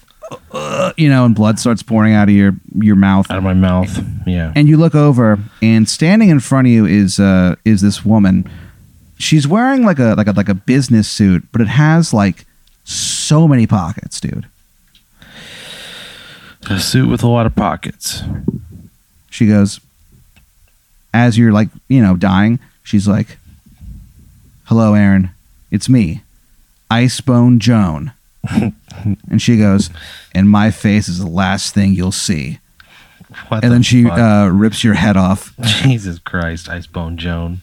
uh, 0.52 0.94
you 0.96 1.10
know, 1.10 1.26
and 1.26 1.34
blood 1.34 1.60
starts 1.60 1.82
pouring 1.82 2.14
out 2.14 2.30
of 2.30 2.36
your 2.36 2.54
your 2.76 2.96
mouth. 2.96 3.30
out 3.32 3.38
of 3.40 3.44
my 3.44 3.54
mouth. 3.56 4.00
Yeah. 4.28 4.54
And 4.56 4.70
you 4.70 4.78
look 4.78 4.94
over, 4.94 5.40
and 5.62 5.90
standing 5.90 6.30
in 6.30 6.40
front 6.40 6.68
of 6.68 6.72
you 6.72 6.86
is 6.86 7.20
uh, 7.20 7.56
is 7.66 7.82
this 7.82 8.06
woman. 8.06 8.50
She's 9.18 9.48
wearing 9.48 9.84
like 9.84 9.98
a 10.00 10.14
like 10.16 10.28
a 10.28 10.32
like 10.32 10.48
a 10.50 10.54
business 10.54 11.10
suit, 11.10 11.44
but 11.52 11.62
it 11.62 11.68
has 11.68 12.14
like 12.14 12.46
so 12.84 13.48
many 13.48 13.66
pockets, 13.66 14.20
dude. 14.22 14.46
A 16.70 16.80
suit 16.80 17.10
with 17.10 17.24
a 17.24 17.28
lot 17.28 17.46
of 17.48 17.56
pockets. 17.56 18.22
She 19.32 19.48
goes, 19.48 19.80
as 21.14 21.38
you're 21.38 21.52
like, 21.52 21.70
you 21.88 22.02
know, 22.02 22.16
dying, 22.16 22.60
she's 22.84 23.08
like, 23.08 23.38
Hello, 24.66 24.94
Aaron. 24.94 25.32
It's 25.72 25.90
me, 25.90 26.22
Icebone 26.92 27.60
Joan. 27.60 28.12
and 29.30 29.42
she 29.42 29.58
goes, 29.58 29.90
And 30.34 30.50
my 30.50 30.72
face 30.72 31.08
is 31.10 31.20
the 31.20 31.28
last 31.28 31.74
thing 31.74 31.94
you'll 31.94 32.12
see. 32.12 32.60
What 33.50 33.64
and 33.64 33.72
the 33.72 33.76
then 33.76 33.84
she 33.84 34.04
fuck? 34.06 34.18
uh, 34.20 34.50
rips 34.52 34.84
your 34.84 34.96
head 34.96 35.16
off. 35.18 35.54
Jesus 35.62 36.18
Christ, 36.20 36.68
Icebone 36.68 37.16
Joan. 37.18 37.62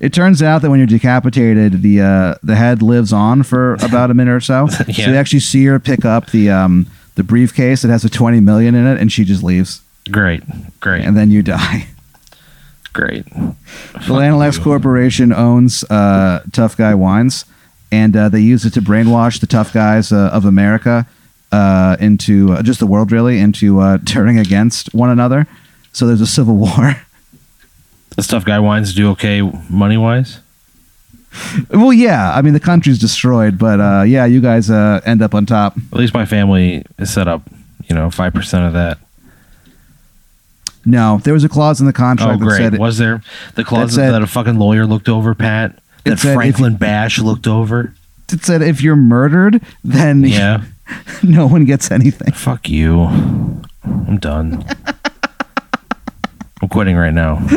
It 0.00 0.12
turns 0.14 0.42
out 0.42 0.62
that 0.62 0.70
when 0.70 0.78
you're 0.80 0.86
decapitated, 0.86 1.82
the 1.82 2.00
uh, 2.00 2.34
the 2.42 2.56
head 2.56 2.80
lives 2.82 3.12
on 3.12 3.42
for 3.42 3.74
about 3.74 4.10
a 4.10 4.14
minute 4.14 4.32
or 4.32 4.40
so. 4.40 4.66
So 4.68 4.84
you 5.10 5.14
actually 5.14 5.40
see 5.40 5.64
her 5.66 5.78
pick 5.78 6.04
up 6.04 6.30
the 6.30 6.50
um, 6.50 6.86
the 7.16 7.22
briefcase 7.22 7.82
that 7.82 7.88
has 7.88 8.04
a 8.04 8.08
20 8.08 8.40
million 8.40 8.74
in 8.74 8.86
it, 8.86 8.98
and 8.98 9.12
she 9.12 9.24
just 9.24 9.42
leaves. 9.42 9.82
Great. 10.10 10.42
Great. 10.80 11.04
And 11.04 11.16
then 11.16 11.30
you 11.30 11.42
die. 11.42 11.86
Great. 12.92 13.24
The 14.06 14.54
you. 14.58 14.64
Corporation 14.64 15.32
owns 15.32 15.84
uh, 15.84 16.42
Tough 16.52 16.76
Guy 16.76 16.94
Wines, 16.94 17.44
and 17.92 18.16
uh, 18.16 18.28
they 18.28 18.40
use 18.40 18.64
it 18.64 18.72
to 18.74 18.82
brainwash 18.82 19.40
the 19.40 19.46
tough 19.46 19.72
guys 19.72 20.12
uh, 20.12 20.30
of 20.32 20.44
America 20.44 21.06
uh, 21.52 21.96
into 22.00 22.52
uh, 22.52 22.62
just 22.62 22.80
the 22.80 22.86
world, 22.86 23.12
really, 23.12 23.38
into 23.38 23.80
uh, 23.80 23.98
turning 24.04 24.38
against 24.38 24.92
one 24.94 25.10
another. 25.10 25.46
So 25.92 26.06
there's 26.06 26.20
a 26.20 26.26
civil 26.26 26.56
war. 26.56 26.96
The 28.16 28.22
Tough 28.22 28.44
guy 28.44 28.58
wines 28.58 28.92
do 28.94 29.10
okay 29.12 29.40
money 29.68 29.96
wise. 29.96 30.40
well, 31.70 31.92
yeah, 31.92 32.34
I 32.34 32.42
mean 32.42 32.54
the 32.54 32.60
country's 32.60 32.98
destroyed, 32.98 33.56
but 33.56 33.80
uh, 33.80 34.02
yeah, 34.02 34.24
you 34.26 34.40
guys 34.40 34.68
uh, 34.68 35.00
end 35.04 35.22
up 35.22 35.32
on 35.34 35.46
top. 35.46 35.76
At 35.92 35.98
least 35.98 36.12
my 36.12 36.26
family 36.26 36.84
is 36.98 37.12
set 37.12 37.28
up, 37.28 37.42
you 37.88 37.94
know, 37.94 38.10
five 38.10 38.34
percent 38.34 38.66
of 38.66 38.72
that. 38.72 38.98
No, 40.84 41.20
there 41.24 41.34
was 41.34 41.44
a 41.44 41.48
clause 41.48 41.80
in 41.80 41.86
the 41.86 41.92
Oh, 41.92 41.94
contract 41.94 42.40
that 42.40 42.46
great. 42.46 42.56
said 42.58 42.78
Was 42.78 42.98
there 42.98 43.22
the 43.54 43.64
closet 43.64 43.94
said- 43.96 44.12
that 44.12 44.22
a 44.22 44.26
fucking 44.26 44.58
lawyer 44.58 44.86
looked 44.86 45.08
over, 45.08 45.34
Pat? 45.34 45.78
That 46.04 46.12
if 46.14 46.20
Franklin 46.20 46.76
Bash 46.76 47.18
looked 47.18 47.46
over? 47.46 47.92
it 48.32 48.44
said 48.44 48.62
if 48.62 48.80
you're 48.82 48.96
murdered, 48.96 49.60
then 49.84 50.22
Yeah. 50.24 50.62
no 51.22 51.46
one 51.46 51.64
gets 51.64 51.90
anything. 51.90 52.32
Fuck 52.32 52.68
you. 52.68 53.02
I'm 53.84 54.18
done. 54.18 54.64
I'm 56.62 56.68
quitting 56.68 56.96
right 56.96 57.12
now. 57.14 57.46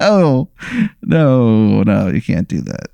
No, 0.00 0.48
no, 1.02 1.82
no, 1.82 2.08
you 2.08 2.22
can't 2.22 2.48
do 2.48 2.62
that. 2.62 2.86